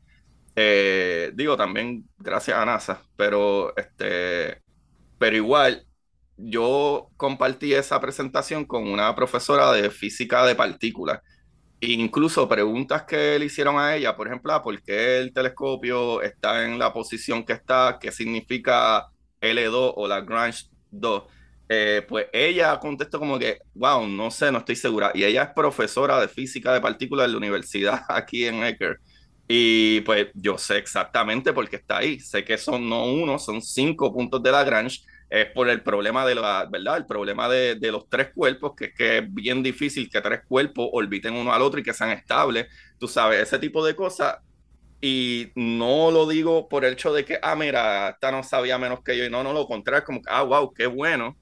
Eh, 0.56 1.32
digo 1.34 1.56
también 1.56 2.08
gracias 2.18 2.58
a 2.58 2.64
NASA, 2.64 3.02
pero 3.16 3.76
este, 3.76 4.62
pero 5.18 5.36
igual 5.36 5.86
yo 6.36 7.10
compartí 7.16 7.74
esa 7.74 8.00
presentación 8.00 8.64
con 8.66 8.88
una 8.88 9.14
profesora 9.16 9.72
de 9.72 9.90
física 9.90 10.44
de 10.46 10.54
partículas. 10.56 11.20
Incluso 11.92 12.48
preguntas 12.48 13.04
que 13.04 13.38
le 13.38 13.46
hicieron 13.46 13.78
a 13.78 13.94
ella, 13.96 14.16
por 14.16 14.26
ejemplo, 14.26 14.52
ah, 14.52 14.62
¿por 14.62 14.80
qué 14.82 15.18
el 15.18 15.32
telescopio 15.32 16.22
está 16.22 16.64
en 16.64 16.78
la 16.78 16.92
posición 16.92 17.44
que 17.44 17.52
está? 17.52 17.98
¿Qué 18.00 18.10
significa 18.12 19.06
L2 19.40 19.92
o 19.96 20.08
Lagrange 20.08 20.64
2? 20.90 21.24
Eh, 21.68 22.04
pues 22.08 22.26
ella 22.32 22.78
contestó 22.78 23.18
como 23.18 23.38
que, 23.38 23.58
wow, 23.74 24.06
no 24.06 24.30
sé, 24.30 24.52
no 24.52 24.58
estoy 24.58 24.76
segura. 24.76 25.10
Y 25.14 25.24
ella 25.24 25.44
es 25.44 25.50
profesora 25.54 26.20
de 26.20 26.28
física 26.28 26.72
de 26.72 26.80
partículas 26.80 27.26
en 27.26 27.32
la 27.32 27.38
universidad 27.38 28.02
aquí 28.08 28.44
en 28.46 28.62
Ecker. 28.64 29.00
Y 29.48 30.00
pues 30.02 30.28
yo 30.34 30.56
sé 30.58 30.78
exactamente 30.78 31.52
por 31.52 31.68
qué 31.68 31.76
está 31.76 31.98
ahí. 31.98 32.20
Sé 32.20 32.44
que 32.44 32.56
son 32.58 32.88
no 32.88 33.06
uno, 33.06 33.38
son 33.38 33.60
cinco 33.62 34.12
puntos 34.12 34.42
de 34.42 34.52
Lagrange 34.52 35.00
es 35.30 35.46
por 35.46 35.68
el 35.68 35.82
problema 35.82 36.26
de 36.26 36.34
la, 36.34 36.66
¿verdad? 36.70 36.98
El 36.98 37.06
problema 37.06 37.48
de, 37.48 37.76
de, 37.76 37.92
los 37.92 38.08
tres 38.08 38.30
cuerpos, 38.34 38.72
que 38.76 38.92
que 38.92 39.18
es 39.18 39.34
bien 39.34 39.62
difícil 39.62 40.08
que 40.10 40.20
tres 40.20 40.42
cuerpos 40.46 40.88
orbiten 40.92 41.34
uno 41.34 41.52
al 41.52 41.62
otro 41.62 41.80
y 41.80 41.82
que 41.82 41.92
sean 41.92 42.10
estables, 42.10 42.66
tú 42.98 43.08
sabes, 43.08 43.40
ese 43.42 43.58
tipo 43.58 43.84
de 43.84 43.96
cosas. 43.96 44.38
Y 45.00 45.52
no 45.54 46.10
lo 46.10 46.26
digo 46.26 46.68
por 46.68 46.84
el 46.84 46.94
hecho 46.94 47.12
de 47.12 47.24
que, 47.24 47.38
ah, 47.42 47.56
mira, 47.56 48.10
esta 48.10 48.30
no 48.30 48.42
sabía 48.42 48.78
menos 48.78 49.02
que 49.02 49.16
yo, 49.18 49.24
y 49.24 49.30
no, 49.30 49.42
no, 49.42 49.52
lo 49.52 49.66
contrario, 49.66 50.04
como 50.04 50.22
ah, 50.26 50.42
wow, 50.42 50.72
qué 50.72 50.86
bueno, 50.86 51.36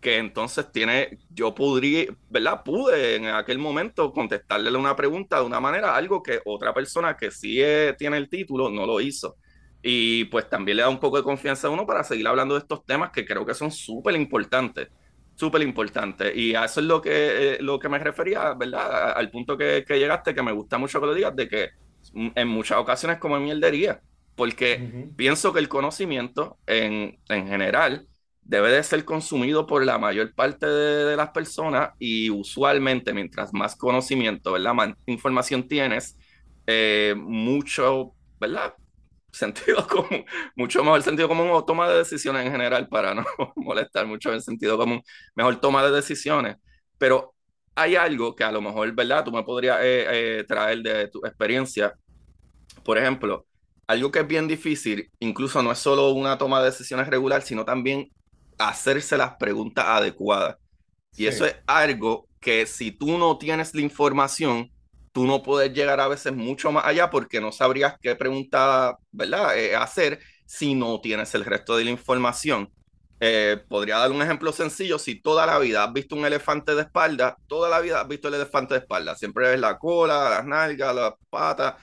que 0.00 0.18
entonces 0.18 0.70
tiene, 0.72 1.18
yo 1.30 1.54
podría, 1.54 2.06
¿verdad? 2.28 2.62
Pude 2.64 3.16
en 3.16 3.26
aquel 3.28 3.58
momento 3.58 4.12
contestarle 4.12 4.76
una 4.76 4.96
pregunta 4.96 5.38
de 5.38 5.46
una 5.46 5.60
manera, 5.60 5.96
algo 5.96 6.22
que 6.22 6.40
otra 6.44 6.74
persona 6.74 7.16
que 7.16 7.30
sí 7.30 7.62
tiene 7.98 8.16
el 8.18 8.28
título 8.28 8.68
no 8.68 8.84
lo 8.84 9.00
hizo. 9.00 9.36
Y 9.82 10.24
pues 10.26 10.48
también 10.48 10.76
le 10.76 10.82
da 10.82 10.88
un 10.88 11.00
poco 11.00 11.16
de 11.16 11.24
confianza 11.24 11.66
a 11.66 11.70
uno 11.70 11.86
para 11.86 12.04
seguir 12.04 12.26
hablando 12.28 12.54
de 12.54 12.60
estos 12.60 12.84
temas 12.86 13.10
que 13.10 13.24
creo 13.26 13.44
que 13.44 13.54
son 13.54 13.70
súper 13.70 14.14
importantes, 14.14 14.88
súper 15.34 15.62
importantes. 15.62 16.36
Y 16.36 16.54
a 16.54 16.64
eso 16.64 16.80
es 16.80 16.86
lo 16.86 17.02
que, 17.02 17.54
eh, 17.54 17.58
lo 17.60 17.78
que 17.78 17.88
me 17.88 17.98
refería, 17.98 18.54
¿verdad? 18.54 19.12
Al 19.16 19.30
punto 19.30 19.56
que, 19.56 19.84
que, 19.86 19.98
llegaste, 19.98 20.34
que 20.34 20.42
me 20.42 20.52
gusta 20.52 20.78
mucho 20.78 21.00
que 21.00 21.06
lo 21.06 21.14
digas, 21.14 21.34
de 21.34 21.48
que 21.48 21.70
en 22.14 22.48
muchas 22.48 22.78
ocasiones 22.78 23.18
como 23.18 23.36
en 23.36 23.44
mierdería, 23.44 24.00
porque 24.34 25.10
pienso 25.16 25.52
que 25.52 25.60
el 25.60 25.68
conocimiento 25.68 26.58
en, 26.66 27.18
en, 27.28 27.48
general 27.48 28.06
debe 28.42 28.70
de 28.70 28.82
ser 28.82 29.04
consumido 29.04 29.66
por 29.66 29.84
la 29.84 29.98
mayor 29.98 30.34
parte 30.34 30.66
de, 30.66 31.16
las 31.16 31.30
personas 31.30 31.90
y 31.98 32.30
usualmente 32.30 33.12
mientras 33.12 33.52
más 33.52 33.76
conocimiento, 33.76 34.52
¿verdad? 34.52 34.74
Más 34.74 34.94
información 35.06 35.68
tienes, 35.68 36.18
eh, 36.66 37.14
mucho, 37.16 38.14
¿verdad? 38.40 38.74
Sentido 39.32 39.86
común, 39.88 40.24
mucho 40.56 40.84
mejor 40.84 41.02
sentido 41.02 41.28
común 41.28 41.48
o 41.50 41.64
toma 41.64 41.88
de 41.88 41.98
decisiones 41.98 42.46
en 42.46 42.52
general 42.52 42.88
para 42.88 43.14
no 43.14 43.24
molestar 43.56 44.06
mucho 44.06 44.32
el 44.32 44.42
sentido 44.42 44.78
común, 44.78 45.02
mejor 45.34 45.60
toma 45.60 45.84
de 45.84 45.90
decisiones. 45.90 46.56
Pero 46.98 47.34
hay 47.74 47.96
algo 47.96 48.36
que 48.36 48.44
a 48.44 48.52
lo 48.52 48.60
mejor, 48.60 48.92
¿verdad? 48.92 49.24
Tú 49.24 49.32
me 49.32 49.42
podrías 49.42 49.78
eh, 49.80 50.40
eh, 50.40 50.44
traer 50.46 50.82
de 50.82 51.08
tu 51.08 51.24
experiencia. 51.26 51.94
Por 52.84 52.98
ejemplo, 52.98 53.46
algo 53.86 54.10
que 54.10 54.20
es 54.20 54.26
bien 54.26 54.48
difícil, 54.48 55.10
incluso 55.20 55.62
no 55.62 55.72
es 55.72 55.78
solo 55.78 56.10
una 56.12 56.38
toma 56.38 56.60
de 56.60 56.66
decisiones 56.66 57.08
regular, 57.08 57.42
sino 57.42 57.64
también 57.64 58.10
hacerse 58.58 59.16
las 59.16 59.36
preguntas 59.36 59.84
adecuadas. 59.86 60.56
Y 61.16 61.26
eso 61.26 61.44
es 61.46 61.56
algo 61.66 62.28
que 62.40 62.66
si 62.66 62.92
tú 62.92 63.18
no 63.18 63.38
tienes 63.38 63.74
la 63.74 63.82
información, 63.82 64.71
tú 65.12 65.26
no 65.26 65.42
puedes 65.42 65.72
llegar 65.72 66.00
a 66.00 66.08
veces 66.08 66.32
mucho 66.34 66.72
más 66.72 66.84
allá 66.86 67.10
porque 67.10 67.40
no 67.40 67.52
sabrías 67.52 67.94
qué 68.00 68.16
pregunta, 68.16 68.98
¿verdad?, 69.12 69.56
eh, 69.58 69.76
hacer 69.76 70.20
si 70.46 70.74
no 70.74 71.00
tienes 71.00 71.34
el 71.34 71.44
resto 71.44 71.76
de 71.76 71.84
la 71.84 71.90
información. 71.90 72.70
Eh, 73.20 73.62
podría 73.68 73.98
dar 73.98 74.10
un 74.10 74.20
ejemplo 74.22 74.52
sencillo, 74.52 74.98
si 74.98 75.20
toda 75.20 75.46
la 75.46 75.58
vida 75.58 75.84
has 75.84 75.92
visto 75.92 76.16
un 76.16 76.26
elefante 76.26 76.74
de 76.74 76.82
espalda, 76.82 77.36
toda 77.46 77.68
la 77.68 77.80
vida 77.80 78.00
has 78.00 78.08
visto 78.08 78.28
el 78.28 78.34
elefante 78.34 78.74
de 78.74 78.80
espalda, 78.80 79.14
siempre 79.14 79.48
ves 79.48 79.60
la 79.60 79.78
cola, 79.78 80.28
las 80.28 80.44
nalgas, 80.44 80.94
las 80.94 81.12
patas, 81.30 81.74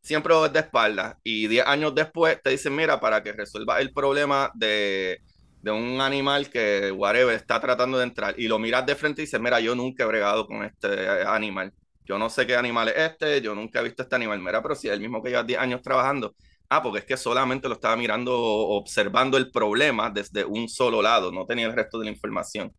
siempre 0.00 0.34
ves 0.40 0.52
de 0.52 0.60
espalda. 0.60 1.18
Y 1.24 1.48
10 1.48 1.66
años 1.66 1.94
después 1.94 2.40
te 2.42 2.50
dicen, 2.50 2.76
mira, 2.76 3.00
para 3.00 3.22
que 3.22 3.32
resuelva 3.32 3.80
el 3.80 3.92
problema 3.92 4.52
de, 4.54 5.20
de 5.62 5.70
un 5.72 6.00
animal 6.00 6.48
que, 6.48 6.92
whatever, 6.92 7.34
está 7.34 7.60
tratando 7.60 7.98
de 7.98 8.04
entrar, 8.04 8.38
y 8.38 8.46
lo 8.46 8.58
miras 8.60 8.86
de 8.86 8.94
frente 8.94 9.22
y 9.22 9.24
dices, 9.24 9.40
mira, 9.40 9.58
yo 9.60 9.74
nunca 9.74 10.04
he 10.04 10.06
bregado 10.06 10.46
con 10.46 10.64
este 10.64 11.26
animal 11.26 11.72
yo 12.04 12.18
no 12.18 12.28
sé 12.28 12.46
qué 12.46 12.56
animal 12.56 12.88
es 12.88 12.96
este, 12.96 13.40
yo 13.40 13.54
nunca 13.54 13.80
he 13.80 13.84
visto 13.84 14.02
este 14.02 14.14
animal, 14.14 14.40
mira, 14.40 14.62
pero 14.62 14.74
si 14.74 14.88
es 14.88 14.94
el 14.94 15.00
mismo 15.00 15.22
que 15.22 15.30
lleva 15.30 15.42
10 15.42 15.58
años 15.58 15.82
trabajando. 15.82 16.34
Ah, 16.68 16.82
porque 16.82 17.00
es 17.00 17.04
que 17.04 17.16
solamente 17.16 17.68
lo 17.68 17.74
estaba 17.74 17.96
mirando, 17.96 18.34
observando 18.36 19.36
el 19.36 19.50
problema 19.50 20.10
desde 20.10 20.44
un 20.44 20.68
solo 20.68 21.02
lado, 21.02 21.30
no 21.30 21.46
tenía 21.46 21.66
el 21.66 21.74
resto 21.74 21.98
de 21.98 22.06
la 22.06 22.10
información. 22.10 22.72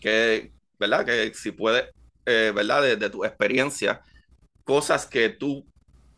Que, 0.00 0.52
¿verdad? 0.78 1.04
Que 1.04 1.32
si 1.34 1.52
puede, 1.52 1.90
eh, 2.26 2.52
¿verdad? 2.54 2.82
De, 2.82 2.96
de, 2.96 3.10
tu 3.10 3.24
experiencia, 3.24 4.02
cosas 4.64 5.06
que 5.06 5.30
tú 5.30 5.66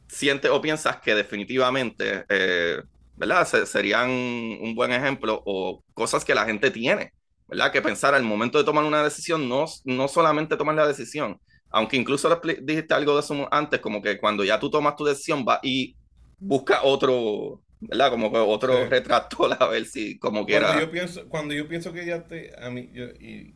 sientes 0.08 0.50
o 0.50 0.60
piensas 0.60 1.00
que 1.00 1.14
definitivamente, 1.14 2.24
eh, 2.28 2.82
¿verdad? 3.16 3.46
serían 3.66 4.10
un 4.10 4.74
buen 4.74 4.92
ejemplo 4.92 5.42
o 5.46 5.82
cosas 5.94 6.24
que 6.24 6.34
la 6.34 6.44
gente 6.44 6.70
tiene, 6.70 7.12
¿verdad? 7.48 7.72
Que 7.72 7.82
pensar 7.82 8.14
al 8.14 8.24
momento 8.24 8.58
de 8.58 8.64
tomar 8.64 8.84
una 8.84 9.02
decisión, 9.02 9.48
no, 9.48 9.66
no 9.84 10.08
solamente 10.08 10.56
tomar 10.56 10.74
la 10.74 10.86
decisión, 10.86 11.40
aunque 11.72 11.96
incluso 11.96 12.40
dijiste 12.62 12.94
algo 12.94 13.14
de 13.14 13.20
eso 13.20 13.48
antes, 13.50 13.80
como 13.80 14.02
que 14.02 14.18
cuando 14.18 14.44
ya 14.44 14.60
tú 14.60 14.70
tomas 14.70 14.94
tu 14.94 15.04
decisión, 15.04 15.44
va 15.48 15.58
y 15.62 15.96
busca 16.38 16.82
otro, 16.82 17.62
¿verdad? 17.80 18.10
Como 18.10 18.30
que 18.30 18.38
otro 18.38 18.88
retrato 18.88 19.50
a 19.60 19.68
ver 19.68 19.86
si 19.86 20.18
como 20.18 20.44
quiera. 20.44 20.66
Cuando 20.66 20.84
yo 20.84 20.90
pienso, 20.90 21.28
cuando 21.28 21.54
yo 21.54 21.66
pienso 21.66 21.92
que 21.92 22.04
ya 22.04 22.24
te, 22.24 22.52
a 22.60 22.68
mí, 22.70 22.90
yo, 22.92 23.06
y, 23.06 23.54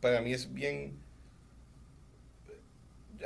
para 0.00 0.20
mí 0.20 0.32
es 0.32 0.52
bien, 0.52 0.98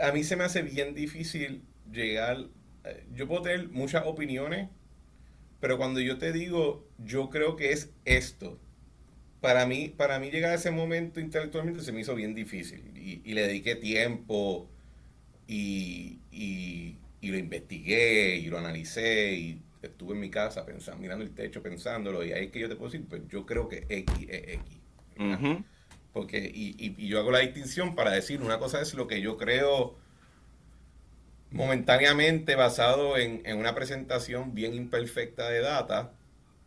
a 0.00 0.12
mí 0.12 0.22
se 0.24 0.36
me 0.36 0.44
hace 0.44 0.62
bien 0.62 0.94
difícil 0.94 1.62
llegar, 1.90 2.48
eh, 2.84 3.06
yo 3.14 3.26
puedo 3.26 3.42
tener 3.42 3.68
muchas 3.70 4.04
opiniones, 4.06 4.68
pero 5.60 5.78
cuando 5.78 6.00
yo 6.00 6.18
te 6.18 6.32
digo, 6.32 6.86
yo 6.98 7.30
creo 7.30 7.56
que 7.56 7.72
es 7.72 7.94
esto, 8.04 8.58
para 9.42 9.66
mí, 9.66 9.88
para 9.88 10.20
mí 10.20 10.30
llegar 10.30 10.52
a 10.52 10.54
ese 10.54 10.70
momento 10.70 11.18
intelectualmente 11.18 11.82
se 11.82 11.90
me 11.90 12.00
hizo 12.00 12.14
bien 12.14 12.32
difícil 12.32 12.80
y, 12.94 13.34
le 13.34 13.42
dediqué 13.42 13.74
tiempo 13.74 14.70
y, 15.48 16.20
lo 17.20 17.36
investigué 17.36 18.36
y 18.36 18.46
lo 18.46 18.58
analicé 18.58 19.34
y 19.34 19.60
estuve 19.82 20.14
en 20.14 20.20
mi 20.20 20.30
casa 20.30 20.64
pensando, 20.64 21.02
mirando 21.02 21.24
el 21.24 21.32
techo, 21.32 21.60
pensándolo 21.60 22.24
y 22.24 22.32
ahí 22.32 22.46
es 22.46 22.52
que 22.52 22.60
yo 22.60 22.68
te 22.68 22.76
puedo 22.76 22.92
decir, 22.92 23.06
pues 23.08 23.22
yo 23.28 23.44
creo 23.44 23.68
que 23.68 23.84
X 23.88 24.26
es 24.28 24.60
X. 24.60 25.64
Porque, 26.12 26.50
y, 26.54 27.06
yo 27.08 27.18
hago 27.18 27.32
la 27.32 27.40
distinción 27.40 27.96
para 27.96 28.12
decir, 28.12 28.42
una 28.42 28.60
cosa 28.60 28.80
es 28.80 28.94
lo 28.94 29.08
que 29.08 29.20
yo 29.20 29.36
creo 29.38 29.96
momentáneamente 31.50 32.54
basado 32.54 33.18
en, 33.18 33.42
en 33.44 33.58
una 33.58 33.74
presentación 33.74 34.54
bien 34.54 34.74
imperfecta 34.74 35.48
de 35.48 35.60
data, 35.60 36.12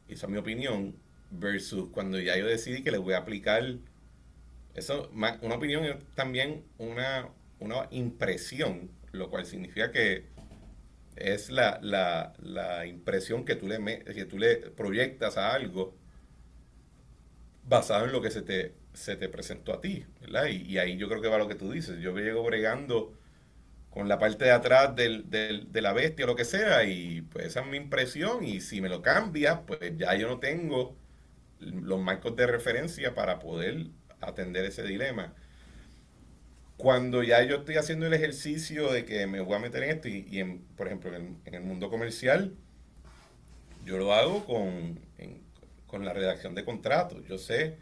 esa 0.09 0.25
es 0.25 0.31
mi 0.31 0.37
opinión, 0.37 0.95
versus 1.31 1.89
cuando 1.89 2.19
ya 2.19 2.37
yo 2.37 2.45
decidí 2.47 2.83
que 2.83 2.91
le 2.91 2.97
voy 2.97 3.13
a 3.13 3.19
aplicar 3.19 3.63
eso, 4.75 5.09
una 5.13 5.55
opinión 5.55 5.85
es 5.85 5.95
también 6.15 6.65
una, 6.77 7.29
una 7.59 7.87
impresión, 7.91 8.91
lo 9.13 9.29
cual 9.29 9.45
significa 9.45 9.89
que 9.91 10.25
es 11.15 11.49
la, 11.49 11.79
la, 11.81 12.33
la 12.39 12.85
impresión 12.85 13.45
que 13.45 13.55
tú, 13.55 13.67
le, 13.67 14.03
que 14.03 14.25
tú 14.25 14.37
le 14.37 14.57
proyectas 14.57 15.37
a 15.37 15.53
algo 15.53 15.95
basado 17.63 18.05
en 18.05 18.11
lo 18.11 18.21
que 18.21 18.31
se 18.31 18.41
te, 18.41 18.75
se 18.93 19.15
te 19.15 19.29
presentó 19.29 19.73
a 19.73 19.81
ti. 19.81 20.05
Y, 20.49 20.77
ahí 20.77 20.97
yo 20.97 21.07
creo 21.07 21.21
que 21.21 21.29
va 21.29 21.37
lo 21.37 21.47
que 21.47 21.55
tú 21.55 21.71
dices. 21.71 21.99
Yo 22.01 22.13
me 22.13 22.21
llego 22.21 22.43
bregando 22.43 23.13
con 23.89 24.09
la 24.09 24.19
parte 24.19 24.43
de 24.45 24.51
atrás 24.51 24.93
del, 24.95 25.29
del, 25.29 25.71
de 25.71 25.81
la 25.81 25.93
bestia 25.93 26.25
o 26.25 26.27
lo 26.27 26.35
que 26.35 26.43
sea, 26.43 26.83
y 26.83 27.21
pues 27.21 27.45
esa 27.45 27.61
es 27.61 27.67
mi 27.67 27.77
impresión, 27.77 28.43
y 28.43 28.59
si 28.59 28.81
me 28.81 28.89
lo 28.89 29.01
cambias, 29.01 29.61
pues 29.65 29.79
ya 29.97 30.15
yo 30.15 30.27
no 30.27 30.39
tengo 30.39 30.97
los 31.65 31.99
marcos 31.99 32.35
de 32.35 32.47
referencia 32.47 33.13
para 33.13 33.39
poder 33.39 33.87
atender 34.21 34.65
ese 34.65 34.83
dilema. 34.83 35.33
Cuando 36.77 37.23
ya 37.23 37.41
yo 37.43 37.57
estoy 37.57 37.75
haciendo 37.75 38.05
el 38.05 38.13
ejercicio 38.13 38.91
de 38.91 39.05
que 39.05 39.27
me 39.27 39.39
voy 39.39 39.55
a 39.55 39.59
meter 39.59 39.83
en 39.83 39.89
esto, 39.91 40.07
y, 40.09 40.39
en, 40.39 40.59
por 40.75 40.87
ejemplo 40.87 41.15
en 41.15 41.39
el, 41.45 41.61
mundo 41.61 41.89
comercial, 41.89 42.53
yo 43.85 43.97
lo 43.97 44.13
hago 44.13 44.45
con, 44.45 44.99
con 45.87 46.03
la 46.03 46.13
redacción 46.13 46.53
de 46.53 46.65
contratos. 46.65 47.25
Yo 47.27 47.37
sé, 47.37 47.77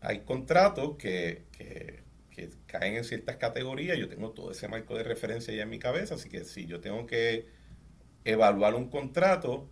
hay 0.00 0.20
contratos 0.20 0.96
que, 0.96 1.44
que, 1.52 2.02
que, 2.30 2.50
caen 2.66 2.96
en 2.96 3.04
ciertas 3.04 3.36
categorías, 3.36 3.98
yo 3.98 4.08
tengo 4.08 4.30
todo 4.30 4.50
ese 4.50 4.66
marco 4.68 4.96
de 4.96 5.02
referencia 5.02 5.54
ya 5.54 5.62
en 5.64 5.70
mi 5.70 5.78
cabeza, 5.78 6.14
así 6.14 6.28
que 6.28 6.44
si 6.44 6.66
yo 6.66 6.80
tengo 6.80 7.06
que 7.06 7.46
evaluar 8.24 8.74
un 8.74 8.88
contrato, 8.88 9.68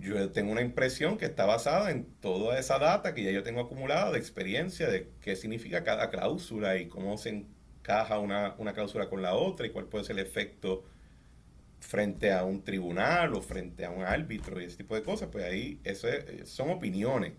yo 0.00 0.30
tengo 0.32 0.52
una 0.52 0.62
impresión 0.62 1.18
que 1.18 1.26
está 1.26 1.44
basada 1.46 1.90
en 1.90 2.04
toda 2.20 2.58
esa 2.58 2.78
data 2.78 3.14
que 3.14 3.22
ya 3.22 3.30
yo 3.30 3.42
tengo 3.42 3.60
acumulada 3.60 4.10
de 4.10 4.18
experiencia 4.18 4.88
de 4.88 5.10
qué 5.20 5.36
significa 5.36 5.84
cada 5.84 6.10
cláusula 6.10 6.76
y 6.78 6.88
cómo 6.88 7.18
se 7.18 7.46
encaja 7.80 8.18
una, 8.18 8.56
cláusula 8.74 9.08
con 9.08 9.22
la 9.22 9.34
otra 9.34 9.66
y 9.66 9.70
cuál 9.70 9.86
puede 9.86 10.04
ser 10.04 10.18
el 10.18 10.26
efecto 10.26 10.84
frente 11.80 12.32
a 12.32 12.44
un 12.44 12.62
tribunal 12.62 13.34
o 13.34 13.42
frente 13.42 13.84
a 13.84 13.90
un 13.90 14.02
árbitro 14.04 14.60
y 14.60 14.64
ese 14.64 14.76
tipo 14.76 14.94
de 14.94 15.02
cosas, 15.02 15.28
pues 15.30 15.44
ahí 15.44 15.80
eso 15.84 16.08
son 16.44 16.70
opiniones. 16.70 17.32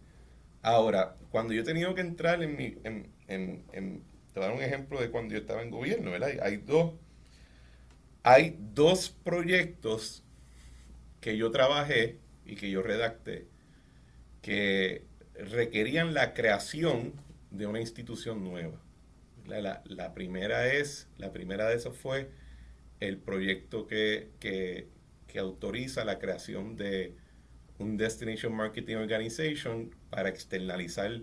Ahora, 0.62 1.16
cuando 1.32 1.54
yo 1.54 1.62
he 1.62 1.66
tenido 1.66 1.96
que 1.96 2.02
entrar 2.02 2.44
en 2.44 2.56
mi, 2.56 2.78
en, 2.84 3.12
en, 3.28 4.04
te 4.34 4.40
voy 4.40 4.44
a 4.44 4.48
dar 4.48 4.58
un 4.58 4.64
ejemplo 4.64 5.02
de 5.02 5.10
cuando 5.10 5.34
yo 5.34 5.40
estaba 5.40 5.64
en 5.64 5.72
gobierno, 5.72 6.12
¿verdad? 6.12 6.32
Hay 6.44 6.58
dos, 6.58 6.94
hay 8.24 8.58
dos 8.74 9.10
proyectos 9.10 10.24
que 11.20 11.38
yo 11.38 11.52
trabajé 11.52 12.20
y 12.46 12.56
que 12.56 12.70
yo 12.70 12.82
redacté 12.82 13.48
que 14.42 15.06
requerían 15.36 16.14
la 16.14 16.34
creación 16.34 17.14
de 17.52 17.68
una 17.68 17.80
institución 17.80 18.44
nueva. 18.44 18.80
La, 19.46 20.14
primera 20.14 20.74
es, 20.74 21.08
la 21.18 21.34
primera 21.34 21.68
de 21.68 21.76
esos 21.76 21.98
fue 21.98 22.30
el 23.00 23.18
proyecto 23.18 23.88
que, 23.88 24.30
que, 24.40 24.88
autoriza 25.40 26.04
la 26.06 26.20
creación 26.20 26.76
de 26.76 27.16
un 27.80 27.98
Destination 27.98 28.54
Marketing 28.54 28.98
Organization 28.98 29.96
para 30.10 30.30
externalizar 30.30 31.22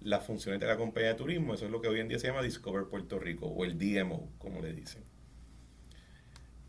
las 0.00 0.24
funciones 0.26 0.60
de 0.60 0.66
la 0.66 0.76
compañía 0.76 1.10
de 1.10 1.14
turismo. 1.14 1.54
Eso 1.54 1.64
es 1.64 1.70
lo 1.70 1.80
que 1.80 1.88
hoy 1.88 2.00
en 2.00 2.08
día 2.08 2.18
se 2.18 2.28
llama 2.28 2.42
Discover 2.42 2.84
Puerto 2.84 3.18
Rico 3.18 3.46
o 3.46 3.64
el 3.64 3.78
DMO, 3.78 4.30
como 4.38 4.60
le 4.60 4.72
dicen. 4.72 5.02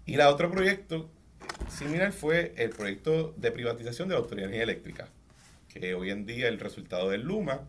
Y 0.05 0.15
la 0.15 0.29
otro 0.29 0.49
proyecto 0.49 1.11
similar 1.69 2.11
fue 2.11 2.53
el 2.57 2.71
proyecto 2.71 3.33
de 3.37 3.51
privatización 3.51 4.07
de 4.09 4.15
la 4.15 4.19
Autoridad 4.19 4.47
Energía 4.47 4.63
Eléctrica, 4.63 5.09
que 5.69 5.93
hoy 5.93 6.09
en 6.09 6.25
día 6.25 6.47
es 6.47 6.53
el 6.53 6.59
resultado 6.59 7.09
del 7.09 7.21
Luma, 7.21 7.67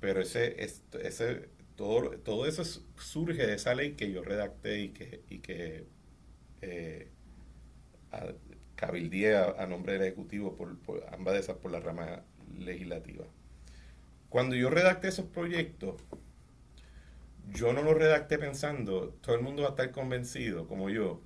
pero 0.00 0.20
ese, 0.20 0.62
ese, 0.62 1.48
todo, 1.76 2.10
todo 2.18 2.46
eso 2.46 2.64
surge 2.96 3.46
de 3.46 3.54
esa 3.54 3.74
ley 3.74 3.92
que 3.92 4.10
yo 4.12 4.22
redacté 4.22 4.80
y 4.80 4.88
que, 4.90 5.22
y 5.28 5.38
que 5.38 5.86
eh, 6.62 7.08
a, 8.10 9.62
a, 9.62 9.66
nombre 9.66 9.94
del 9.94 10.02
Ejecutivo 10.02 10.56
por, 10.56 10.76
ambas 11.12 11.34
de 11.34 11.40
esas 11.40 11.56
por 11.56 11.70
la 11.70 11.80
rama 11.80 12.22
legislativa. 12.58 13.24
Cuando 14.28 14.54
yo 14.54 14.70
redacté 14.70 15.08
esos 15.08 15.26
proyectos, 15.26 15.96
yo 17.52 17.72
no 17.72 17.82
los 17.82 17.94
redacté 17.94 18.38
pensando, 18.38 19.14
todo 19.20 19.34
el 19.34 19.42
mundo 19.42 19.62
va 19.62 19.68
a 19.68 19.70
estar 19.70 19.90
convencido, 19.90 20.68
como 20.68 20.90
yo, 20.90 21.22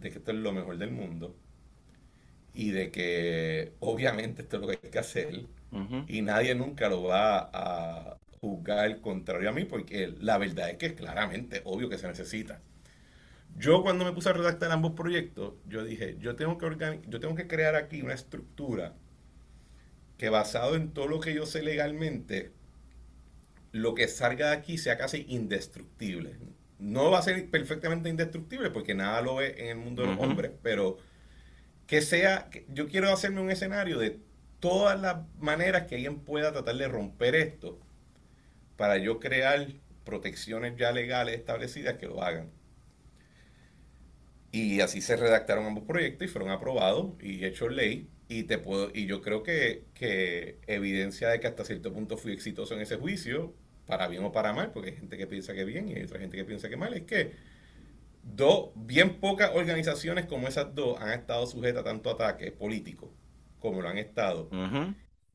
de 0.00 0.10
que 0.10 0.18
esto 0.18 0.30
es 0.32 0.38
lo 0.38 0.52
mejor 0.52 0.78
del 0.78 0.90
mundo 0.90 1.36
y 2.54 2.70
de 2.70 2.90
que 2.90 3.72
obviamente 3.80 4.42
esto 4.42 4.56
es 4.56 4.62
lo 4.62 4.68
que 4.68 4.78
hay 4.82 4.90
que 4.90 4.98
hacer 4.98 5.46
y 6.08 6.22
nadie 6.22 6.54
nunca 6.54 6.88
lo 6.88 7.04
va 7.04 7.50
a 7.52 8.18
juzgar 8.40 9.00
contrario 9.00 9.50
a 9.50 9.52
mí 9.52 9.64
porque 9.64 10.14
la 10.20 10.38
verdad 10.38 10.70
es 10.70 10.78
que 10.78 10.94
claramente, 10.94 11.62
obvio 11.64 11.88
que 11.88 11.98
se 11.98 12.08
necesita. 12.08 12.60
Yo 13.56 13.82
cuando 13.82 14.04
me 14.04 14.12
puse 14.12 14.30
a 14.30 14.32
redactar 14.32 14.70
ambos 14.72 14.92
proyectos, 14.92 15.54
yo 15.68 15.84
dije, 15.84 16.16
yo 16.18 16.36
tengo 16.36 16.58
que, 16.58 17.00
yo 17.08 17.20
tengo 17.20 17.34
que 17.34 17.46
crear 17.46 17.76
aquí 17.76 18.02
una 18.02 18.14
estructura 18.14 18.94
que 20.16 20.28
basado 20.28 20.76
en 20.76 20.92
todo 20.92 21.08
lo 21.08 21.20
que 21.20 21.34
yo 21.34 21.46
sé 21.46 21.62
legalmente, 21.62 22.52
lo 23.72 23.94
que 23.94 24.08
salga 24.08 24.48
de 24.50 24.56
aquí 24.56 24.78
sea 24.78 24.98
casi 24.98 25.24
indestructible 25.28 26.36
no 26.80 27.10
va 27.10 27.18
a 27.18 27.22
ser 27.22 27.50
perfectamente 27.50 28.08
indestructible 28.08 28.70
porque 28.70 28.94
nada 28.94 29.20
lo 29.20 29.36
ve 29.36 29.54
en 29.58 29.68
el 29.68 29.76
mundo 29.76 30.02
de 30.02 30.08
los 30.08 30.18
hombres, 30.18 30.50
pero 30.62 30.98
que 31.86 32.00
sea, 32.00 32.48
yo 32.68 32.88
quiero 32.88 33.12
hacerme 33.12 33.40
un 33.40 33.50
escenario 33.50 33.98
de 33.98 34.18
todas 34.60 35.00
las 35.00 35.18
maneras 35.38 35.86
que 35.86 35.96
alguien 35.96 36.20
pueda 36.20 36.52
tratar 36.52 36.76
de 36.76 36.88
romper 36.88 37.34
esto 37.34 37.78
para 38.76 38.98
yo 38.98 39.20
crear 39.20 39.68
protecciones 40.04 40.76
ya 40.76 40.92
legales 40.92 41.36
establecidas 41.36 41.98
que 41.98 42.06
lo 42.06 42.22
hagan. 42.22 42.50
Y 44.52 44.80
así 44.80 45.00
se 45.00 45.16
redactaron 45.16 45.66
ambos 45.66 45.84
proyectos 45.84 46.26
y 46.26 46.30
fueron 46.30 46.50
aprobados 46.50 47.12
y 47.20 47.44
hechos 47.44 47.72
ley. 47.72 48.08
Y, 48.28 48.44
te 48.44 48.58
puedo, 48.58 48.90
y 48.94 49.06
yo 49.06 49.22
creo 49.22 49.42
que, 49.42 49.84
que 49.94 50.58
evidencia 50.66 51.28
de 51.28 51.40
que 51.40 51.48
hasta 51.48 51.64
cierto 51.64 51.92
punto 51.92 52.16
fui 52.16 52.32
exitoso 52.32 52.74
en 52.74 52.80
ese 52.80 52.96
juicio 52.96 53.54
para 53.90 54.06
bien 54.06 54.24
o 54.24 54.30
para 54.30 54.52
mal, 54.52 54.70
porque 54.70 54.90
hay 54.90 54.96
gente 54.96 55.18
que 55.18 55.26
piensa 55.26 55.52
que 55.52 55.64
bien 55.64 55.88
y 55.88 55.94
hay 55.94 56.04
otra 56.04 56.20
gente 56.20 56.36
que 56.36 56.44
piensa 56.44 56.68
que 56.68 56.76
mal, 56.76 56.94
es 56.94 57.02
que 57.02 57.32
dos, 58.22 58.70
bien 58.76 59.18
pocas 59.18 59.50
organizaciones 59.54 60.26
como 60.26 60.46
esas 60.46 60.74
dos 60.74 60.98
han 61.00 61.10
estado 61.10 61.44
sujetas 61.46 61.80
a 61.80 61.84
tanto 61.84 62.08
ataque 62.08 62.52
político 62.52 63.12
como 63.58 63.82
lo 63.82 63.88
han 63.88 63.98
estado. 63.98 64.48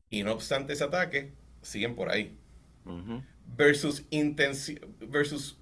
Y 0.08 0.22
no 0.22 0.32
obstante 0.32 0.72
ese 0.72 0.84
ataque, 0.84 1.32
siguen 1.60 1.94
por 1.94 2.10
ahí. 2.10 2.38
Versus, 3.56 4.04
versus 5.00 5.58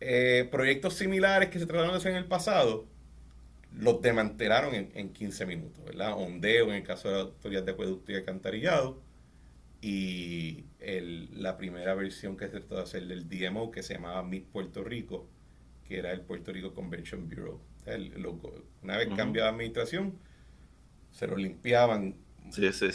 eh, 0.00 0.48
proyectos 0.50 0.94
similares 0.94 1.50
que 1.50 1.60
se 1.60 1.66
trataron 1.66 1.92
de 1.92 1.98
hacer 1.98 2.10
en 2.10 2.18
el 2.18 2.26
pasado, 2.26 2.88
los 3.70 4.02
desmantelaron 4.02 4.74
en, 4.74 4.90
en 4.94 5.12
15 5.12 5.46
minutos, 5.46 5.84
¿verdad? 5.84 6.14
Ondeo 6.18 6.68
en 6.68 6.74
el 6.74 6.82
caso 6.82 7.08
de 7.08 7.14
la 7.14 7.20
autoridad 7.22 7.62
de 7.62 7.72
acueducto 7.72 8.10
y 8.10 8.16
alcantarillado, 8.16 9.05
y 9.86 10.64
la 10.80 11.56
primera 11.56 11.94
versión 11.94 12.36
que 12.36 12.46
se 12.46 12.58
trató 12.58 12.74
de 12.74 12.82
hacer 12.82 13.06
del 13.06 13.28
DMO 13.28 13.70
que 13.70 13.84
se 13.84 13.94
llamaba 13.94 14.24
Miss 14.24 14.42
Puerto 14.42 14.82
Rico, 14.82 15.28
que 15.84 15.98
era 15.98 16.10
el 16.10 16.22
Puerto 16.22 16.52
Rico 16.52 16.74
Convention 16.74 17.28
Bureau. 17.28 17.60
una 18.82 18.96
vez 18.96 19.08
cambiaba 19.14 19.50
administración, 19.50 20.18
se 21.12 21.28
lo 21.28 21.36
limpiaban 21.36 22.16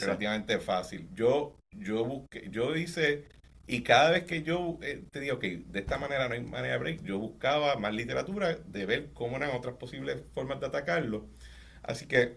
relativamente 0.01 0.59
fácil. 0.59 1.07
Yo, 1.15 1.55
yo 1.71 2.03
busqué, 2.03 2.49
yo 2.51 2.75
hice, 2.75 3.23
y 3.67 3.83
cada 3.83 4.11
vez 4.11 4.25
que 4.25 4.43
yo 4.43 4.77
eh, 4.81 5.05
te 5.11 5.21
digo 5.21 5.39
que 5.39 5.63
de 5.65 5.79
esta 5.79 5.97
manera 5.97 6.27
no 6.27 6.33
hay 6.33 6.41
manera 6.41 6.73
de 6.73 6.79
break, 6.79 7.03
yo 7.03 7.19
buscaba 7.19 7.77
más 7.77 7.93
literatura 7.93 8.55
de 8.55 8.85
ver 8.85 9.11
cómo 9.13 9.37
eran 9.37 9.55
otras 9.55 9.77
posibles 9.77 10.23
formas 10.33 10.59
de 10.59 10.65
atacarlo. 10.65 11.29
Así 11.83 12.05
que 12.05 12.35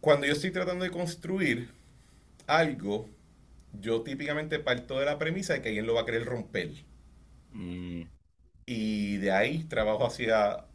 cuando 0.00 0.26
yo 0.26 0.32
estoy 0.32 0.52
tratando 0.52 0.84
de 0.84 0.90
construir, 0.90 1.73
algo, 2.46 3.08
yo 3.72 4.02
típicamente 4.02 4.58
parto 4.58 4.98
de 4.98 5.06
la 5.06 5.18
premisa 5.18 5.54
de 5.54 5.62
que 5.62 5.68
alguien 5.68 5.86
lo 5.86 5.94
va 5.94 6.02
a 6.02 6.06
querer 6.06 6.24
romper. 6.24 6.72
Mm. 7.52 8.02
Y 8.66 9.16
de 9.18 9.32
ahí 9.32 9.64
trabajo 9.64 10.06
hacia, 10.06 10.66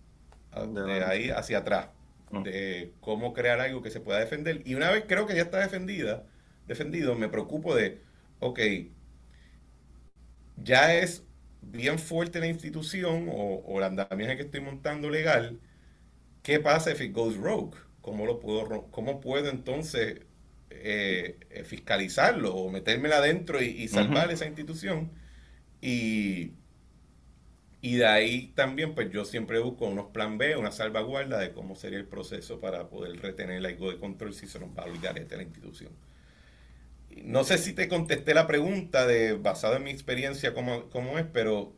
de 0.73 1.03
ahí 1.03 1.29
hacia 1.29 1.59
atrás, 1.59 1.89
mm. 2.31 2.43
de 2.43 2.93
cómo 3.01 3.33
crear 3.33 3.59
algo 3.59 3.81
que 3.81 3.91
se 3.91 3.99
pueda 4.01 4.19
defender. 4.19 4.61
Y 4.65 4.75
una 4.75 4.91
vez 4.91 5.05
creo 5.07 5.25
que 5.25 5.35
ya 5.35 5.43
está 5.43 5.59
defendida, 5.59 6.25
defendido, 6.67 7.15
me 7.15 7.29
preocupo 7.29 7.75
de, 7.75 8.01
ok, 8.39 8.59
ya 10.57 10.95
es 10.95 11.23
bien 11.61 11.99
fuerte 11.99 12.39
la 12.39 12.47
institución 12.47 13.27
o, 13.29 13.63
o 13.65 13.79
la 13.79 13.87
andamiaje 13.87 14.37
que 14.37 14.43
estoy 14.43 14.61
montando 14.61 15.09
legal, 15.09 15.59
¿qué 16.43 16.59
pasa 16.59 16.95
si 16.95 17.05
it 17.05 17.13
goes 17.13 17.37
rogue? 17.37 17.77
¿Cómo, 18.01 18.25
lo 18.25 18.39
puedo, 18.39 18.89
¿Cómo 18.91 19.19
puedo 19.21 19.49
entonces 19.49 20.21
eh, 20.71 21.63
fiscalizarlo 21.65 22.55
o 22.55 22.69
metérmela 22.71 23.17
adentro 23.17 23.61
y, 23.61 23.87
salvar 23.87 24.31
esa 24.31 24.45
institución. 24.47 25.11
Y, 25.81 26.53
Y 27.81 27.95
de 27.97 28.05
ahí 28.07 28.51
también, 28.55 28.93
pues 28.93 29.09
yo 29.11 29.23
siempre 29.25 29.59
busco 29.59 29.85
unos 29.87 30.07
plan 30.11 30.37
B, 30.37 30.55
una 30.57 30.71
salvaguarda 30.71 31.39
de 31.39 31.53
cómo 31.53 31.75
sería 31.75 31.97
el 31.99 32.07
proceso 32.07 32.59
para 32.59 32.89
poder 32.89 33.19
retener 33.21 33.65
algo 33.65 33.89
de 33.91 33.97
control 33.99 34.33
si 34.33 34.47
se 34.47 34.59
nos 34.59 34.69
va 34.77 34.83
a 34.83 34.85
olvidar 34.85 35.17
este 35.17 35.37
la 35.37 35.43
institución. 35.43 35.91
No 37.23 37.43
sé 37.43 37.57
si 37.57 37.73
te 37.73 37.87
contesté 37.89 38.33
la 38.33 38.47
pregunta 38.47 39.05
de 39.07 39.33
basado 39.33 39.75
en 39.75 39.83
mi 39.83 39.91
experiencia 39.91 40.53
cómo, 40.53 40.89
cómo 40.89 41.17
es, 41.19 41.25
pero 41.31 41.75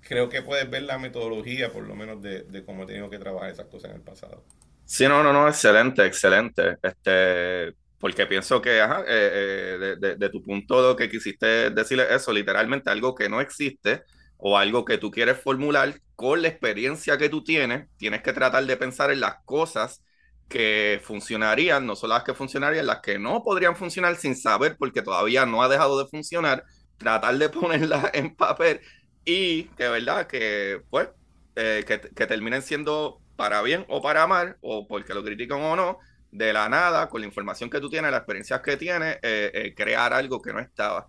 creo 0.00 0.28
que 0.28 0.42
puedes 0.42 0.68
ver 0.70 0.82
la 0.84 0.98
metodología, 0.98 1.72
por 1.72 1.86
lo 1.86 1.94
menos, 1.94 2.20
de, 2.22 2.42
de 2.44 2.64
cómo 2.64 2.84
he 2.84 2.86
tenido 2.86 3.10
que 3.10 3.18
trabajar 3.18 3.50
esas 3.50 3.66
cosas 3.66 3.90
en 3.90 3.96
el 3.96 4.02
pasado. 4.02 4.44
Sí, 4.84 5.06
no, 5.08 5.22
no, 5.22 5.32
no, 5.32 5.48
excelente, 5.48 6.04
excelente. 6.04 6.76
Este, 6.82 7.74
porque 8.02 8.26
pienso 8.26 8.60
que, 8.60 8.80
ajá, 8.80 9.04
eh, 9.06 9.94
eh, 10.02 10.16
de, 10.18 10.28
tu 10.28 10.42
punto 10.42 10.82
lo 10.82 10.96
que 10.96 11.08
quisiste 11.08 11.70
decirle 11.70 12.12
eso, 12.12 12.32
literalmente 12.32 12.90
algo 12.90 13.14
que 13.14 13.28
no 13.28 13.40
existe 13.40 14.02
o 14.38 14.58
algo 14.58 14.84
que 14.84 14.98
tú 14.98 15.12
quieres 15.12 15.38
formular 15.40 16.00
con 16.16 16.42
la 16.42 16.48
experiencia 16.48 17.16
que 17.16 17.28
tú 17.28 17.44
tienes, 17.44 17.86
tienes 17.98 18.20
que 18.22 18.32
tratar 18.32 18.66
de 18.66 18.76
pensar 18.76 19.12
en 19.12 19.20
las 19.20 19.36
cosas 19.44 20.02
que 20.48 21.00
funcionarían, 21.04 21.86
no 21.86 21.94
solo 21.94 22.14
las 22.14 22.24
que 22.24 22.34
funcionarían, 22.34 22.86
las 22.86 23.02
que 23.02 23.20
no 23.20 23.44
podrían 23.44 23.76
funcionar 23.76 24.16
sin 24.16 24.34
saber 24.34 24.74
porque 24.76 25.02
todavía 25.02 25.46
no 25.46 25.62
ha 25.62 25.68
dejado 25.68 26.02
de 26.02 26.10
funcionar, 26.10 26.64
tratar 26.96 27.38
de 27.38 27.48
ponerlas 27.50 28.10
en 28.14 28.34
papel 28.34 28.80
y 29.24 29.66
que 29.76 29.86
verdad 29.86 30.26
que 30.26 30.82
pues 30.90 31.08
eh, 31.54 31.84
que 31.86 32.26
terminen 32.26 32.62
siendo 32.62 33.20
para 33.36 33.62
bien 33.62 33.86
o 33.88 34.02
para 34.02 34.26
mal, 34.26 34.56
o 34.60 34.88
porque 34.88 35.14
lo 35.14 35.22
critican 35.22 35.60
o 35.60 35.76
no, 35.76 35.98
de 36.32 36.52
la 36.52 36.68
nada, 36.68 37.08
con 37.08 37.20
la 37.20 37.26
información 37.26 37.70
que 37.70 37.78
tú 37.78 37.88
tienes, 37.88 38.10
las 38.10 38.20
experiencias 38.20 38.60
que 38.62 38.76
tienes, 38.76 39.16
eh, 39.22 39.50
eh, 39.54 39.74
crear 39.76 40.12
algo 40.12 40.40
que 40.42 40.52
no 40.52 40.58
estaba. 40.58 41.06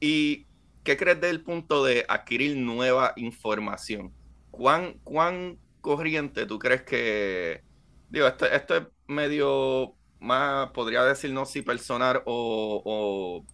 ¿Y 0.00 0.46
qué 0.82 0.96
crees 0.96 1.20
del 1.20 1.42
punto 1.42 1.84
de 1.84 2.04
adquirir 2.08 2.56
nueva 2.56 3.12
información? 3.16 4.12
¿Cuán, 4.50 4.94
cuán 5.04 5.58
corriente 5.80 6.46
tú 6.46 6.58
crees 6.58 6.82
que... 6.82 7.62
Digo, 8.08 8.26
esto, 8.26 8.46
esto 8.46 8.76
es 8.76 8.82
medio 9.06 9.94
más, 10.20 10.70
podría 10.70 11.04
decir, 11.04 11.32
no 11.32 11.44
si 11.44 11.62
personal 11.62 12.22
o, 12.24 12.82
o, 12.84 13.44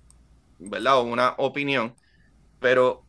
¿verdad? 0.58 0.98
O 0.98 1.02
una 1.02 1.34
opinión, 1.38 1.94
pero 2.60 3.04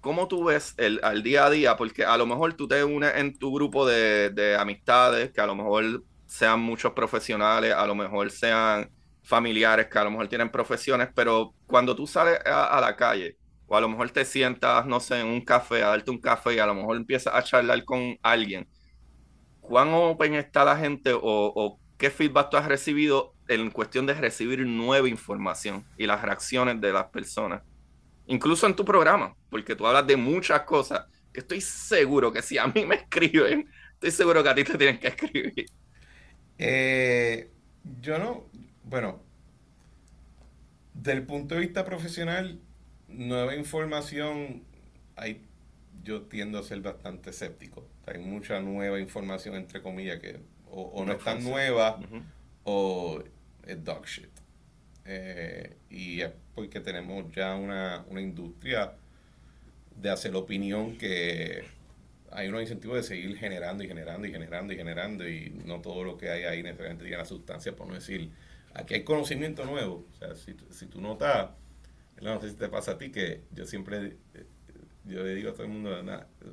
¿cómo 0.00 0.28
tú 0.28 0.44
ves 0.44 0.74
el, 0.76 1.00
al 1.02 1.22
día 1.22 1.46
a 1.46 1.50
día? 1.50 1.76
Porque 1.76 2.04
a 2.04 2.16
lo 2.16 2.26
mejor 2.26 2.54
tú 2.54 2.68
te 2.68 2.84
unes 2.84 3.16
en 3.16 3.36
tu 3.38 3.52
grupo 3.52 3.86
de, 3.86 4.30
de, 4.30 4.56
amistades, 4.56 5.32
que 5.32 5.40
a 5.40 5.46
lo 5.46 5.54
mejor 5.56 6.04
sean 6.36 6.60
muchos 6.60 6.92
profesionales, 6.92 7.72
a 7.74 7.86
lo 7.86 7.94
mejor 7.94 8.30
sean 8.30 8.90
familiares, 9.22 9.86
que 9.88 9.98
a 9.98 10.04
lo 10.04 10.10
mejor 10.10 10.28
tienen 10.28 10.50
profesiones, 10.50 11.08
pero 11.14 11.54
cuando 11.66 11.94
tú 11.96 12.06
sales 12.06 12.38
a, 12.46 12.76
a 12.76 12.80
la 12.80 12.96
calle, 12.96 13.36
o 13.66 13.76
a 13.76 13.80
lo 13.80 13.88
mejor 13.88 14.10
te 14.10 14.24
sientas, 14.24 14.86
no 14.86 15.00
sé, 15.00 15.20
en 15.20 15.28
un 15.28 15.44
café, 15.44 15.82
a 15.82 15.88
darte 15.88 16.10
un 16.10 16.20
café 16.20 16.54
y 16.54 16.58
a 16.58 16.66
lo 16.66 16.74
mejor 16.74 16.96
empiezas 16.96 17.34
a 17.34 17.42
charlar 17.42 17.84
con 17.84 18.16
alguien, 18.22 18.68
¿cuán 19.60 19.90
open 19.94 20.34
está 20.34 20.64
la 20.64 20.76
gente 20.76 21.12
o, 21.12 21.20
o 21.22 21.80
qué 21.98 22.10
feedback 22.10 22.50
tú 22.50 22.56
has 22.56 22.66
recibido 22.68 23.34
en 23.48 23.70
cuestión 23.70 24.06
de 24.06 24.14
recibir 24.14 24.66
nueva 24.66 25.08
información 25.08 25.84
y 25.98 26.06
las 26.06 26.22
reacciones 26.22 26.80
de 26.80 26.92
las 26.92 27.06
personas? 27.10 27.62
incluso 28.26 28.66
en 28.66 28.76
tu 28.76 28.84
programa, 28.84 29.36
porque 29.50 29.76
tú 29.76 29.86
hablas 29.86 30.06
de 30.06 30.16
muchas 30.16 30.62
cosas 30.62 31.06
que 31.32 31.40
estoy 31.40 31.60
seguro 31.60 32.32
que 32.32 32.42
si 32.42 32.58
a 32.58 32.66
mí 32.68 32.86
me 32.86 32.96
escriben, 32.96 33.68
estoy 33.94 34.10
seguro 34.12 34.42
que 34.42 34.48
a 34.50 34.54
ti 34.54 34.64
te 34.64 34.78
tienen 34.78 34.98
que 35.00 35.08
escribir. 35.08 35.66
Eh, 36.58 37.48
yo 38.00 38.18
no, 38.18 38.44
bueno, 38.84 39.20
del 40.94 41.22
punto 41.24 41.54
de 41.54 41.62
vista 41.62 41.84
profesional, 41.84 42.58
nueva 43.08 43.54
información, 43.56 44.62
hay, 45.16 45.42
yo 46.02 46.22
tiendo 46.22 46.58
a 46.58 46.62
ser 46.62 46.80
bastante 46.80 47.30
escéptico. 47.30 47.86
Hay 48.06 48.18
mucha 48.18 48.60
nueva 48.60 49.00
información, 49.00 49.56
entre 49.56 49.82
comillas, 49.82 50.20
que 50.20 50.38
o, 50.70 51.04
no, 51.04 51.12
es 51.12 51.22
tan 51.22 51.42
nueva 51.42 52.00
o 52.64 53.22
es 53.66 53.84
dog 53.84 54.06
shit. 54.06 54.28
Eh, 55.04 55.76
y 55.90 56.22
es 56.22 56.30
porque 56.54 56.80
tenemos 56.80 57.30
ya 57.32 57.54
una, 57.54 58.04
una 58.08 58.20
industria 58.20 58.94
de 59.96 60.10
hacer 60.10 60.34
opinión 60.34 60.96
que 60.96 61.64
hay 62.34 62.48
unos 62.48 62.62
incentivos 62.62 62.96
de 62.96 63.02
seguir 63.04 63.36
generando 63.36 63.84
y 63.84 63.88
generando 63.88 64.26
y 64.26 64.32
generando 64.32 64.72
y 64.72 64.76
generando 64.76 65.28
y 65.28 65.50
no 65.64 65.80
todo 65.80 66.02
lo 66.02 66.18
que 66.18 66.30
hay 66.30 66.42
ahí 66.42 66.62
necesariamente 66.62 67.04
tiene 67.04 67.18
la 67.18 67.24
sustancia, 67.24 67.76
por 67.76 67.86
no 67.86 67.94
decir, 67.94 68.30
aquí 68.74 68.94
hay 68.94 69.04
conocimiento 69.04 69.64
nuevo. 69.64 70.04
O 70.12 70.18
sea, 70.18 70.34
si, 70.34 70.56
si 70.70 70.86
tú 70.86 71.00
notas, 71.00 71.50
no 72.20 72.40
sé 72.40 72.50
si 72.50 72.56
te 72.56 72.68
pasa 72.68 72.92
a 72.92 72.98
ti, 72.98 73.10
que 73.10 73.42
yo 73.52 73.66
siempre, 73.66 74.16
yo 75.04 75.22
le 75.22 75.34
digo 75.36 75.50
a 75.50 75.52
todo 75.52 75.62
el 75.62 75.68
mundo, 75.68 75.96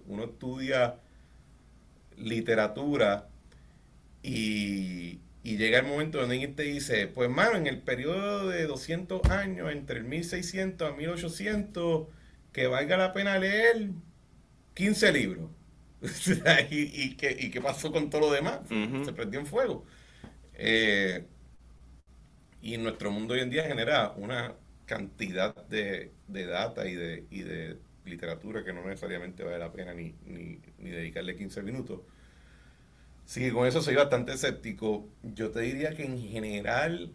uno 0.05 0.23
estudia 0.25 0.97
literatura 2.15 3.27
y, 4.21 5.19
y 5.43 5.57
llega 5.57 5.79
el 5.79 5.87
momento 5.87 6.19
donde 6.19 6.35
alguien 6.35 6.55
te 6.55 6.63
dice, 6.63 7.07
pues 7.07 7.27
mano, 7.27 7.57
en 7.57 7.65
el 7.65 7.79
periodo 7.81 8.49
de 8.49 8.67
200 8.67 9.23
años, 9.31 9.71
entre 9.71 9.97
el 9.97 10.03
1600 10.03 10.91
a 10.91 10.95
1800, 10.95 12.07
que 12.53 12.67
valga 12.67 12.97
la 12.97 13.13
pena 13.13 13.39
leer 13.39 13.89
15 14.75 15.11
libros. 15.11 15.49
y, 16.71 17.03
y, 17.03 17.15
¿qué, 17.17 17.35
¿Y 17.39 17.51
qué 17.51 17.61
pasó 17.61 17.91
con 17.91 18.09
todo 18.09 18.21
lo 18.21 18.31
demás? 18.31 18.61
Se 19.01 19.13
prendió 19.13 19.39
en 19.39 19.45
fuego. 19.45 19.85
Eh, 20.53 21.25
y 22.61 22.77
nuestro 22.77 23.11
mundo 23.11 23.33
hoy 23.33 23.41
en 23.41 23.49
día 23.49 23.63
genera 23.63 24.11
una 24.15 24.55
cantidad 24.85 25.55
de, 25.67 26.13
de 26.27 26.45
data 26.45 26.87
y 26.87 26.95
de, 26.95 27.27
y 27.29 27.41
de 27.43 27.79
literatura 28.05 28.63
que 28.63 28.73
no 28.73 28.83
necesariamente 28.85 29.43
vale 29.43 29.59
la 29.59 29.71
pena 29.71 29.93
ni, 29.93 30.13
ni, 30.25 30.59
ni 30.77 30.89
dedicarle 30.89 31.35
15 31.35 31.61
minutos. 31.63 32.01
Sí, 33.25 33.51
con 33.51 33.65
eso 33.67 33.81
soy 33.81 33.95
bastante 33.95 34.33
escéptico. 34.33 35.09
Yo 35.23 35.51
te 35.51 35.61
diría 35.61 35.95
que 35.95 36.03
en 36.05 36.19
general 36.19 37.13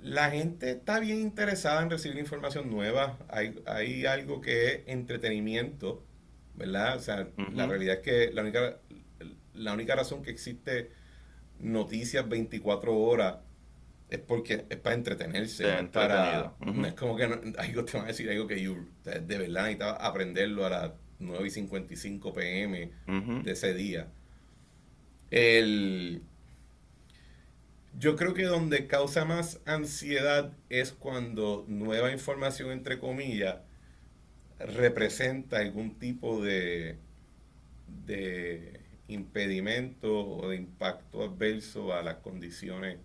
la 0.00 0.30
gente 0.30 0.70
está 0.72 1.00
bien 1.00 1.20
interesada 1.20 1.82
en 1.82 1.90
recibir 1.90 2.18
información 2.18 2.70
nueva. 2.70 3.18
Hay, 3.28 3.60
hay 3.66 4.06
algo 4.06 4.40
que 4.40 4.68
es 4.68 4.80
entretenimiento, 4.86 6.04
¿verdad? 6.58 6.96
O 6.96 7.00
sea, 7.00 7.28
la 7.54 7.66
realidad 7.66 7.96
es 7.96 8.00
que 8.00 8.32
la 8.32 8.42
única, 8.42 8.78
la 9.54 9.72
única 9.72 9.94
razón 9.94 10.22
que 10.22 10.30
existe 10.30 10.90
noticias 11.60 12.28
24 12.28 12.96
horas 12.96 13.36
es 14.10 14.18
porque 14.18 14.64
es 14.68 14.76
para 14.78 14.94
entretenerse. 14.94 15.64
para, 15.92 16.54
Es 16.86 16.94
como 16.94 17.16
que 17.16 17.24
algo 17.58 17.84
te 17.84 17.98
va 17.98 18.04
a 18.04 18.06
decir 18.08 18.30
algo 18.30 18.46
que 18.46 18.60
yo 18.60 18.76
de 19.04 19.38
verdad 19.38 19.62
necesitaba 19.62 19.92
aprenderlo 19.92 20.66
a 20.66 20.70
las 20.70 20.92
9 21.18 21.46
y 21.46 21.50
55 21.50 22.32
pm 22.32 22.90
de 23.06 23.52
ese 23.52 23.74
día. 23.74 24.08
El, 25.30 26.22
yo 27.98 28.16
creo 28.16 28.32
que 28.32 28.44
donde 28.44 28.86
causa 28.86 29.24
más 29.24 29.60
ansiedad 29.66 30.52
es 30.70 30.92
cuando 30.92 31.64
nueva 31.68 32.10
información, 32.12 32.70
entre 32.70 32.98
comillas, 32.98 33.56
representa 34.58 35.58
algún 35.58 35.98
tipo 35.98 36.42
de, 36.42 36.96
de 38.06 38.80
impedimento 39.08 40.26
o 40.26 40.48
de 40.50 40.56
impacto 40.56 41.22
adverso 41.22 41.92
a 41.92 42.02
las 42.02 42.16
condiciones, 42.16 42.98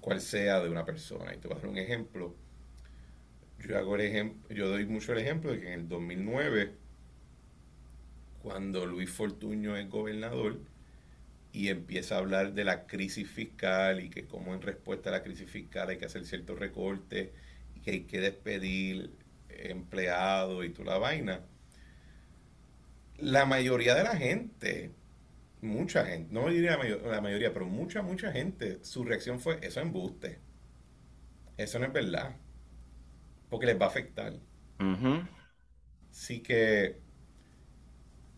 cual 0.00 0.20
sea, 0.20 0.60
de 0.60 0.70
una 0.70 0.84
persona. 0.84 1.34
Y 1.34 1.38
te 1.38 1.48
voy 1.48 1.56
a 1.56 1.60
dar 1.60 1.70
un 1.70 1.78
ejemplo. 1.78 2.34
Yo, 3.66 3.76
hago 3.76 3.96
el 3.96 4.02
ejemplo, 4.02 4.54
yo 4.54 4.68
doy 4.68 4.86
mucho 4.86 5.12
el 5.12 5.18
ejemplo 5.18 5.52
de 5.52 5.60
que 5.60 5.72
en 5.72 5.80
el 5.80 5.88
2009 5.88 6.72
cuando 8.42 8.86
Luis 8.86 9.10
Fortuño 9.10 9.76
es 9.76 9.88
gobernador 9.90 10.58
y 11.52 11.68
empieza 11.68 12.14
a 12.14 12.18
hablar 12.18 12.54
de 12.54 12.64
la 12.64 12.86
crisis 12.86 13.28
fiscal 13.28 14.00
y 14.00 14.10
que 14.10 14.26
como 14.26 14.54
en 14.54 14.62
respuesta 14.62 15.10
a 15.10 15.12
la 15.12 15.22
crisis 15.22 15.50
fiscal 15.50 15.88
hay 15.88 15.98
que 15.98 16.06
hacer 16.06 16.24
ciertos 16.24 16.58
recortes 16.58 17.30
y 17.76 17.80
que 17.80 17.90
hay 17.90 18.00
que 18.04 18.20
despedir 18.20 19.10
empleados 19.58 20.64
y 20.64 20.70
toda 20.70 20.94
la 20.94 20.98
vaina. 20.98 21.40
La 23.18 23.46
mayoría 23.46 23.94
de 23.94 24.04
la 24.04 24.16
gente, 24.16 24.92
mucha 25.60 26.04
gente, 26.04 26.32
no 26.32 26.48
diría 26.48 26.76
la, 26.76 27.20
mayoría, 27.20 27.52
pero 27.52 27.66
mucha, 27.66 28.02
mucha 28.02 28.32
gente, 28.32 28.78
su 28.82 29.04
reacción 29.04 29.40
fue, 29.40 29.54
eso 29.62 29.80
es 29.80 29.86
embuste. 29.86 30.38
Eso 31.56 31.78
no 31.78 31.86
es 31.86 31.92
verdad. 31.92 32.36
Porque 33.50 33.66
les 33.66 33.80
va 33.80 33.86
a 33.86 33.88
afectar. 33.88 34.34
Así 36.10 36.40
que 36.40 37.00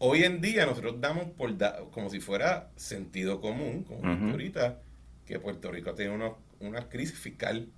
Hoy 0.02 0.24
en 0.24 0.40
día 0.40 0.64
nosotros 0.64 0.98
damos 0.98 1.26
por 1.32 1.54
como 1.90 2.08
si 2.08 2.20
fuera 2.20 2.70
sentido 2.74 3.42
común, 3.42 3.84
como 3.84 4.30
ahorita, 4.30 4.80
que 5.26 5.38
Puerto 5.38 5.70
Rico 5.70 5.94
tiene 5.94 6.14
una, 6.14 6.32
una 6.58 6.88
crisis 6.88 7.18
fiscal. 7.18 7.68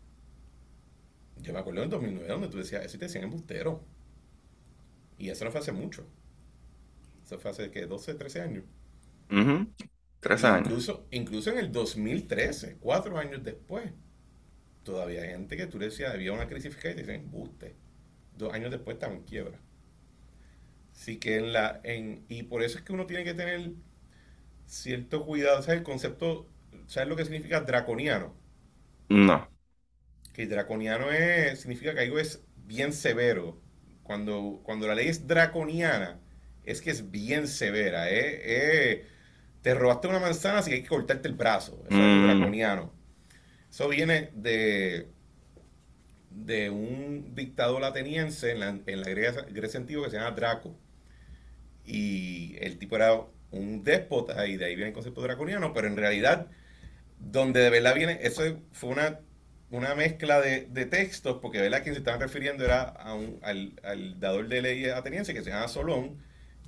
Yo 1.41 1.53
me 1.53 1.59
acuerdo 1.61 1.83
en 1.83 1.91
2009 1.91 2.28
donde 2.33 2.49
tú 2.49 2.59
decías, 2.59 2.85
eso 2.85 2.99
te 2.99 3.07
decían 3.07 3.24
embustero. 3.24 3.85
Y 5.18 5.30
eso 5.30 5.45
no 5.47 5.51
fue 5.51 5.61
hace 5.61 5.72
mucho. 5.72 6.07
Eso 7.24 7.39
fue 7.39 7.51
hace, 7.51 7.70
¿qué? 7.72 7.87
12, 7.87 8.14
13 8.14 8.41
años. 8.43 8.64
Uh 9.30 9.66
años. 10.45 10.74
Incluso, 10.74 11.07
incluso 11.11 11.51
en 11.51 11.59
el 11.59 11.72
2013, 11.72 12.76
cuatro 12.80 13.18
años 13.18 13.43
después, 13.43 13.93
todavía 14.85 15.22
hay 15.22 15.30
gente 15.30 15.57
que 15.57 15.66
tú 15.66 15.78
decías, 15.78 16.12
había 16.14 16.33
una 16.33 16.49
crisis 16.49 16.72
fiscal 16.74 16.93
y 16.93 16.95
te 16.97 17.03
decían 17.03 17.22
embuste. 17.24 17.76
Dos 18.39 18.53
años 18.55 18.70
después 18.70 18.97
estaban 18.97 19.18
en 19.18 19.24
quiebra. 19.24 19.61
Sí 20.93 21.18
que 21.18 21.37
en 21.37 21.53
la, 21.53 21.80
en, 21.85 22.24
y 22.28 22.45
por 22.45 22.62
eso 22.62 22.78
es 22.78 22.85
que 22.85 22.93
uno 22.93 23.07
tiene 23.07 23.24
que 23.24 23.35
tener 23.35 23.72
cierto 24.66 25.24
cuidado. 25.26 25.62
¿Sabes 25.62 25.80
el 25.80 25.85
concepto, 25.85 26.49
sabes 26.89 27.09
lo 27.09 27.16
que 27.16 27.24
significa 27.24 27.61
draconiano? 27.62 28.35
No. 29.09 29.52
Que 30.33 30.47
draconiano 30.47 31.11
es, 31.11 31.61
significa 31.61 31.95
que 31.95 32.01
algo 32.01 32.18
es 32.18 32.43
bien 32.66 32.93
severo. 32.93 33.61
Cuando, 34.03 34.61
cuando 34.64 34.87
la 34.87 34.95
ley 34.95 35.09
es 35.09 35.26
draconiana, 35.26 36.20
es 36.64 36.80
que 36.83 36.91
es 36.91 37.11
bien 37.11 37.47
severa. 37.49 38.07
¿eh? 38.11 39.07
te 39.62 39.74
robaste 39.74 40.09
una 40.09 40.18
manzana, 40.20 40.59
así 40.59 40.70
que 40.70 40.76
hay 40.76 40.83
que 40.83 40.89
cortarte 40.89 41.28
el 41.28 41.35
brazo. 41.35 41.85
Eso 41.91 41.99
es 41.99 42.18
Mm. 42.18 42.26
draconiano. 42.26 42.93
Eso 43.70 43.89
viene 43.89 44.30
de, 44.35 45.09
de 46.30 46.70
un 46.70 47.35
dictador 47.35 47.85
ateniense 47.85 48.51
en 48.53 48.61
la, 48.61 48.68
en 48.87 49.01
la 49.01 49.09
Grecia, 49.11 49.43
Grecia 49.51 49.78
antigua 49.80 50.05
que 50.05 50.11
se 50.11 50.16
llama 50.16 50.33
Draco. 50.37 50.76
Y 51.85 52.57
el 52.61 52.78
tipo 52.78 52.97
era 52.97 53.20
un 53.51 53.83
déspota 53.85 54.47
y 54.47 54.57
de 54.57 54.64
ahí 54.66 54.74
viene 54.76 54.89
el 54.89 54.95
concepto 54.95 55.20
draconiano, 55.22 55.72
pero 55.72 55.89
en 55.89 55.97
realidad, 55.97 56.47
donde 57.18 57.61
de 57.61 57.70
verdad 57.70 57.95
viene, 57.95 58.20
eso 58.22 58.43
fue 58.72 58.91
una, 58.91 59.20
una 59.73 59.95
mezcla 59.97 60.41
de, 60.41 60.87
textos, 60.87 61.39
porque 61.43 61.61
verdad 61.61 61.83
quien 61.83 61.95
se 61.95 62.01
estaban 62.01 62.20
refiriendo 62.20 62.64
era 62.64 62.83
al 62.85 64.20
dador 64.20 64.49
de 64.49 64.62
ley 64.62 64.85
ateniense 64.87 65.35
que 65.35 65.43
se 65.43 65.51
llama 65.51 65.68
Solón, 65.68 66.18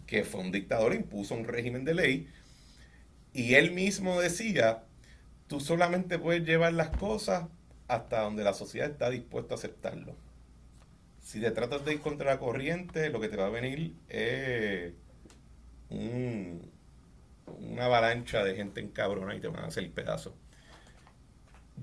que 0.06 0.24
fue 0.24 0.40
un 0.40 0.52
dictador, 0.52 0.94
impuso 0.94 1.34
un 1.34 1.44
régimen 1.46 1.84
de 1.84 1.94
ley, 1.94 2.28
y 3.32 3.54
él 3.54 3.72
mismo 3.72 4.20
decía, 4.20 4.84
tú 5.48 5.60
solamente 5.60 6.18
puedes 6.18 6.44
llevar 6.44 6.72
las 6.74 6.90
cosas 6.90 7.46
hasta 7.88 8.22
donde 8.22 8.44
la 8.44 8.54
sociedad 8.54 8.90
está 8.90 9.10
dispuesta 9.10 9.54
a 9.54 9.58
aceptarlo. 9.58 10.16
Si 11.20 11.40
te 11.40 11.50
tratas 11.50 11.84
de 11.84 11.94
ir 11.94 12.00
contra 12.00 12.30
la 12.32 12.38
corriente, 12.38 13.10
lo 13.10 13.20
que 13.20 13.28
te 13.28 13.36
va 13.36 13.46
a 13.46 13.50
venir 13.50 13.94
es 14.08 14.92
un- 15.90 16.70
una 17.46 17.86
avalancha 17.86 18.44
de 18.44 18.56
gente 18.56 18.80
encabrona 18.80 19.34
y 19.36 19.40
te 19.40 19.48
van 19.48 19.64
a 19.64 19.68
hacer 19.68 19.90
pedazos. 19.92 20.34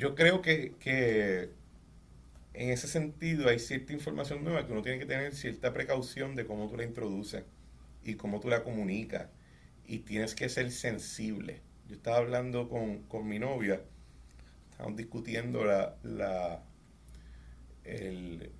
Yo 0.02 0.16
creo 0.16 0.42
que, 0.42 0.76
que 0.80 1.52
en 2.54 2.70
ese 2.70 2.88
sentido 2.88 3.48
hay 3.50 3.60
cierta 3.60 3.94
información 3.94 4.44
nueva 4.44 4.66
que 4.66 4.72
uno 4.74 4.82
tiene 4.82 5.00
que 5.00 5.06
tener 5.06 5.34
cierta 5.36 5.74
precaución 5.74 6.36
de 6.36 6.46
cómo 6.46 6.70
tú 6.70 6.78
la 6.78 6.84
introduces 6.84 7.44
y 8.04 8.16
cómo 8.16 8.40
tú 8.40 8.50
la 8.50 8.64
comunicas. 8.64 9.30
Y 9.88 10.00
tienes 10.00 10.36
que 10.36 10.50
ser 10.50 10.72
sensible. 10.72 11.62
Yo 11.88 11.96
estaba 11.96 12.18
hablando 12.18 12.70
con, 12.70 13.04
con 13.04 13.28
mi 13.28 13.40
novia, 13.40 13.82
estábamos 14.72 14.98
discutiendo 14.98 15.66
la, 15.66 15.98
la- 16.04 16.64
el 17.84 18.52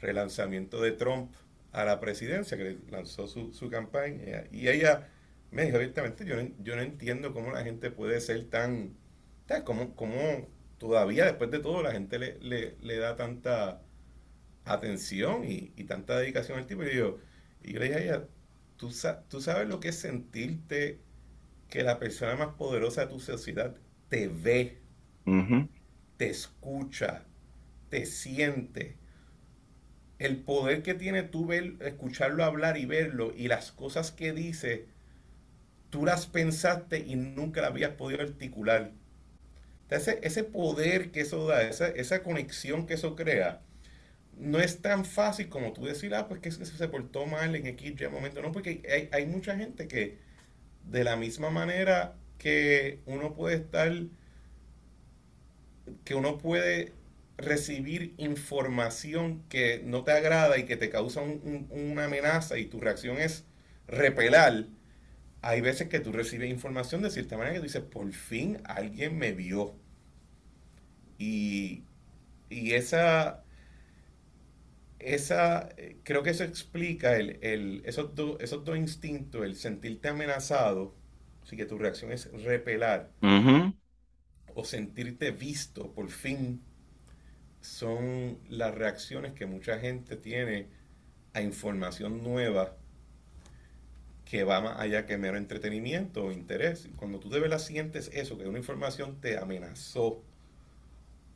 relanzamiento 0.00 0.80
de 0.82 0.92
Trump 0.92 1.32
a 1.72 1.84
la 1.84 2.00
presidencia, 2.00 2.56
que 2.56 2.78
lanzó 2.90 3.26
su, 3.28 3.52
su 3.52 3.70
campaña. 3.70 4.44
Y 4.52 4.68
ella 4.68 5.08
me 5.50 5.64
dijo 5.64 5.76
abiertamente, 5.76 6.24
yo 6.24 6.36
no, 6.42 6.50
yo 6.60 6.76
no 6.76 6.82
entiendo 6.82 7.32
cómo 7.32 7.52
la 7.52 7.64
gente 7.64 7.90
puede 7.90 8.20
ser 8.20 8.44
tan... 8.50 8.96
Cómo, 9.64 9.94
cómo 9.94 10.48
todavía 10.78 11.24
después 11.26 11.50
de 11.50 11.60
todo 11.60 11.82
la 11.82 11.92
gente 11.92 12.18
le, 12.18 12.38
le- 12.40 12.76
le 12.80 12.96
da 12.98 13.16
tanta 13.16 13.82
atención 14.64 15.44
y, 15.44 15.72
y 15.76 15.84
tanta 15.84 16.18
dedicación 16.18 16.58
al 16.58 16.66
tipo. 16.66 16.84
Y 16.84 16.96
yo, 16.96 17.18
y 17.62 17.74
yo 17.74 17.80
le 17.80 17.86
dije 17.88 17.98
a 17.98 18.02
ella, 18.04 18.28
¿tú, 18.76 18.90
sa- 18.92 19.24
tú 19.28 19.40
sabes 19.42 19.68
lo 19.68 19.80
que 19.80 19.88
es 19.90 19.98
sentirte 20.00 21.00
que 21.70 21.82
la 21.84 21.98
persona 22.00 22.36
más 22.36 22.54
poderosa 22.56 23.02
de 23.02 23.08
tu 23.08 23.20
sociedad 23.20 23.76
te 24.10 24.28
ve, 24.28 24.82
te 26.16 26.28
escucha, 26.28 27.24
te 27.90 28.06
siente. 28.06 28.96
El 30.18 30.38
poder 30.42 30.82
que 30.82 30.94
tiene 30.94 31.22
tú 31.22 31.46
ver, 31.46 31.76
escucharlo 31.80 32.42
hablar 32.44 32.76
y 32.78 32.84
verlo 32.84 33.32
y 33.32 33.46
las 33.46 33.70
cosas 33.70 34.10
que 34.10 34.32
dice, 34.32 34.88
tú 35.90 36.04
las 36.04 36.26
pensaste 36.26 36.98
y 36.98 37.16
nunca 37.16 37.60
las 37.62 37.70
habías 37.70 37.92
podido 37.92 38.22
articular. 38.22 38.92
Ese, 39.90 40.18
ese 40.22 40.44
poder 40.44 41.10
que 41.12 41.20
eso 41.20 41.46
da, 41.46 41.62
esa, 41.62 41.88
esa 41.88 42.22
conexión 42.22 42.86
que 42.86 42.94
eso 42.94 43.14
crea, 43.16 43.62
no 44.38 44.60
es 44.60 44.82
tan 44.82 45.04
fácil 45.04 45.48
como 45.48 45.72
tú 45.72 45.84
decir, 45.86 46.14
ah, 46.14 46.28
pues 46.28 46.40
que 46.40 46.50
se 46.52 46.66
se 46.66 46.88
portó 46.88 47.26
mal 47.26 47.54
en 47.56 47.66
X 47.68 47.94
y 48.00 48.08
momento. 48.08 48.42
No, 48.42 48.52
porque 48.52 48.82
hay, 48.90 49.08
hay 49.12 49.26
mucha 49.26 49.56
gente 49.56 49.88
que 49.88 50.18
de 50.90 51.04
la 51.04 51.16
misma 51.16 51.50
manera 51.50 52.16
que 52.38 53.00
uno 53.06 53.34
puede 53.34 53.56
estar, 53.56 53.92
que 56.04 56.14
uno 56.14 56.38
puede 56.38 56.92
recibir 57.36 58.14
información 58.16 59.42
que 59.48 59.82
no 59.84 60.04
te 60.04 60.12
agrada 60.12 60.58
y 60.58 60.64
que 60.64 60.76
te 60.76 60.88
causa 60.90 61.20
un- 61.20 61.68
un- 61.70 61.90
una 61.90 62.04
amenaza 62.04 62.58
y 62.58 62.66
tu 62.66 62.80
reacción 62.80 63.18
es 63.18 63.44
repelar, 63.88 64.66
hay 65.44 65.60
veces 65.62 65.88
que 65.88 66.00
tú 66.00 66.12
recibes 66.12 66.50
información 66.50 67.02
de 67.02 67.10
cierta 67.10 67.36
manera 67.38 67.54
que 67.54 67.60
tú 67.60 67.64
dices, 67.66 67.82
por 67.84 68.12
fin 68.12 68.60
alguien 68.64 69.18
me 69.18 69.32
vio. 69.32 69.76
Y, 71.18 71.84
y 72.50 72.72
esa, 72.74 73.44
esa, 74.98 75.68
creo 76.04 76.22
que 76.22 76.30
eso 76.30 76.44
explica 76.44 77.16
el, 77.16 77.38
el- 77.42 77.82
esos, 77.84 78.14
dos 78.14 78.36
esos 78.40 78.64
dos 78.64 78.76
instintos, 78.76 79.44
el 79.44 79.56
sentirte 79.56 80.08
amenazado, 80.08 80.94
así 81.42 81.56
que 81.56 81.66
tu 81.66 81.78
reacción 81.78 82.12
es 82.12 82.30
repelar, 82.42 83.10
o 84.54 84.64
sentirte 84.64 85.30
visto 85.32 85.92
por 85.92 86.08
fin, 86.10 86.62
son 87.60 88.38
las 88.48 88.74
reacciones 88.74 89.32
que 89.34 89.46
mucha 89.46 89.78
gente 89.80 90.16
tiene 90.16 90.68
a 91.34 91.42
información 91.42 92.22
nueva 92.22 92.76
que 94.34 94.42
va 94.42 94.60
más 94.60 94.80
allá 94.80 95.06
que 95.06 95.16
mero 95.16 95.36
entretenimiento 95.36 96.24
o 96.24 96.32
interés. 96.32 96.88
Cuando 96.96 97.20
tú 97.20 97.30
de 97.30 97.38
verdad 97.38 97.60
sientes 97.60 98.10
eso, 98.12 98.36
que 98.36 98.48
una 98.48 98.58
información 98.58 99.20
te 99.20 99.38
amenazó 99.38 100.24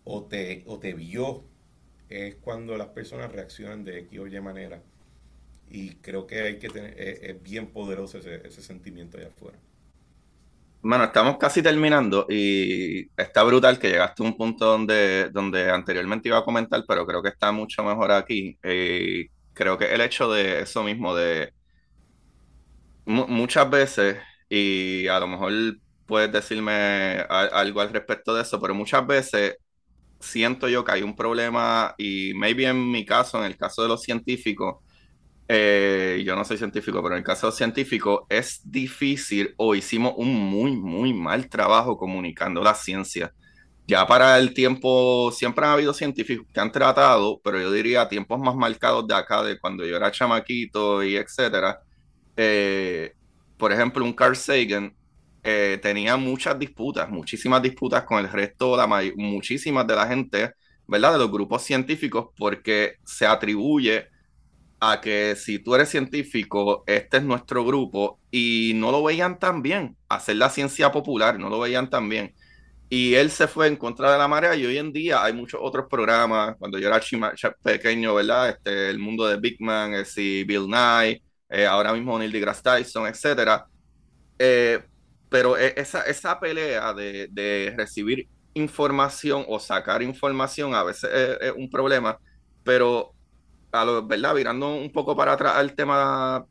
o 0.02 0.24
te, 0.24 0.64
o 0.66 0.80
te 0.80 0.94
vio, 0.94 1.44
es 2.08 2.34
cuando 2.34 2.76
las 2.76 2.88
personas 2.88 3.30
reaccionan 3.30 3.84
de 3.84 4.00
X 4.00 4.18
o 4.18 4.26
Y 4.26 4.40
manera. 4.40 4.82
Y 5.70 5.90
creo 6.02 6.26
que 6.26 6.40
hay 6.40 6.58
que 6.58 6.70
tener, 6.70 7.00
es, 7.00 7.22
es 7.22 7.40
bien 7.40 7.68
poderoso 7.68 8.18
ese, 8.18 8.44
ese 8.44 8.62
sentimiento 8.62 9.16
allá 9.16 9.28
afuera. 9.28 9.58
Bueno, 10.82 11.04
estamos 11.04 11.36
casi 11.38 11.62
terminando 11.62 12.26
y 12.28 13.08
está 13.16 13.44
brutal 13.44 13.78
que 13.78 13.90
llegaste 13.90 14.24
a 14.24 14.26
un 14.26 14.36
punto 14.36 14.64
donde, 14.66 15.30
donde 15.30 15.70
anteriormente 15.70 16.30
iba 16.30 16.38
a 16.38 16.44
comentar, 16.44 16.82
pero 16.88 17.06
creo 17.06 17.22
que 17.22 17.28
está 17.28 17.52
mucho 17.52 17.84
mejor 17.84 18.10
aquí. 18.10 18.58
Eh, 18.64 19.28
creo 19.54 19.78
que 19.78 19.94
el 19.94 20.00
hecho 20.00 20.32
de 20.32 20.62
eso 20.62 20.82
mismo, 20.82 21.14
de 21.14 21.52
muchas 23.08 23.70
veces, 23.70 24.18
y 24.48 25.06
a 25.08 25.18
lo 25.20 25.28
mejor 25.28 25.52
puedes 26.06 26.32
decirme 26.32 27.20
algo 27.28 27.80
al 27.80 27.90
respecto 27.92 28.34
de 28.34 28.42
eso, 28.42 28.60
pero 28.60 28.74
muchas 28.74 29.06
veces 29.06 29.56
siento 30.20 30.68
yo 30.68 30.84
que 30.84 30.92
hay 30.92 31.02
un 31.02 31.16
problema 31.16 31.94
y 31.98 32.32
maybe 32.34 32.66
en 32.66 32.90
mi 32.90 33.06
caso, 33.06 33.38
en 33.38 33.44
el 33.46 33.56
caso 33.58 33.82
de 33.82 33.88
los 33.88 34.02
científicos, 34.02 34.76
eh, 35.48 36.22
yo 36.26 36.36
no 36.36 36.44
soy 36.44 36.58
científico, 36.58 37.02
pero 37.02 37.14
en 37.16 37.20
el 37.20 37.24
caso 37.24 37.46
de 37.46 37.50
los 37.50 37.56
científicos 37.56 38.20
es 38.28 38.60
difícil 38.64 39.54
o 39.58 39.74
hicimos 39.74 40.14
un 40.16 40.34
muy, 40.34 40.72
muy 40.76 41.14
mal 41.14 41.48
trabajo 41.48 41.96
comunicando 41.98 42.62
la 42.62 42.74
ciencia. 42.74 43.32
Ya 43.86 44.06
para 44.06 44.38
el 44.38 44.54
tiempo, 44.54 45.32
siempre 45.32 45.64
han 45.66 45.72
habido 45.72 45.94
científicos 45.94 46.46
que 46.52 46.60
han 46.60 46.72
tratado, 46.72 47.40
pero 47.44 47.60
yo 47.60 47.72
diría 47.72 48.08
tiempos 48.08 48.38
más 48.40 48.54
marcados 48.56 49.06
de 49.08 49.14
acá, 49.14 49.42
de 49.42 49.58
cuando 49.58 49.84
yo 49.86 49.96
era 49.96 50.10
chamaquito 50.12 51.02
y 51.04 51.16
etcétera. 51.16 51.78
Eh, 52.38 53.14
por 53.58 53.72
ejemplo, 53.72 54.04
un 54.04 54.12
Carl 54.12 54.36
Sagan 54.36 54.94
eh, 55.42 55.78
tenía 55.82 56.16
muchas 56.16 56.58
disputas, 56.58 57.10
muchísimas 57.10 57.62
disputas 57.62 58.04
con 58.04 58.20
el 58.20 58.30
resto, 58.30 58.76
la 58.76 58.86
muchísimas 59.16 59.86
de 59.86 59.96
la 59.96 60.06
gente, 60.06 60.52
¿verdad? 60.86 61.12
De 61.14 61.18
los 61.18 61.32
grupos 61.32 61.62
científicos, 61.64 62.28
porque 62.36 62.94
se 63.04 63.26
atribuye 63.26 64.06
a 64.80 65.00
que 65.00 65.34
si 65.36 65.58
tú 65.58 65.74
eres 65.74 65.88
científico, 65.90 66.84
este 66.86 67.18
es 67.18 67.24
nuestro 67.24 67.64
grupo, 67.64 68.20
y 68.30 68.72
no 68.76 68.92
lo 68.92 69.02
veían 69.02 69.38
tan 69.38 69.62
bien, 69.62 69.96
hacer 70.08 70.36
la 70.36 70.50
ciencia 70.50 70.92
popular, 70.92 71.38
no 71.38 71.50
lo 71.50 71.60
veían 71.60 71.90
tan 71.90 72.08
bien. 72.08 72.34
Y 72.90 73.14
él 73.14 73.30
se 73.30 73.48
fue 73.48 73.68
en 73.68 73.76
contra 73.76 74.12
de 74.12 74.18
la 74.18 74.28
marea 74.28 74.56
y 74.56 74.66
hoy 74.66 74.78
en 74.78 74.92
día 74.92 75.22
hay 75.24 75.32
muchos 75.34 75.60
otros 75.62 75.86
programas, 75.90 76.56
cuando 76.58 76.78
yo 76.78 76.88
era 76.88 77.00
pequeño, 77.62 78.14
¿verdad? 78.14 78.50
Este, 78.50 78.90
el 78.90 78.98
mundo 78.98 79.26
de 79.26 79.38
Big 79.38 79.60
Man, 79.60 79.94
eh, 79.94 80.04
sí, 80.04 80.44
Bill 80.44 80.68
Nye, 80.68 81.22
eh, 81.48 81.66
ahora 81.66 81.92
mismo 81.92 82.18
Neil 82.18 82.32
deGrasse 82.32 82.62
Tyson, 82.62 83.06
etcétera. 83.06 83.66
Eh, 84.38 84.82
pero 85.28 85.56
e- 85.56 85.74
esa, 85.76 86.02
esa 86.02 86.38
pelea 86.40 86.92
de, 86.94 87.74
recibir 87.76 88.28
información 88.54 89.44
o 89.48 89.58
sacar 89.60 90.02
información 90.02 90.74
a 90.74 90.82
veces 90.82 91.10
es, 91.40 91.52
un 91.52 91.70
problema, 91.70 92.18
pero 92.64 93.12
a 93.72 93.84
lo, 93.84 94.06
¿verdad? 94.06 94.34
Virando 94.34 94.74
un 94.74 94.92
poco 94.92 95.16
para 95.16 95.32
atrás 95.32 95.56
al 95.56 95.74
tema 95.74 96.36
a, 96.36 96.46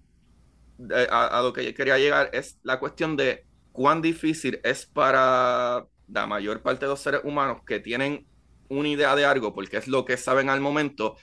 a 1.09 1.41
lo 1.41 1.53
que 1.53 1.73
quería 1.73 1.97
llegar, 1.97 2.29
es 2.33 2.59
la 2.63 2.79
cuestión 2.79 3.17
de 3.17 3.45
cuán 3.71 4.01
difícil 4.01 4.59
es 4.63 4.85
para 4.85 5.85
la 6.07 6.27
mayor 6.27 6.61
parte 6.61 6.85
de 6.85 6.91
los 6.91 7.01
seres 7.01 7.21
humanos 7.23 7.61
que 7.65 7.79
tienen 7.79 8.25
una 8.69 8.87
idea 8.87 9.15
de 9.15 9.25
algo, 9.25 9.53
porque 9.53 9.77
es 9.77 9.87
lo 9.87 10.05
que 10.05 10.17
saben 10.17 10.49
al 10.49 10.61
momento, 10.61 11.17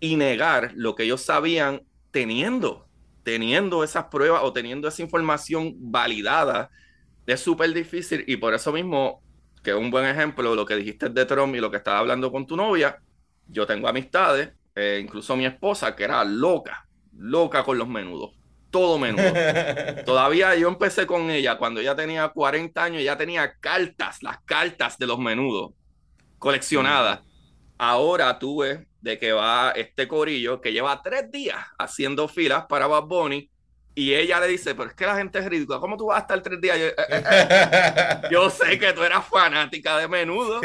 y 0.00 0.16
negar 0.16 0.72
lo 0.74 0.94
que 0.94 1.04
ellos 1.04 1.22
sabían 1.22 1.82
teniendo 2.10 2.85
teniendo 3.26 3.82
esas 3.82 4.04
pruebas 4.04 4.42
o 4.44 4.52
teniendo 4.52 4.86
esa 4.86 5.02
información 5.02 5.74
validada, 5.78 6.70
es 7.26 7.40
súper 7.40 7.72
difícil 7.72 8.22
y 8.28 8.36
por 8.36 8.54
eso 8.54 8.70
mismo, 8.72 9.20
que 9.64 9.70
es 9.72 9.76
un 9.76 9.90
buen 9.90 10.06
ejemplo, 10.06 10.54
lo 10.54 10.64
que 10.64 10.76
dijiste 10.76 11.08
de 11.08 11.26
Trump 11.26 11.52
y 11.56 11.58
lo 11.58 11.68
que 11.68 11.78
estaba 11.78 11.98
hablando 11.98 12.30
con 12.30 12.46
tu 12.46 12.56
novia, 12.56 13.02
yo 13.48 13.66
tengo 13.66 13.88
amistades, 13.88 14.52
eh, 14.76 15.00
incluso 15.02 15.34
mi 15.34 15.44
esposa, 15.44 15.96
que 15.96 16.04
era 16.04 16.22
loca, 16.22 16.86
loca 17.16 17.64
con 17.64 17.76
los 17.76 17.88
menudos, 17.88 18.30
todo 18.70 18.96
menudo. 18.96 19.24
Todavía 20.06 20.54
yo 20.54 20.68
empecé 20.68 21.04
con 21.04 21.28
ella 21.28 21.58
cuando 21.58 21.80
ella 21.80 21.96
tenía 21.96 22.28
40 22.28 22.80
años, 22.80 23.02
ya 23.02 23.16
tenía 23.16 23.56
cartas, 23.58 24.22
las 24.22 24.38
cartas 24.42 24.98
de 24.98 25.06
los 25.08 25.18
menudos 25.18 25.72
coleccionadas. 26.38 27.22
Ahora 27.78 28.38
tuve 28.38 28.86
de 29.00 29.18
que 29.18 29.32
va 29.32 29.72
este 29.72 30.08
corillo 30.08 30.60
que 30.60 30.72
lleva 30.72 31.02
tres 31.02 31.30
días 31.30 31.58
haciendo 31.78 32.26
filas 32.28 32.66
para 32.66 32.86
Bad 32.86 33.04
Bunny 33.04 33.50
y 33.98 34.12
ella 34.12 34.38
le 34.40 34.48
dice, 34.48 34.74
pero 34.74 34.90
es 34.90 34.94
que 34.94 35.06
la 35.06 35.16
gente 35.16 35.38
es 35.38 35.46
ridícula, 35.46 35.80
¿cómo 35.80 35.96
tú 35.96 36.06
vas 36.06 36.18
a 36.18 36.20
estar 36.20 36.42
tres 36.42 36.60
días? 36.60 36.78
Yo, 36.78 36.84
eh, 36.84 36.94
eh, 37.08 38.28
eh". 38.30 38.50
sé 38.50 38.78
que 38.78 38.92
tú 38.92 39.02
eras 39.02 39.26
fanática 39.26 39.96
de 39.96 40.06
menudo, 40.06 40.60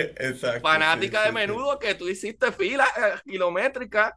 fanática 0.61 1.23
de 1.23 1.31
menudo, 1.31 1.79
que 1.79 1.95
tú 1.95 2.09
hiciste 2.09 2.51
filas 2.51 2.89
kilométricas. 3.25 4.13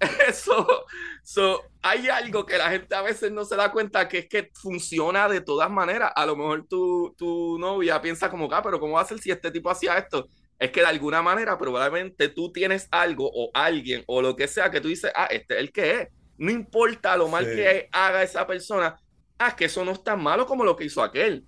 Eso, 0.28 1.64
hay 1.82 2.08
algo 2.08 2.46
que 2.46 2.56
la 2.56 2.70
gente 2.70 2.94
a 2.94 3.02
veces 3.02 3.32
no 3.32 3.44
se 3.44 3.56
da 3.56 3.72
cuenta 3.72 4.06
que 4.06 4.18
es 4.18 4.28
que 4.28 4.52
funciona 4.54 5.28
de 5.28 5.40
todas 5.40 5.68
maneras. 5.68 6.12
A 6.14 6.24
lo 6.24 6.36
mejor 6.36 6.64
tu, 6.68 7.16
tu 7.18 7.58
novia 7.58 8.00
piensa 8.00 8.30
como, 8.30 8.48
ah, 8.52 8.62
pero 8.62 8.78
¿cómo 8.78 8.92
va 8.92 9.00
a 9.00 9.04
ser 9.04 9.18
si 9.18 9.32
este 9.32 9.50
tipo 9.50 9.68
hacía 9.68 9.98
esto? 9.98 10.28
Es 10.58 10.70
que 10.72 10.80
de 10.80 10.86
alguna 10.86 11.22
manera 11.22 11.56
probablemente 11.56 12.28
tú 12.28 12.52
tienes 12.52 12.88
algo 12.90 13.30
o 13.32 13.50
alguien 13.54 14.02
o 14.06 14.20
lo 14.20 14.34
que 14.34 14.48
sea 14.48 14.70
que 14.70 14.80
tú 14.80 14.88
dices, 14.88 15.12
ah, 15.14 15.28
este 15.30 15.54
es 15.54 15.60
el 15.60 15.72
que 15.72 16.00
es. 16.00 16.08
No 16.36 16.50
importa 16.50 17.16
lo 17.16 17.28
mal 17.28 17.44
que 17.44 17.88
haga 17.92 18.22
esa 18.22 18.46
persona, 18.46 18.96
ah, 19.38 19.56
que 19.56 19.66
eso 19.66 19.84
no 19.84 19.92
es 19.92 20.02
tan 20.02 20.22
malo 20.22 20.46
como 20.46 20.64
lo 20.64 20.76
que 20.76 20.84
hizo 20.84 21.02
aquel. 21.02 21.44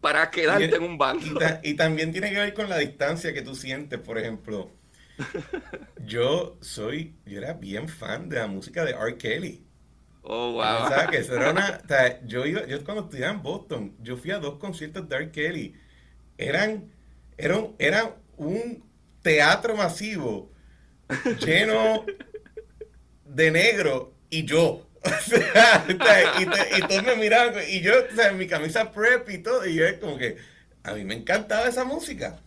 Para 0.00 0.30
quedarte 0.30 0.74
en 0.74 0.82
un 0.82 0.98
bando. 0.98 1.38
Y, 1.62 1.74
también 1.74 2.10
tiene 2.10 2.30
que 2.30 2.38
ver 2.38 2.54
con 2.54 2.68
la 2.68 2.78
distancia 2.78 3.32
que 3.32 3.42
tú 3.42 3.54
sientes, 3.54 4.00
por 4.00 4.18
ejemplo. 4.18 4.70
yo 6.04 6.58
soy, 6.60 7.14
yo 7.24 7.38
era 7.38 7.52
bien 7.52 7.88
fan 7.88 8.28
de 8.28 8.38
la 8.38 8.48
música 8.48 8.84
de 8.84 8.92
R. 8.92 9.16
Kelly. 9.16 9.64
Oh, 10.22 10.52
wow. 10.52 10.84
O 10.84 10.88
sea, 10.88 11.06
que 11.08 11.18
eso 11.18 11.36
era 11.36 11.50
una, 11.50 11.80
yo, 12.24 12.46
iba, 12.46 12.66
yo 12.66 12.82
cuando 12.84 13.04
estudiaba 13.04 13.32
en 13.32 13.42
Boston, 13.42 13.96
yo 14.00 14.16
fui 14.16 14.32
a 14.32 14.38
dos 14.38 14.58
conciertos 14.58 15.08
de 15.08 15.16
R. 15.16 15.30
Kelly. 15.30 15.74
Eran 16.36 16.90
era, 17.78 18.16
un 18.36 18.84
teatro 19.22 19.76
masivo 19.76 20.50
lleno 21.44 22.04
de 23.24 23.50
negro 23.50 24.14
y 24.30 24.44
yo. 24.44 24.88
y, 25.88 26.80
todos 26.86 27.04
me 27.04 27.16
miraban 27.16 27.54
y 27.68 27.80
yo, 27.80 27.92
o 28.10 28.14
sea, 28.14 28.28
en 28.28 28.38
mi 28.38 28.46
camisa 28.46 28.92
prep 28.92 29.28
y 29.30 29.38
todo, 29.38 29.66
y 29.66 29.74
yo 29.74 29.84
es 29.84 29.98
como 29.98 30.16
que 30.16 30.36
a 30.84 30.94
mí 30.94 31.04
me 31.04 31.14
encantaba 31.14 31.68
esa 31.68 31.84
música. 31.84 32.40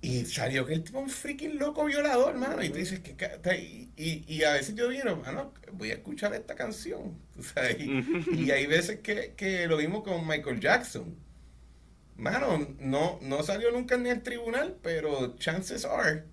Y 0.00 0.24
salió 0.24 0.66
que 0.66 0.74
el 0.74 0.82
tipo 0.82 0.98
un 0.98 1.08
freaking 1.08 1.60
loco 1.60 1.84
violador, 1.84 2.30
hermano. 2.30 2.60
Y 2.60 2.70
tú 2.70 2.78
dices 2.78 2.98
que. 3.00 3.88
Y, 3.96 4.24
y, 4.26 4.42
a 4.42 4.54
veces 4.54 4.74
yo 4.74 4.88
digo, 4.88 5.08
hermano, 5.08 5.54
voy 5.74 5.92
a 5.92 5.94
escuchar 5.94 6.34
esta 6.34 6.56
canción. 6.56 7.16
y, 8.32 8.50
hay 8.50 8.66
veces 8.66 8.98
que, 8.98 9.34
que, 9.36 9.68
lo 9.68 9.76
vimos 9.76 10.02
con 10.02 10.26
Michael 10.26 10.58
Jackson. 10.58 11.14
Mano, 12.16 12.66
no, 12.78 13.18
no 13.22 13.42
salió 13.42 13.72
nunca 13.72 13.96
ni 13.96 14.10
al 14.10 14.22
tribunal, 14.22 14.76
pero 14.82 15.36
chances 15.36 15.84
are. 15.84 16.24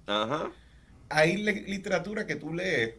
Hay 1.09 1.37
literatura 1.37 2.27
que 2.27 2.35
tú 2.35 2.53
lees, 2.53 2.95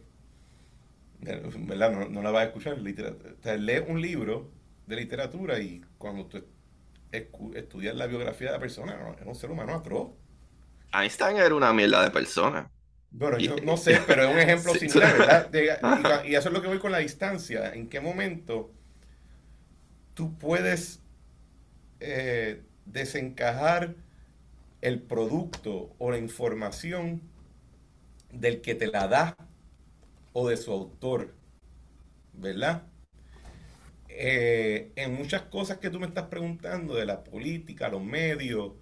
¿verdad? 1.19 2.09
No, 2.09 2.21
la 2.21 2.31
vas 2.31 2.43
a 2.43 2.47
escuchar. 2.47 2.73
O 2.73 3.57
lees 3.57 3.83
un 3.87 4.01
libro 4.01 4.51
de 4.87 4.95
literatura 4.95 5.59
y 5.59 5.81
cuando 5.97 6.25
tú 6.25 6.43
estudias 7.11 7.95
la 7.95 8.07
biografía 8.07 8.47
de 8.47 8.53
la 8.53 8.59
persona, 8.59 9.15
es 9.19 9.25
un 9.25 9.35
ser 9.35 9.51
humano 9.51 9.75
atroz. 9.75 10.09
Einstein 10.93 11.37
era 11.37 11.55
una 11.55 11.71
mierda 11.71 12.03
de 12.03 12.11
persona. 12.11 12.69
Bueno, 13.11 13.37
yo 13.37 13.55
no 13.63 13.77
sé, 13.77 14.01
pero 14.07 14.23
es 14.23 14.33
un 14.33 14.39
ejemplo 14.39 14.73
similar, 14.73 15.17
¿verdad? 15.17 16.23
y, 16.25 16.35
eso 16.35 16.49
es 16.49 16.53
lo 16.53 16.61
que 16.61 16.67
voy 16.67 16.79
con 16.79 16.91
la 16.91 16.97
distancia. 16.97 17.73
¿En 17.73 17.87
qué 17.87 17.99
momento 17.99 18.73
tú 20.13 20.37
puedes 20.37 21.01
eh, 21.99 22.63
desencajar 22.91 23.95
el 24.81 25.01
producto 25.01 25.93
o 25.97 26.11
la 26.11 26.17
información 26.17 27.21
del 28.31 28.61
que 28.61 28.75
te 28.75 28.87
la 28.87 29.07
da 29.07 29.37
o 30.33 30.47
de 30.47 30.57
su 30.57 30.71
autor, 30.71 31.33
¿verdad? 32.33 32.83
Eh, 34.07 34.91
en 34.95 35.13
muchas 35.13 35.43
cosas 35.43 35.77
que 35.77 35.89
tú 35.89 35.99
me 35.99 36.07
estás 36.07 36.25
preguntando 36.27 36.95
de 36.95 37.05
la 37.05 37.23
política, 37.23 37.89
los 37.89 38.03
medios, 38.03 38.73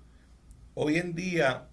hoy 0.74 0.98
en 0.98 1.14
día 1.16 1.68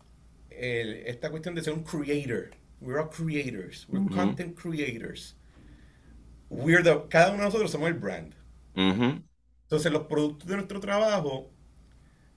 esta 0.51 1.31
cuestión 1.31 1.55
de 1.55 1.63
ser 1.63 1.75
un 1.75 1.83
creator, 1.83 2.51
we're 2.81 2.99
all 2.99 3.11
creators, 3.11 3.87
we're 3.89 4.09
content 4.15 4.57
creators, 4.59 5.37
we're 6.49 6.83
the, 6.83 7.03
cada 7.11 7.29
uno 7.31 7.39
de 7.39 7.45
nosotros 7.45 7.71
somos 7.71 7.89
el 7.89 7.95
brand. 7.95 8.35
Entonces 8.75 9.93
los 9.93 10.05
productos 10.05 10.49
de 10.49 10.57
nuestro 10.57 10.81
trabajo 10.81 11.51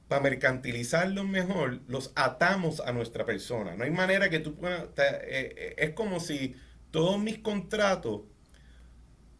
para 0.09 0.23
mercantilizarlos 0.23 1.25
mejor, 1.27 1.81
los 1.87 2.11
atamos 2.15 2.81
a 2.81 2.91
nuestra 2.91 3.25
persona. 3.25 3.75
No 3.75 3.83
hay 3.83 3.91
manera 3.91 4.29
que 4.29 4.39
tú 4.39 4.55
puedas... 4.55 4.85
Eh, 4.97 5.53
eh, 5.55 5.75
es 5.77 5.91
como 5.91 6.19
si 6.19 6.55
todos 6.89 7.19
mis 7.19 7.37
contratos 7.37 8.21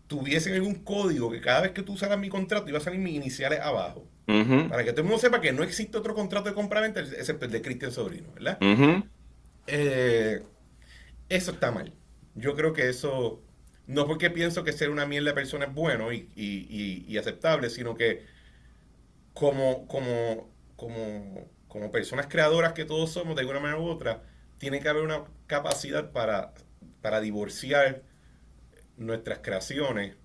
tuviesen 0.05 0.53
algún 0.53 0.75
código 0.75 1.31
que 1.31 1.41
cada 1.41 1.61
vez 1.61 1.71
que 1.71 1.81
tú 1.81 1.93
usaras 1.93 2.19
mi 2.19 2.29
contrato 2.29 2.69
iba 2.69 2.77
a 2.77 2.81
salir 2.81 2.99
mis 2.99 3.15
iniciales 3.15 3.59
abajo. 3.59 4.07
Para 4.69 4.83
que 4.83 4.91
todo 4.91 5.01
el 5.01 5.07
mundo 5.07 5.17
sepa 5.17 5.41
que 5.41 5.51
no 5.51 5.63
existe 5.63 5.97
otro 5.97 6.13
contrato 6.13 6.49
de 6.49 6.55
compra-venta 6.55 6.99
excepto 6.99 7.45
el 7.45 7.51
de 7.51 7.63
Cristian 7.63 7.91
Sobrino, 7.91 8.31
¿verdad? 8.31 8.59
Eh, 9.65 10.43
eso 11.29 11.51
está 11.51 11.71
mal. 11.71 11.91
Yo 12.35 12.53
creo 12.53 12.73
que 12.73 12.89
eso, 12.89 13.41
no 13.87 14.05
porque 14.05 14.29
pienso 14.29 14.63
que 14.63 14.71
ser 14.71 14.91
una 14.91 15.07
mierda 15.07 15.29
de 15.29 15.33
persona 15.33 15.65
es 15.65 15.73
bueno 15.73 16.13
y, 16.13 16.29
y 16.35 17.17
aceptable, 17.17 17.71
sino 17.71 17.95
que 17.95 18.23
como, 19.33 19.87
como 19.87 20.58
como, 20.79 21.49
como 21.67 21.91
personas 21.91 22.27
creadoras 22.27 22.71
que 22.71 22.85
todos 22.85 23.11
somos 23.11 23.35
de 23.35 23.41
alguna 23.41 23.59
manera 23.59 23.81
u 23.81 23.85
otra, 23.85 24.23
tiene 24.57 24.79
que 24.79 24.87
haber 24.87 25.03
una 25.03 25.25
capacidad 25.45 26.11
para, 26.11 26.53
para 27.01 27.19
divorciar 27.19 28.03
nuestras 28.95 29.39
creaciones 29.39 30.15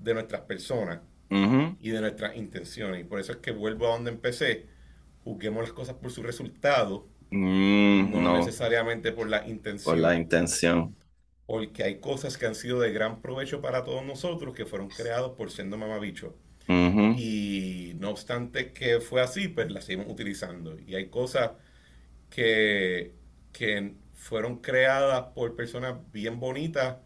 de 0.00 0.14
nuestras 0.14 0.42
personas 0.42 1.00
y 1.30 1.90
de 1.90 2.00
nuestras 2.00 2.36
intenciones. 2.36 3.00
Y 3.00 3.04
por 3.04 3.18
eso 3.18 3.32
es 3.32 3.38
que 3.38 3.52
vuelvo 3.52 3.86
a 3.86 3.92
donde 3.92 4.10
empecé. 4.10 4.66
Juzguemos 5.24 5.62
las 5.62 5.72
cosas 5.72 5.96
por 5.96 6.10
su 6.10 6.22
resultado, 6.22 7.08
mm, 7.30 8.22
no, 8.22 8.36
necesariamente 8.36 9.12
por 9.12 9.28
la 9.28 9.46
intención. 9.48 9.94
Por 9.94 10.02
la 10.02 10.14
intención. 10.14 10.94
Porque 11.46 11.84
hay 11.84 12.00
cosas 12.00 12.36
que 12.36 12.46
han 12.46 12.54
sido 12.54 12.80
de 12.80 12.92
gran 12.92 13.22
provecho 13.22 13.60
para 13.60 13.82
todos 13.82 14.04
nosotros 14.04 14.54
que 14.54 14.66
fueron 14.66 14.88
creados 14.88 15.32
por 15.36 15.50
siendo 15.50 15.78
mamabicho. 15.78 16.36
Y 16.68 17.94
no 17.98 18.10
obstante 18.10 18.72
que 18.72 19.00
fue 19.00 19.20
así, 19.22 19.48
pues 19.48 19.70
la 19.70 19.80
seguimos 19.80 20.10
utilizando. 20.10 20.78
Y 20.78 20.94
hay 20.94 21.08
cosas 21.08 21.52
que, 22.30 23.14
que 23.52 23.94
fueron 24.14 24.58
creadas 24.58 25.32
por 25.34 25.56
personas 25.56 25.96
bien 26.12 26.40
bonitas, 26.40 26.98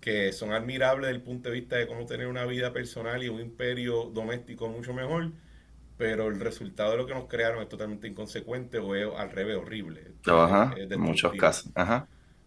que 0.00 0.32
son 0.32 0.52
admirables 0.52 1.08
desde 1.08 1.16
el 1.18 1.22
punto 1.22 1.50
de 1.50 1.54
vista 1.56 1.76
de 1.76 1.86
cómo 1.86 2.06
tener 2.06 2.26
una 2.26 2.44
vida 2.46 2.72
personal 2.72 3.22
y 3.22 3.28
un 3.28 3.40
imperio 3.40 4.04
doméstico 4.12 4.68
mucho 4.68 4.94
mejor, 4.94 5.32
pero 5.96 6.28
el 6.28 6.40
resultado 6.40 6.92
de 6.92 6.96
lo 6.98 7.06
que 7.06 7.14
nos 7.14 7.26
crearon 7.26 7.62
es 7.62 7.68
totalmente 7.68 8.08
inconsecuente 8.08 8.78
o 8.78 8.94
es 8.94 9.06
al 9.16 9.30
revés 9.30 9.56
horrible. 9.58 10.12
en 10.94 11.00
muchos 11.00 11.34
casos. 11.34 11.70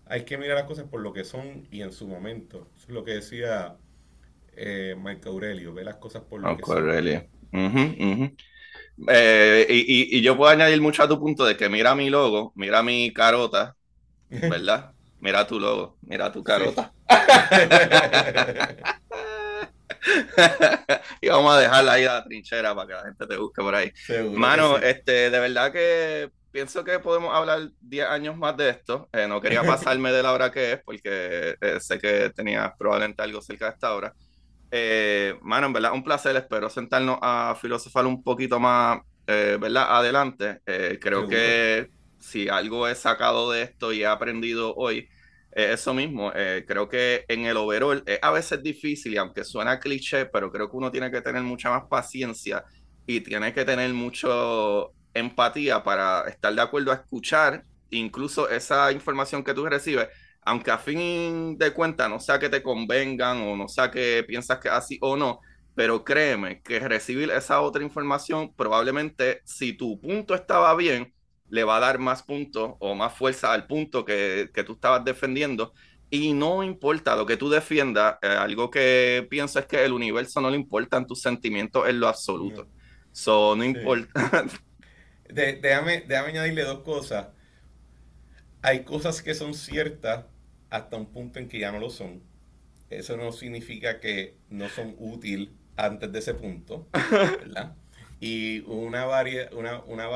Hay 0.05 0.25
que 0.25 0.37
mirar 0.37 0.57
las 0.57 0.65
cosas 0.65 0.85
por 0.85 1.01
lo 1.01 1.13
que 1.13 1.23
son 1.23 1.67
y 1.71 1.81
en 1.81 1.91
su 1.91 2.07
momento. 2.07 2.69
Eso 2.75 2.87
es 2.87 2.93
lo 2.93 3.03
que 3.03 3.11
decía 3.11 3.77
eh, 4.55 4.95
Mike 4.97 5.27
Aurelio, 5.29 5.73
ve 5.73 5.83
las 5.83 5.95
cosas 5.95 6.23
por 6.23 6.41
lo 6.41 6.57
que 6.57 6.63
Aurelio. 6.71 7.27
Eh, 9.07 9.65
y, 9.69 10.21
yo 10.21 10.37
puedo 10.37 10.51
añadir 10.51 10.81
mucho 10.81 11.03
a 11.03 11.07
tu 11.07 11.19
punto 11.19 11.45
de 11.45 11.57
que 11.57 11.69
mira 11.69 11.95
mi 11.95 12.09
logo, 12.09 12.53
mira 12.55 12.83
mi 12.83 13.11
carota, 13.11 13.75
¿verdad? 14.29 14.91
mira 15.19 15.47
tu 15.47 15.59
logo, 15.59 15.97
mira 16.01 16.31
tu 16.31 16.43
carota. 16.43 16.93
y 21.21 21.29
vamos 21.29 21.53
a 21.53 21.59
dejarla 21.59 21.93
ahí 21.93 22.05
a 22.05 22.13
la 22.13 22.23
trinchera 22.23 22.75
para 22.75 22.87
que 22.87 22.93
la 22.93 23.03
gente 23.03 23.27
te 23.27 23.37
busque 23.37 23.61
por 23.61 23.75
ahí. 23.75 23.91
Mano, 24.33 24.77
este, 24.77 25.29
de 25.29 25.39
verdad 25.39 25.71
que 25.71 26.29
pienso 26.51 26.83
que 26.83 26.99
podemos 26.99 27.33
hablar 27.33 27.69
10 27.81 28.07
años 28.07 28.37
más 28.37 28.55
de 28.57 28.69
esto. 28.69 29.09
Eh, 29.13 29.27
no 29.27 29.41
quería 29.41 29.63
pasarme 29.63 30.11
de 30.11 30.23
la 30.23 30.33
hora 30.33 30.51
que 30.51 30.73
es, 30.73 30.83
porque 30.83 31.55
eh, 31.59 31.79
sé 31.79 31.99
que 31.99 32.31
tenías 32.35 32.71
probablemente 32.77 33.23
algo 33.23 33.41
cerca 33.41 33.65
de 33.65 33.71
esta 33.71 33.93
hora. 33.93 34.13
Eh, 34.75 35.37
mano, 35.43 35.67
en 35.67 35.73
verdad, 35.73 35.93
un 35.93 36.03
placer. 36.03 36.35
Espero 36.35 36.67
sentarnos 36.67 37.19
a 37.21 37.55
filosofar 37.61 38.07
un 38.07 38.23
poquito 38.23 38.59
más, 38.59 39.01
eh, 39.27 39.55
¿verdad? 39.61 39.85
Adelante. 39.97 40.61
Eh, 40.65 40.97
creo 40.99 41.27
que 41.27 41.89
si 42.17 42.49
algo 42.49 42.87
he 42.87 42.95
sacado 42.95 43.51
de 43.51 43.61
esto 43.61 43.93
y 43.93 44.01
he 44.01 44.07
aprendido 44.07 44.73
hoy 44.75 45.07
eso 45.51 45.93
mismo, 45.93 46.31
eh, 46.33 46.65
creo 46.67 46.89
que 46.89 47.23
en 47.27 47.45
el 47.45 47.57
overall 47.57 48.01
es 48.07 48.17
a 48.23 48.31
veces 48.31 48.63
difícil 48.63 49.13
y 49.13 49.17
aunque 49.17 49.43
suena 49.43 49.79
cliché, 49.79 50.25
pero 50.25 50.51
creo 50.51 50.67
que 50.71 50.77
uno 50.77 50.89
tiene 50.89 51.11
que 51.11 51.21
tener 51.21 51.43
mucha 51.43 51.69
más 51.69 51.83
paciencia 51.87 52.63
y 53.05 53.21
tiene 53.21 53.53
que 53.53 53.63
tener 53.63 53.93
mucho 53.93 54.91
empatía 55.13 55.83
para 55.83 56.27
estar 56.27 56.55
de 56.55 56.61
acuerdo 56.61 56.91
a 56.91 56.95
escuchar 56.95 57.63
incluso 57.91 58.49
esa 58.49 58.91
información 58.91 59.43
que 59.43 59.53
tú 59.53 59.67
recibes, 59.67 60.07
aunque 60.45 60.71
a 60.71 60.77
fin 60.77 61.57
de 61.57 61.73
cuentas 61.73 62.09
no 62.09 62.19
sea 62.19 62.39
que 62.39 62.49
te 62.49 62.63
convengan 62.63 63.41
o 63.41 63.55
no 63.55 63.67
sea 63.67 63.91
que 63.91 64.23
piensas 64.27 64.59
que 64.59 64.69
así 64.69 64.97
o 65.01 65.17
no, 65.17 65.39
pero 65.75 66.03
créeme 66.03 66.61
que 66.61 66.79
recibir 66.79 67.31
esa 67.31 67.61
otra 67.61 67.83
información 67.83 68.53
probablemente 68.55 69.41
si 69.45 69.73
tu 69.73 69.99
punto 69.99 70.35
estaba 70.35 70.75
bien, 70.75 71.13
le 71.49 71.63
va 71.63 71.77
a 71.77 71.79
dar 71.79 71.99
más 71.99 72.23
puntos 72.23 72.73
o 72.79 72.95
más 72.95 73.13
fuerza 73.13 73.53
al 73.53 73.67
punto 73.67 74.05
que, 74.05 74.49
que 74.53 74.63
tú 74.63 74.73
estabas 74.73 75.03
defendiendo. 75.05 75.73
Y 76.09 76.33
no 76.33 76.63
importa 76.63 77.15
lo 77.15 77.25
que 77.25 77.37
tú 77.37 77.49
defiendas, 77.49 78.17
eh, 78.21 78.27
algo 78.27 78.69
que 78.69 79.25
pienso 79.29 79.59
es 79.59 79.65
que 79.65 79.83
el 79.83 79.93
universo 79.93 80.41
no 80.41 80.49
le 80.51 80.57
importan 80.57 81.07
tus 81.07 81.21
sentimientos 81.21 81.87
en 81.87 81.99
lo 81.99 82.07
absoluto. 82.07 82.67
So, 83.11 83.55
no 83.55 83.63
importa. 83.63 84.45
déjame, 85.29 86.01
déjame 86.07 86.29
añadirle 86.29 86.63
dos 86.63 86.79
cosas. 86.83 87.27
Hay 88.61 88.83
cosas 88.83 89.21
que 89.21 89.35
son 89.35 89.53
ciertas 89.53 90.25
hasta 90.73 90.97
un 90.97 91.05
punto 91.05 91.37
en 91.37 91.47
que 91.47 91.59
ya 91.59 91.71
no 91.71 91.79
lo 91.79 91.91
son. 91.91 92.23
Eso 92.89 93.15
no 93.15 93.31
significa 93.31 93.99
que 93.99 94.35
no 94.49 94.69
son 94.69 94.95
útiles 94.97 95.49
antes 95.75 96.11
de 96.11 96.17
ese 96.17 96.33
punto, 96.33 96.87
¿verdad? 97.11 97.75
Y 98.19 98.61
una 98.61 99.05
variedad, 99.05 99.53
una, 99.53 99.81
una 99.83 100.07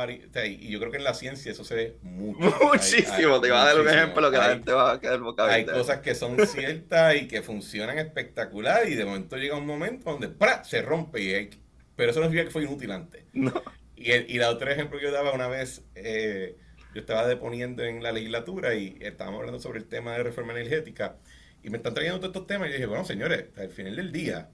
y 0.46 0.70
yo 0.70 0.80
creo 0.80 0.92
que 0.92 0.98
en 0.98 1.04
la 1.04 1.14
ciencia 1.14 1.52
eso 1.52 1.64
se 1.64 1.76
ve 1.76 1.98
mucho. 2.02 2.58
Muchísimo, 2.64 3.40
te 3.40 3.50
iba 3.50 3.62
a 3.62 3.66
dar 3.66 3.80
un 3.80 3.88
ejemplo 3.88 4.32
que 4.32 4.38
la 4.38 4.50
gente 4.50 4.72
va 4.72 4.94
a 4.94 5.00
quedar 5.00 5.20
boca 5.20 5.46
Hay 5.46 5.66
cosas 5.66 6.00
que 6.00 6.16
son 6.16 6.38
ciertas 6.48 7.16
y 7.18 7.28
que 7.28 7.44
funcionan 7.44 8.00
espectacular 8.00 8.90
y 8.90 8.96
de 8.96 9.06
momento 9.06 9.38
llega 9.38 9.58
un 9.58 9.68
momento 9.68 10.10
donde 10.12 10.30
¡pra! 10.30 10.64
se 10.64 10.82
rompe 10.82 11.22
y 11.22 11.50
pero 11.96 12.12
eso 12.12 12.20
no 12.20 12.28
significa 12.28 12.46
que 12.46 12.52
fue 12.52 12.64
inútil 12.64 12.92
antes. 12.92 13.26
No. 13.34 13.62
Y, 13.96 14.12
el, 14.12 14.30
y 14.30 14.38
la 14.38 14.50
otro 14.50 14.72
ejemplo 14.72 14.98
que 14.98 15.06
yo 15.06 15.12
daba 15.12 15.34
una 15.34 15.48
vez, 15.48 15.84
eh, 15.96 16.56
yo 16.98 17.02
estaba 17.02 17.28
deponiendo 17.28 17.84
en 17.84 18.02
la 18.02 18.12
legislatura 18.12 18.74
y 18.74 18.98
estábamos 19.02 19.42
hablando 19.42 19.60
sobre 19.60 19.78
el 19.78 19.86
tema 19.86 20.14
de 20.14 20.24
reforma 20.24 20.54
energética 20.54 21.18
y 21.62 21.70
me 21.70 21.78
están 21.78 21.94
trayendo 21.94 22.20
todos 22.20 22.34
estos 22.34 22.48
temas 22.48 22.70
y 22.70 22.72
yo 22.72 22.78
dije, 22.78 22.88
bueno, 22.88 23.06
señores, 23.06 23.46
al 23.56 23.70
final 23.70 23.98
del 23.98 24.12
día, 24.12 24.50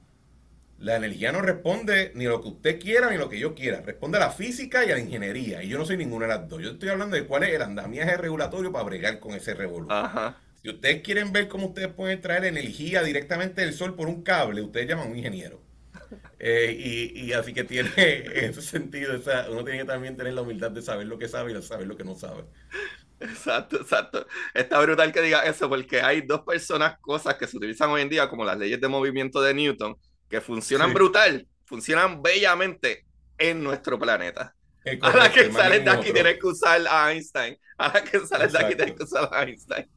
la 0.77 0.97
energía 0.97 1.31
no 1.31 1.41
responde 1.41 2.11
ni 2.15 2.25
a 2.25 2.29
lo 2.31 2.41
que 2.41 2.49
usted 2.49 2.81
quiera 2.81 3.09
ni 3.09 3.15
lo 3.15 3.29
que 3.29 3.39
yo 3.39 3.55
quiera. 3.55 3.79
Responde 3.79 4.17
a 4.17 4.19
la 4.19 4.29
física 4.31 4.83
y 4.83 4.91
a 4.91 4.95
la 4.95 4.99
ingeniería. 4.99 5.63
Y 5.63 5.69
yo 5.69 5.77
no 5.77 5.85
soy 5.85 5.95
ninguna 5.95 6.27
de 6.27 6.33
las 6.33 6.49
dos. 6.49 6.61
Yo 6.61 6.71
estoy 6.71 6.89
hablando 6.89 7.15
de 7.15 7.25
cuál 7.25 7.43
es 7.43 7.53
el 7.53 7.61
andamiaje 7.61 8.17
regulatorio 8.17 8.73
para 8.73 8.83
bregar 8.83 9.21
con 9.21 9.31
ese 9.35 9.53
revolución. 9.53 10.35
Si 10.61 10.69
ustedes 10.69 11.01
quieren 11.01 11.31
ver 11.31 11.47
cómo 11.47 11.67
ustedes 11.67 11.93
pueden 11.93 12.19
traer 12.19 12.43
energía 12.43 13.03
directamente 13.03 13.61
del 13.61 13.73
sol 13.73 13.95
por 13.95 14.09
un 14.09 14.21
cable, 14.21 14.61
ustedes 14.61 14.89
llaman 14.89 15.07
a 15.07 15.11
un 15.11 15.17
ingeniero. 15.17 15.61
Eh, 16.39 17.13
y, 17.15 17.33
así 17.33 17.53
que 17.53 17.63
tiene 17.63 17.89
en 17.97 18.45
ese 18.51 18.61
sentido, 18.61 19.13
uno 19.49 19.63
tiene 19.63 19.79
que 19.79 19.85
también 19.85 20.15
tener 20.15 20.33
la 20.33 20.41
humildad 20.41 20.71
de 20.71 20.81
saber 20.81 21.07
lo 21.07 21.17
que 21.17 21.27
sabe 21.27 21.57
y 21.57 21.61
saber 21.61 21.87
lo 21.87 21.95
que 21.95 22.03
no 22.03 22.15
sabe. 22.15 22.43
Exacto, 23.19 23.77
exacto. 23.77 24.27
Está 24.53 24.79
brutal 24.81 25.11
que 25.13 25.21
diga 25.21 25.41
eso 25.41 25.69
porque 25.69 26.01
hay 26.01 26.21
dos 26.21 26.41
personas, 26.41 26.99
cosas 26.99 27.35
que 27.35 27.47
se 27.47 27.57
utilizan 27.57 27.89
hoy 27.89 28.01
en 28.01 28.09
día 28.09 28.29
como 28.29 28.43
las 28.43 28.57
leyes 28.57 28.81
de 28.81 28.87
movimiento 28.87 29.41
de 29.41 29.53
Newton, 29.53 29.95
que 30.29 30.41
funcionan 30.41 30.93
brutal, 30.93 31.47
funcionan 31.65 32.21
bellamente 32.21 33.05
en 33.37 33.63
nuestro 33.63 33.97
planeta. 33.97 34.55
a 35.01 35.15
la 35.15 35.31
que 35.31 35.51
sales 35.51 35.85
de 35.85 35.91
aquí 35.91 36.11
tienes 36.11 36.37
que 36.37 36.47
usar 36.47 36.81
a 36.89 37.11
Einstein. 37.11 37.57
A 37.77 37.93
la 37.93 38.03
que 38.03 38.19
sales 38.25 38.51
de 38.51 38.59
aquí 38.59 38.75
tienes 38.75 38.95
que 38.95 39.03
usar 39.03 39.29
a 39.31 39.43
Einstein. 39.43 39.87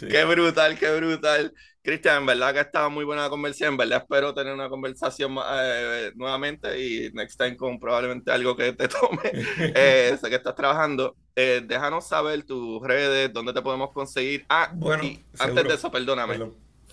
Qué 0.00 0.24
brutal, 0.24 0.78
qué 0.78 0.94
brutal. 0.96 1.52
Cristian, 1.82 2.18
en 2.18 2.26
verdad 2.26 2.52
que 2.52 2.60
estaba 2.60 2.88
muy 2.88 3.04
buena 3.04 3.22
la 3.22 3.30
conversación. 3.30 3.72
En 3.72 3.76
verdad 3.76 3.98
espero 4.02 4.34
tener 4.34 4.52
una 4.52 4.68
conversación 4.68 5.36
eh, 5.52 6.12
nuevamente 6.16 6.80
y 6.80 7.10
next 7.12 7.38
time 7.38 7.56
con 7.56 7.78
probablemente 7.78 8.32
algo 8.32 8.56
que 8.56 8.72
te 8.72 8.88
tome. 8.88 9.20
Eh, 9.74 10.16
sé 10.20 10.28
que 10.28 10.36
estás 10.36 10.54
trabajando. 10.54 11.16
Eh, 11.34 11.62
déjanos 11.64 12.06
saber 12.06 12.44
tus 12.44 12.82
redes, 12.82 13.32
dónde 13.32 13.52
te 13.52 13.62
podemos 13.62 13.92
conseguir. 13.92 14.44
Ah, 14.48 14.70
bueno, 14.74 15.04
antes 15.38 15.64
de 15.68 15.74
eso, 15.74 15.90
perdóname 15.90 16.38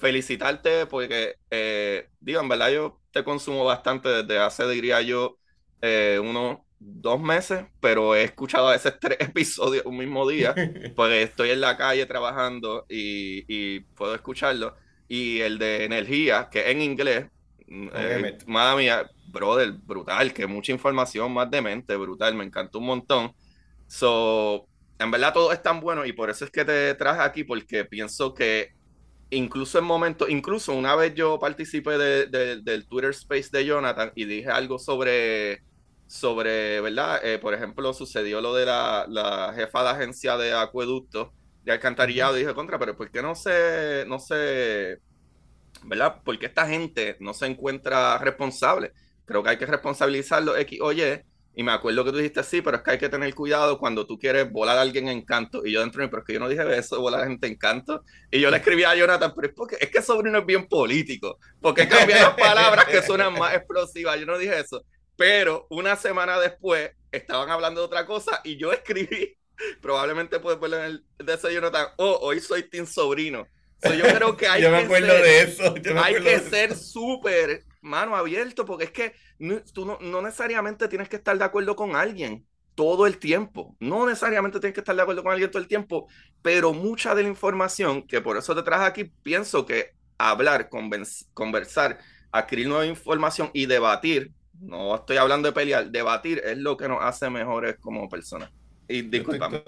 felicitarte 0.04 0.86
porque, 0.86 1.36
eh, 1.50 2.10
digo, 2.20 2.42
en 2.42 2.50
verdad 2.50 2.70
yo 2.72 3.00
te 3.12 3.24
consumo 3.24 3.64
bastante 3.64 4.10
desde 4.10 4.38
hace, 4.38 4.68
diría 4.68 5.02
yo, 5.02 5.38
eh, 5.82 6.20
unos 6.22 6.60
dos 6.86 7.20
meses, 7.20 7.66
pero 7.80 8.16
he 8.16 8.24
escuchado 8.24 8.68
a 8.70 8.74
veces 8.74 8.94
tres 9.02 9.18
episodios 9.20 9.86
un 9.86 9.98
mismo 9.98 10.28
día, 10.28 10.54
porque 10.96 11.24
estoy 11.24 11.52
en 11.52 11.62
la 11.62 11.78
calle 11.78 12.06
trabajando 12.06 12.86
y, 12.90 13.80
puedo 13.96 14.16
escucharlo. 14.16 14.76
Y 15.08 15.42
el 15.42 15.60
de 15.60 15.86
energía, 15.86 16.50
que 16.52 16.72
en 16.72 16.82
inglés, 16.82 17.28
eh, 17.68 18.38
madre 18.48 18.78
mía, 18.78 19.10
brother, 19.28 19.74
brutal, 19.74 20.34
que 20.34 20.48
mucha 20.48 20.72
información, 20.72 21.34
más 21.34 21.50
de 21.52 21.62
mente, 21.62 21.96
brutal, 21.96 22.36
me 22.36 22.44
encantó 22.44 22.80
un 22.80 22.86
montón. 22.86 23.34
So, 23.88 24.68
en 25.00 25.12
verdad 25.12 25.34
todo 25.34 25.52
es 25.52 25.62
tan 25.62 25.80
bueno 25.80 26.06
y 26.06 26.14
por 26.14 26.30
eso 26.30 26.46
es 26.46 26.52
que 26.52 26.66
te 26.66 26.96
traje 26.96 27.22
aquí, 27.22 27.44
porque 27.44 27.86
pienso 27.86 28.34
que 28.34 28.72
incluso 29.30 29.80
en 29.80 29.86
momentos, 29.86 30.30
incluso 30.30 30.74
una 30.74 30.96
vez 30.96 31.14
yo 31.16 31.40
participé 31.40 31.98
del 31.98 32.88
Twitter 32.88 33.12
Space 33.12 33.50
de 33.52 33.66
Jonathan 33.66 34.12
y 34.16 34.26
dije 34.26 34.50
algo 34.50 34.80
sobre, 34.80 35.64
sobre 36.14 36.80
¿verdad? 36.80 37.26
Eh, 37.26 37.40
por 37.40 37.56
ejemplo, 37.56 37.92
sucedió 37.92 38.40
lo 38.40 38.54
de 38.54 38.68
la, 38.68 39.52
jefa 39.56 39.82
de 39.84 39.90
agencia 39.90 40.38
de 40.38 40.54
acueducto 40.54 41.34
de 41.64 41.72
alcantarillado. 41.72 42.36
dije, 42.36 42.54
contra, 42.54 42.78
pero 42.78 42.96
¿por 42.96 43.10
qué 43.10 43.24
no 43.24 43.34
se, 43.34 44.06
no 44.08 44.20
se, 44.20 45.00
¿verdad? 45.84 46.22
¿Por 46.24 46.38
qué 46.38 46.46
esta 46.46 46.68
gente 46.68 47.18
no 47.20 47.34
se 47.34 47.48
encuentra 47.48 48.20
responsable? 48.20 48.94
Creo 49.26 49.42
que 49.42 49.50
hay 49.50 49.58
que 49.58 49.66
responsabilizarlo 49.66 50.56
X 50.56 50.80
o 50.82 50.92
y 51.56 51.64
me 51.64 51.72
acuerdo 51.72 52.04
que 52.04 52.12
tú 52.12 52.18
dijiste, 52.18 52.44
sí, 52.44 52.62
pero 52.62 52.78
es 52.78 52.84
que 52.84 52.92
hay 52.92 52.98
que 52.98 53.10
tener 53.10 53.34
cuidado 53.34 53.78
cuando 53.80 54.06
tú 54.06 54.18
quieres 54.18 54.52
volar 54.52 54.78
a 54.78 54.82
alguien 54.82 55.08
en 55.08 55.24
canto. 55.24 55.66
Y 55.66 55.72
yo 55.72 55.82
dentro 55.82 56.02
de 56.02 56.08
mí, 56.08 56.10
pero 56.12 56.22
es 56.22 56.28
que 56.28 56.34
yo 56.34 56.40
no 56.40 56.50
dije 56.50 56.78
eso, 56.78 57.00
volar 57.00 57.22
a 57.22 57.28
gente 57.28 57.48
en 57.48 57.56
canto. 57.56 58.04
Y 58.32 58.40
yo 58.40 58.50
le 58.50 58.58
escribí 58.58 58.84
a 58.84 58.96
Jonathan, 58.96 59.34
pero 59.36 59.48
es 59.48 59.54
porque 59.56 59.78
es 59.80 59.90
que 59.90 60.02
sobrino 60.02 60.40
es 60.40 60.46
bien 60.46 60.68
político. 60.68 61.38
Porque 61.62 61.88
cambiar 61.88 62.22
las 62.22 62.36
palabras 62.36 62.86
que 62.86 63.04
suenan 63.04 63.34
más 63.34 63.54
explosivas. 63.56 64.20
Yo 64.20 64.26
no 64.26 64.38
dije 64.38 64.60
eso. 64.60 64.84
Pero 65.16 65.68
una 65.70 65.96
semana 65.96 66.40
después 66.40 66.92
estaban 67.12 67.50
hablando 67.50 67.82
de 67.82 67.86
otra 67.88 68.06
cosa 68.06 68.42
y 68.44 68.58
yo 68.58 68.72
escribí, 68.72 69.38
probablemente 69.82 70.40
puedes 70.40 70.60
verlo 70.60 70.78
en 70.78 70.84
el 70.84 71.06
de 71.18 71.34
ese 71.34 71.54
Jonathan, 71.54 71.88
oh, 71.98 72.20
hoy 72.22 72.40
soy 72.40 72.64
Team 72.64 72.86
Sobrino. 72.86 73.48
yo 73.84 74.04
creo 74.04 74.36
que 74.36 74.48
hay 74.50 74.62
yo 74.62 74.72
me 74.72 74.78
acuerdo 74.78 75.14
de 75.14 75.42
eso. 75.42 75.76
hay 76.02 76.16
que 76.16 76.40
ser 76.40 76.76
súper 76.76 77.64
mano 77.82 78.16
abierto, 78.16 78.66
porque 78.66 78.86
es 78.86 78.92
que 78.92 79.14
tú 79.74 79.86
no, 79.86 80.22
necesariamente 80.22 80.88
tienes 80.88 81.10
que 81.10 81.18
estar 81.18 81.38
de 81.38 81.44
acuerdo 81.44 81.76
con 81.76 81.96
alguien 81.96 82.46
todo 82.76 83.06
el 83.06 83.20
tiempo. 83.20 83.76
No 83.80 84.08
necesariamente 84.08 84.60
tienes 84.60 84.74
que 84.74 84.80
estar 84.80 84.96
de 84.96 85.02
acuerdo 85.02 85.22
con 85.22 85.32
alguien 85.32 85.52
todo 85.52 85.62
el 85.62 85.68
tiempo, 85.68 86.08
pero 86.42 86.74
mucha 86.74 87.14
de 87.14 87.24
la 87.24 87.30
información 87.30 88.08
que 88.08 88.22
por 88.22 88.38
eso 88.38 88.56
te 88.56 88.64
traje 88.64 88.86
aquí, 88.86 89.04
pienso 89.22 89.66
que 89.66 89.92
hablar, 90.18 90.70
conversar, 90.70 92.00
adquirir 92.32 92.68
nueva 92.68 92.86
información 92.86 93.52
y 93.54 93.66
debatir, 93.66 94.32
no 94.64 94.96
estoy 94.96 95.18
hablando 95.18 95.48
de 95.50 95.54
pelear, 95.54 95.92
debatir 95.92 96.42
es 96.46 96.58
lo 96.58 96.78
que 96.78 96.88
nos 96.88 97.00
hace 97.02 97.30
mejores 97.30 97.78
como 97.80 98.10
personas. 98.10 98.52
Y 98.88 99.04
disculpame. 99.04 99.62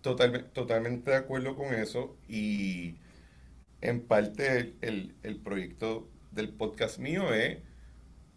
totalmente, 0.00 0.48
totalmente 0.50 1.10
de 1.10 1.16
acuerdo 1.16 1.56
con 1.56 1.74
eso 1.74 2.16
y 2.28 2.96
en 3.80 4.06
parte 4.06 4.74
el, 4.80 5.14
el 5.22 5.36
proyecto 5.40 6.08
del 6.30 6.50
podcast 6.50 6.98
mío 6.98 7.32
es 7.34 7.58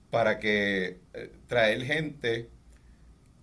para 0.10 0.40
que 0.40 1.02
eh, 1.14 1.32
traer 1.48 1.84
gente 1.84 2.50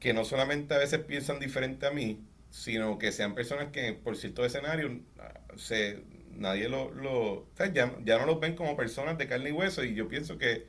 que 0.01 0.13
no 0.15 0.25
solamente 0.25 0.75
a 0.75 0.79
veces 0.79 1.01
piensan 1.01 1.39
diferente 1.39 1.87
a 1.87 1.91
mí, 1.91 2.27
sino 2.51 2.99
que 2.99 3.13
sean 3.13 3.35
personas 3.35 3.69
que 3.73 3.93
por 3.93 4.17
cierto 4.17 4.45
escenario 4.45 5.01
se, 5.57 6.03
nadie 6.31 6.69
lo, 6.69 6.91
lo 6.93 7.47
ya, 7.57 7.97
ya, 8.05 8.19
no 8.19 8.27
los 8.27 8.41
ven 8.41 8.57
como 8.57 8.77
personas 8.77 9.19
de 9.19 9.29
carne 9.29 9.51
y 9.51 9.53
hueso 9.53 9.85
y 9.85 9.95
yo 9.95 10.09
pienso 10.09 10.39
que 10.39 10.67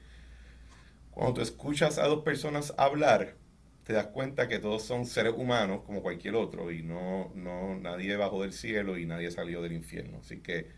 cuando 1.14 1.36
tú 1.36 1.42
escuchas 1.42 1.98
a 1.98 2.08
dos 2.08 2.24
personas 2.24 2.74
hablar, 2.78 3.36
te 3.84 3.94
das 3.94 4.08
cuenta 4.08 4.48
que 4.48 4.60
todos 4.60 4.84
son 4.84 5.06
seres 5.06 5.34
humanos 5.36 5.82
como 5.86 6.02
cualquier 6.02 6.36
otro 6.36 6.72
y 6.72 6.84
no, 6.84 7.32
no 7.36 7.76
nadie 7.76 8.16
bajó 8.16 8.42
del 8.42 8.54
cielo 8.54 8.98
y 8.98 9.06
nadie 9.06 9.32
salió 9.32 9.62
del 9.62 9.74
infierno. 9.74 10.20
Así 10.20 10.40
que, 10.40 10.72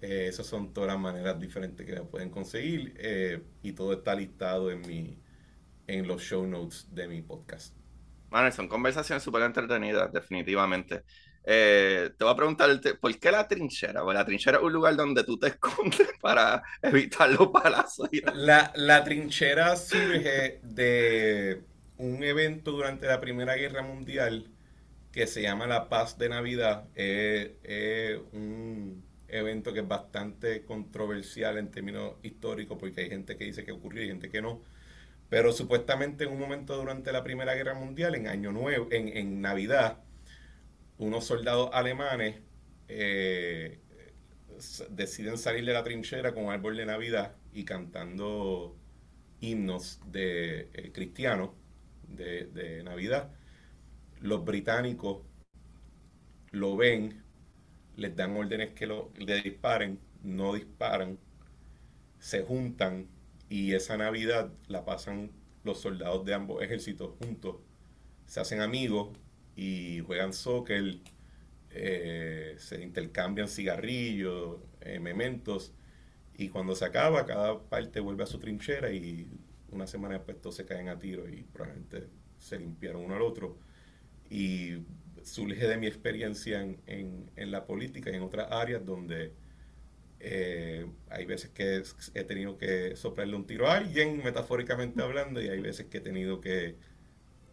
Eh, 0.00 0.26
esas 0.28 0.46
son 0.46 0.72
todas 0.72 0.88
las 0.88 0.98
maneras 0.98 1.40
diferentes 1.40 1.84
que 1.84 2.00
pueden 2.02 2.30
conseguir 2.30 2.94
eh, 2.98 3.42
y 3.62 3.72
todo 3.72 3.92
está 3.92 4.14
listado 4.14 4.70
en, 4.70 4.80
mi, 4.82 5.18
en 5.88 6.06
los 6.06 6.22
show 6.22 6.46
notes 6.46 6.86
de 6.92 7.08
mi 7.08 7.22
podcast. 7.22 7.74
Bueno, 8.30 8.52
son 8.52 8.68
conversaciones 8.68 9.22
súper 9.22 9.42
entretenidas, 9.42 10.12
definitivamente. 10.12 11.02
Eh, 11.42 12.10
te 12.16 12.24
voy 12.24 12.32
a 12.32 12.36
preguntar, 12.36 12.70
¿por 13.00 13.18
qué 13.18 13.32
la 13.32 13.48
trinchera? 13.48 14.02
Porque 14.02 14.18
la 14.18 14.24
trinchera 14.24 14.58
es 14.58 14.62
un 14.62 14.72
lugar 14.72 14.94
donde 14.94 15.24
tú 15.24 15.36
te 15.38 15.46
escondes 15.48 16.10
para 16.20 16.62
evitar 16.82 17.30
los 17.30 17.48
palazos. 17.48 18.08
La, 18.34 18.70
la 18.76 19.02
trinchera 19.02 19.74
surge 19.74 20.60
de 20.62 21.62
un 21.96 22.22
evento 22.22 22.70
durante 22.70 23.06
la 23.06 23.20
Primera 23.20 23.56
Guerra 23.56 23.82
Mundial 23.82 24.46
que 25.10 25.26
se 25.26 25.42
llama 25.42 25.66
La 25.66 25.88
Paz 25.88 26.18
de 26.18 26.28
Navidad. 26.28 26.84
Es 26.94 28.20
un 28.32 29.07
evento 29.28 29.72
que 29.72 29.80
es 29.80 29.88
bastante 29.88 30.64
controversial 30.64 31.58
en 31.58 31.70
términos 31.70 32.14
históricos 32.22 32.78
porque 32.78 33.02
hay 33.02 33.10
gente 33.10 33.36
que 33.36 33.44
dice 33.44 33.64
que 33.64 33.72
ocurrió 33.72 34.02
y 34.02 34.08
gente 34.08 34.30
que 34.30 34.42
no. 34.42 34.62
Pero 35.28 35.52
supuestamente 35.52 36.24
en 36.24 36.30
un 36.32 36.40
momento 36.40 36.76
durante 36.76 37.12
la 37.12 37.22
Primera 37.22 37.54
Guerra 37.54 37.74
Mundial, 37.74 38.14
en 38.14 38.28
Año 38.28 38.52
Nuevo, 38.52 38.88
en, 38.90 39.08
en 39.08 39.40
Navidad, 39.42 39.98
unos 40.98 41.24
soldados 41.24 41.70
alemanes 41.72 42.36
eh, 42.88 43.78
deciden 44.90 45.38
salir 45.38 45.64
de 45.64 45.72
la 45.72 45.84
trinchera 45.84 46.34
con 46.34 46.50
árbol 46.50 46.76
de 46.76 46.86
Navidad 46.86 47.36
y 47.52 47.64
cantando 47.64 48.76
himnos 49.40 50.00
de 50.06 50.68
eh, 50.72 50.90
cristianos 50.92 51.50
de, 52.08 52.82
Navidad. 52.84 53.30
Los 54.20 54.44
británicos 54.44 55.22
lo 56.50 56.76
ven, 56.76 57.22
les 57.98 58.14
dan 58.14 58.36
órdenes 58.36 58.70
que 58.70 58.86
lo, 58.86 59.10
le 59.18 59.42
disparen, 59.42 59.98
no 60.22 60.54
disparan, 60.54 61.18
se 62.20 62.42
juntan 62.42 63.08
y 63.48 63.74
esa 63.74 63.96
Navidad 63.96 64.52
la 64.68 64.84
pasan 64.84 65.30
los 65.64 65.80
soldados 65.80 66.24
de 66.24 66.34
ambos 66.34 66.62
ejércitos 66.62 67.10
juntos, 67.18 67.56
se 68.26 68.40
hacen 68.40 68.60
amigos 68.60 69.10
y 69.56 70.00
juegan 70.00 70.32
soccer, 70.32 70.98
eh, 71.70 72.54
se 72.58 72.82
intercambian 72.82 73.48
cigarrillos, 73.48 74.58
eh, 74.80 75.00
mementos, 75.00 75.72
y 76.36 76.50
cuando 76.50 76.76
se 76.76 76.84
acaba, 76.84 77.26
cada 77.26 77.60
parte 77.68 77.98
vuelve 77.98 78.22
a 78.22 78.26
su 78.26 78.38
trinchera 78.38 78.92
y 78.92 79.28
una 79.72 79.88
semana 79.88 80.14
después 80.14 80.40
todos 80.40 80.54
se 80.54 80.64
caen 80.64 80.88
a 80.88 80.98
tiro 80.98 81.28
y 81.28 81.42
probablemente 81.42 82.06
se 82.38 82.58
limpiaron 82.60 83.04
uno 83.04 83.16
al 83.16 83.22
otro. 83.22 83.58
Y 84.30 84.76
surge 85.28 85.66
de 85.66 85.76
mi 85.76 85.86
experiencia 85.86 86.60
en, 86.60 87.30
en, 87.36 87.50
la 87.50 87.66
política 87.66 88.10
y 88.10 88.16
en 88.16 88.22
otras 88.22 88.50
áreas 88.50 88.84
donde 88.84 89.32
eh, 90.20 90.86
hay 91.10 91.26
veces 91.26 91.50
que 91.50 91.82
he 92.14 92.24
tenido 92.24 92.56
que 92.56 92.96
soplarle 92.96 93.36
un 93.36 93.46
tiro 93.46 93.68
a 93.68 93.76
alguien, 93.76 94.22
metafóricamente 94.24 95.02
hablando, 95.02 95.40
y 95.40 95.48
hay 95.48 95.60
veces 95.60 95.86
que 95.86 95.98
he 95.98 96.00
tenido 96.00 96.40
que 96.40 96.76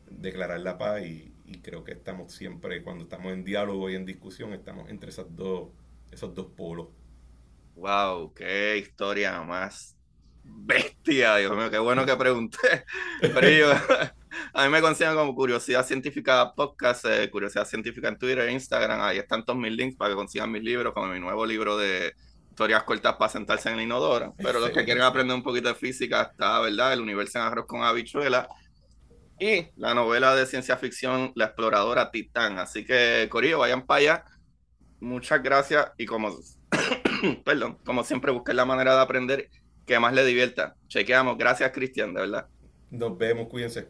declarar 0.09 0.59
la 0.61 0.77
paz 0.77 1.03
y, 1.03 1.33
y 1.45 1.59
creo 1.59 1.83
que 1.83 1.93
estamos 1.93 2.31
siempre, 2.31 2.83
cuando 2.83 3.03
estamos 3.03 3.33
en 3.33 3.43
diálogo 3.43 3.89
y 3.89 3.95
en 3.95 4.05
discusión, 4.05 4.53
estamos 4.53 4.89
entre 4.89 5.09
esas 5.09 5.27
dos, 5.35 5.69
esos 6.11 6.33
dos 6.33 6.47
polos. 6.55 6.87
Wow, 7.75 8.33
qué 8.33 8.77
historia 8.77 9.41
más 9.43 9.95
bestia, 10.43 11.37
Dios 11.37 11.55
mío, 11.55 11.69
qué 11.69 11.79
bueno 11.79 12.05
que 12.05 12.15
pregunté. 12.15 12.85
Pero 13.21 13.49
yo, 13.49 13.73
a 14.53 14.63
mí 14.65 14.69
me 14.69 14.81
consiguen 14.81 15.15
como 15.15 15.35
Curiosidad 15.35 15.85
Científica 15.85 16.53
Podcast, 16.55 17.05
eh, 17.05 17.29
Curiosidad 17.29 17.65
Científica 17.65 18.07
en 18.07 18.17
Twitter 18.17 18.39
e 18.39 18.51
Instagram, 18.51 19.01
ahí 19.01 19.17
están 19.17 19.43
todos 19.45 19.59
mis 19.59 19.71
links 19.71 19.95
para 19.95 20.11
que 20.11 20.15
consigan 20.15 20.51
mis 20.51 20.63
libros, 20.63 20.93
como 20.93 21.07
mi 21.07 21.19
nuevo 21.19 21.45
libro 21.45 21.77
de 21.77 22.13
historias 22.49 22.83
cortas 22.83 23.15
para 23.15 23.29
sentarse 23.29 23.69
en 23.69 23.75
el 23.75 23.81
inodoro. 23.81 24.33
Pero 24.37 24.59
los 24.59 24.69
que 24.69 24.85
quieren 24.85 25.03
aprender 25.03 25.35
un 25.35 25.43
poquito 25.43 25.67
de 25.67 25.75
física, 25.75 26.21
está, 26.31 26.61
¿verdad? 26.61 26.93
El 26.93 27.01
universo 27.01 27.37
en 27.37 27.43
arroz 27.43 27.65
con 27.65 27.83
habichuela 27.83 28.47
y 29.37 29.67
la 29.75 29.93
novela 29.93 30.33
de 30.35 30.45
ciencia 30.45 30.77
ficción 30.77 31.33
La 31.35 31.45
exploradora 31.45 32.11
Titán. 32.11 32.57
Así 32.57 32.85
que, 32.85 33.27
Corillo, 33.29 33.59
vayan 33.59 33.85
para 33.85 33.99
allá. 33.99 34.25
Muchas 35.01 35.43
gracias 35.43 35.91
y 35.97 36.05
como, 36.05 36.33
perdón, 37.43 37.77
como 37.85 38.05
siempre, 38.05 38.31
busquen 38.31 38.55
la 38.55 38.65
manera 38.65 38.95
de 38.95 39.01
aprender 39.01 39.49
que 39.85 39.99
más 39.99 40.13
le 40.13 40.23
divierta. 40.23 40.75
Chequeamos. 40.87 41.37
Gracias, 41.37 41.71
Cristian, 41.71 42.13
de 42.13 42.21
verdad. 42.21 42.47
Nos 42.89 43.17
vemos, 43.17 43.47
cuídense. 43.49 43.89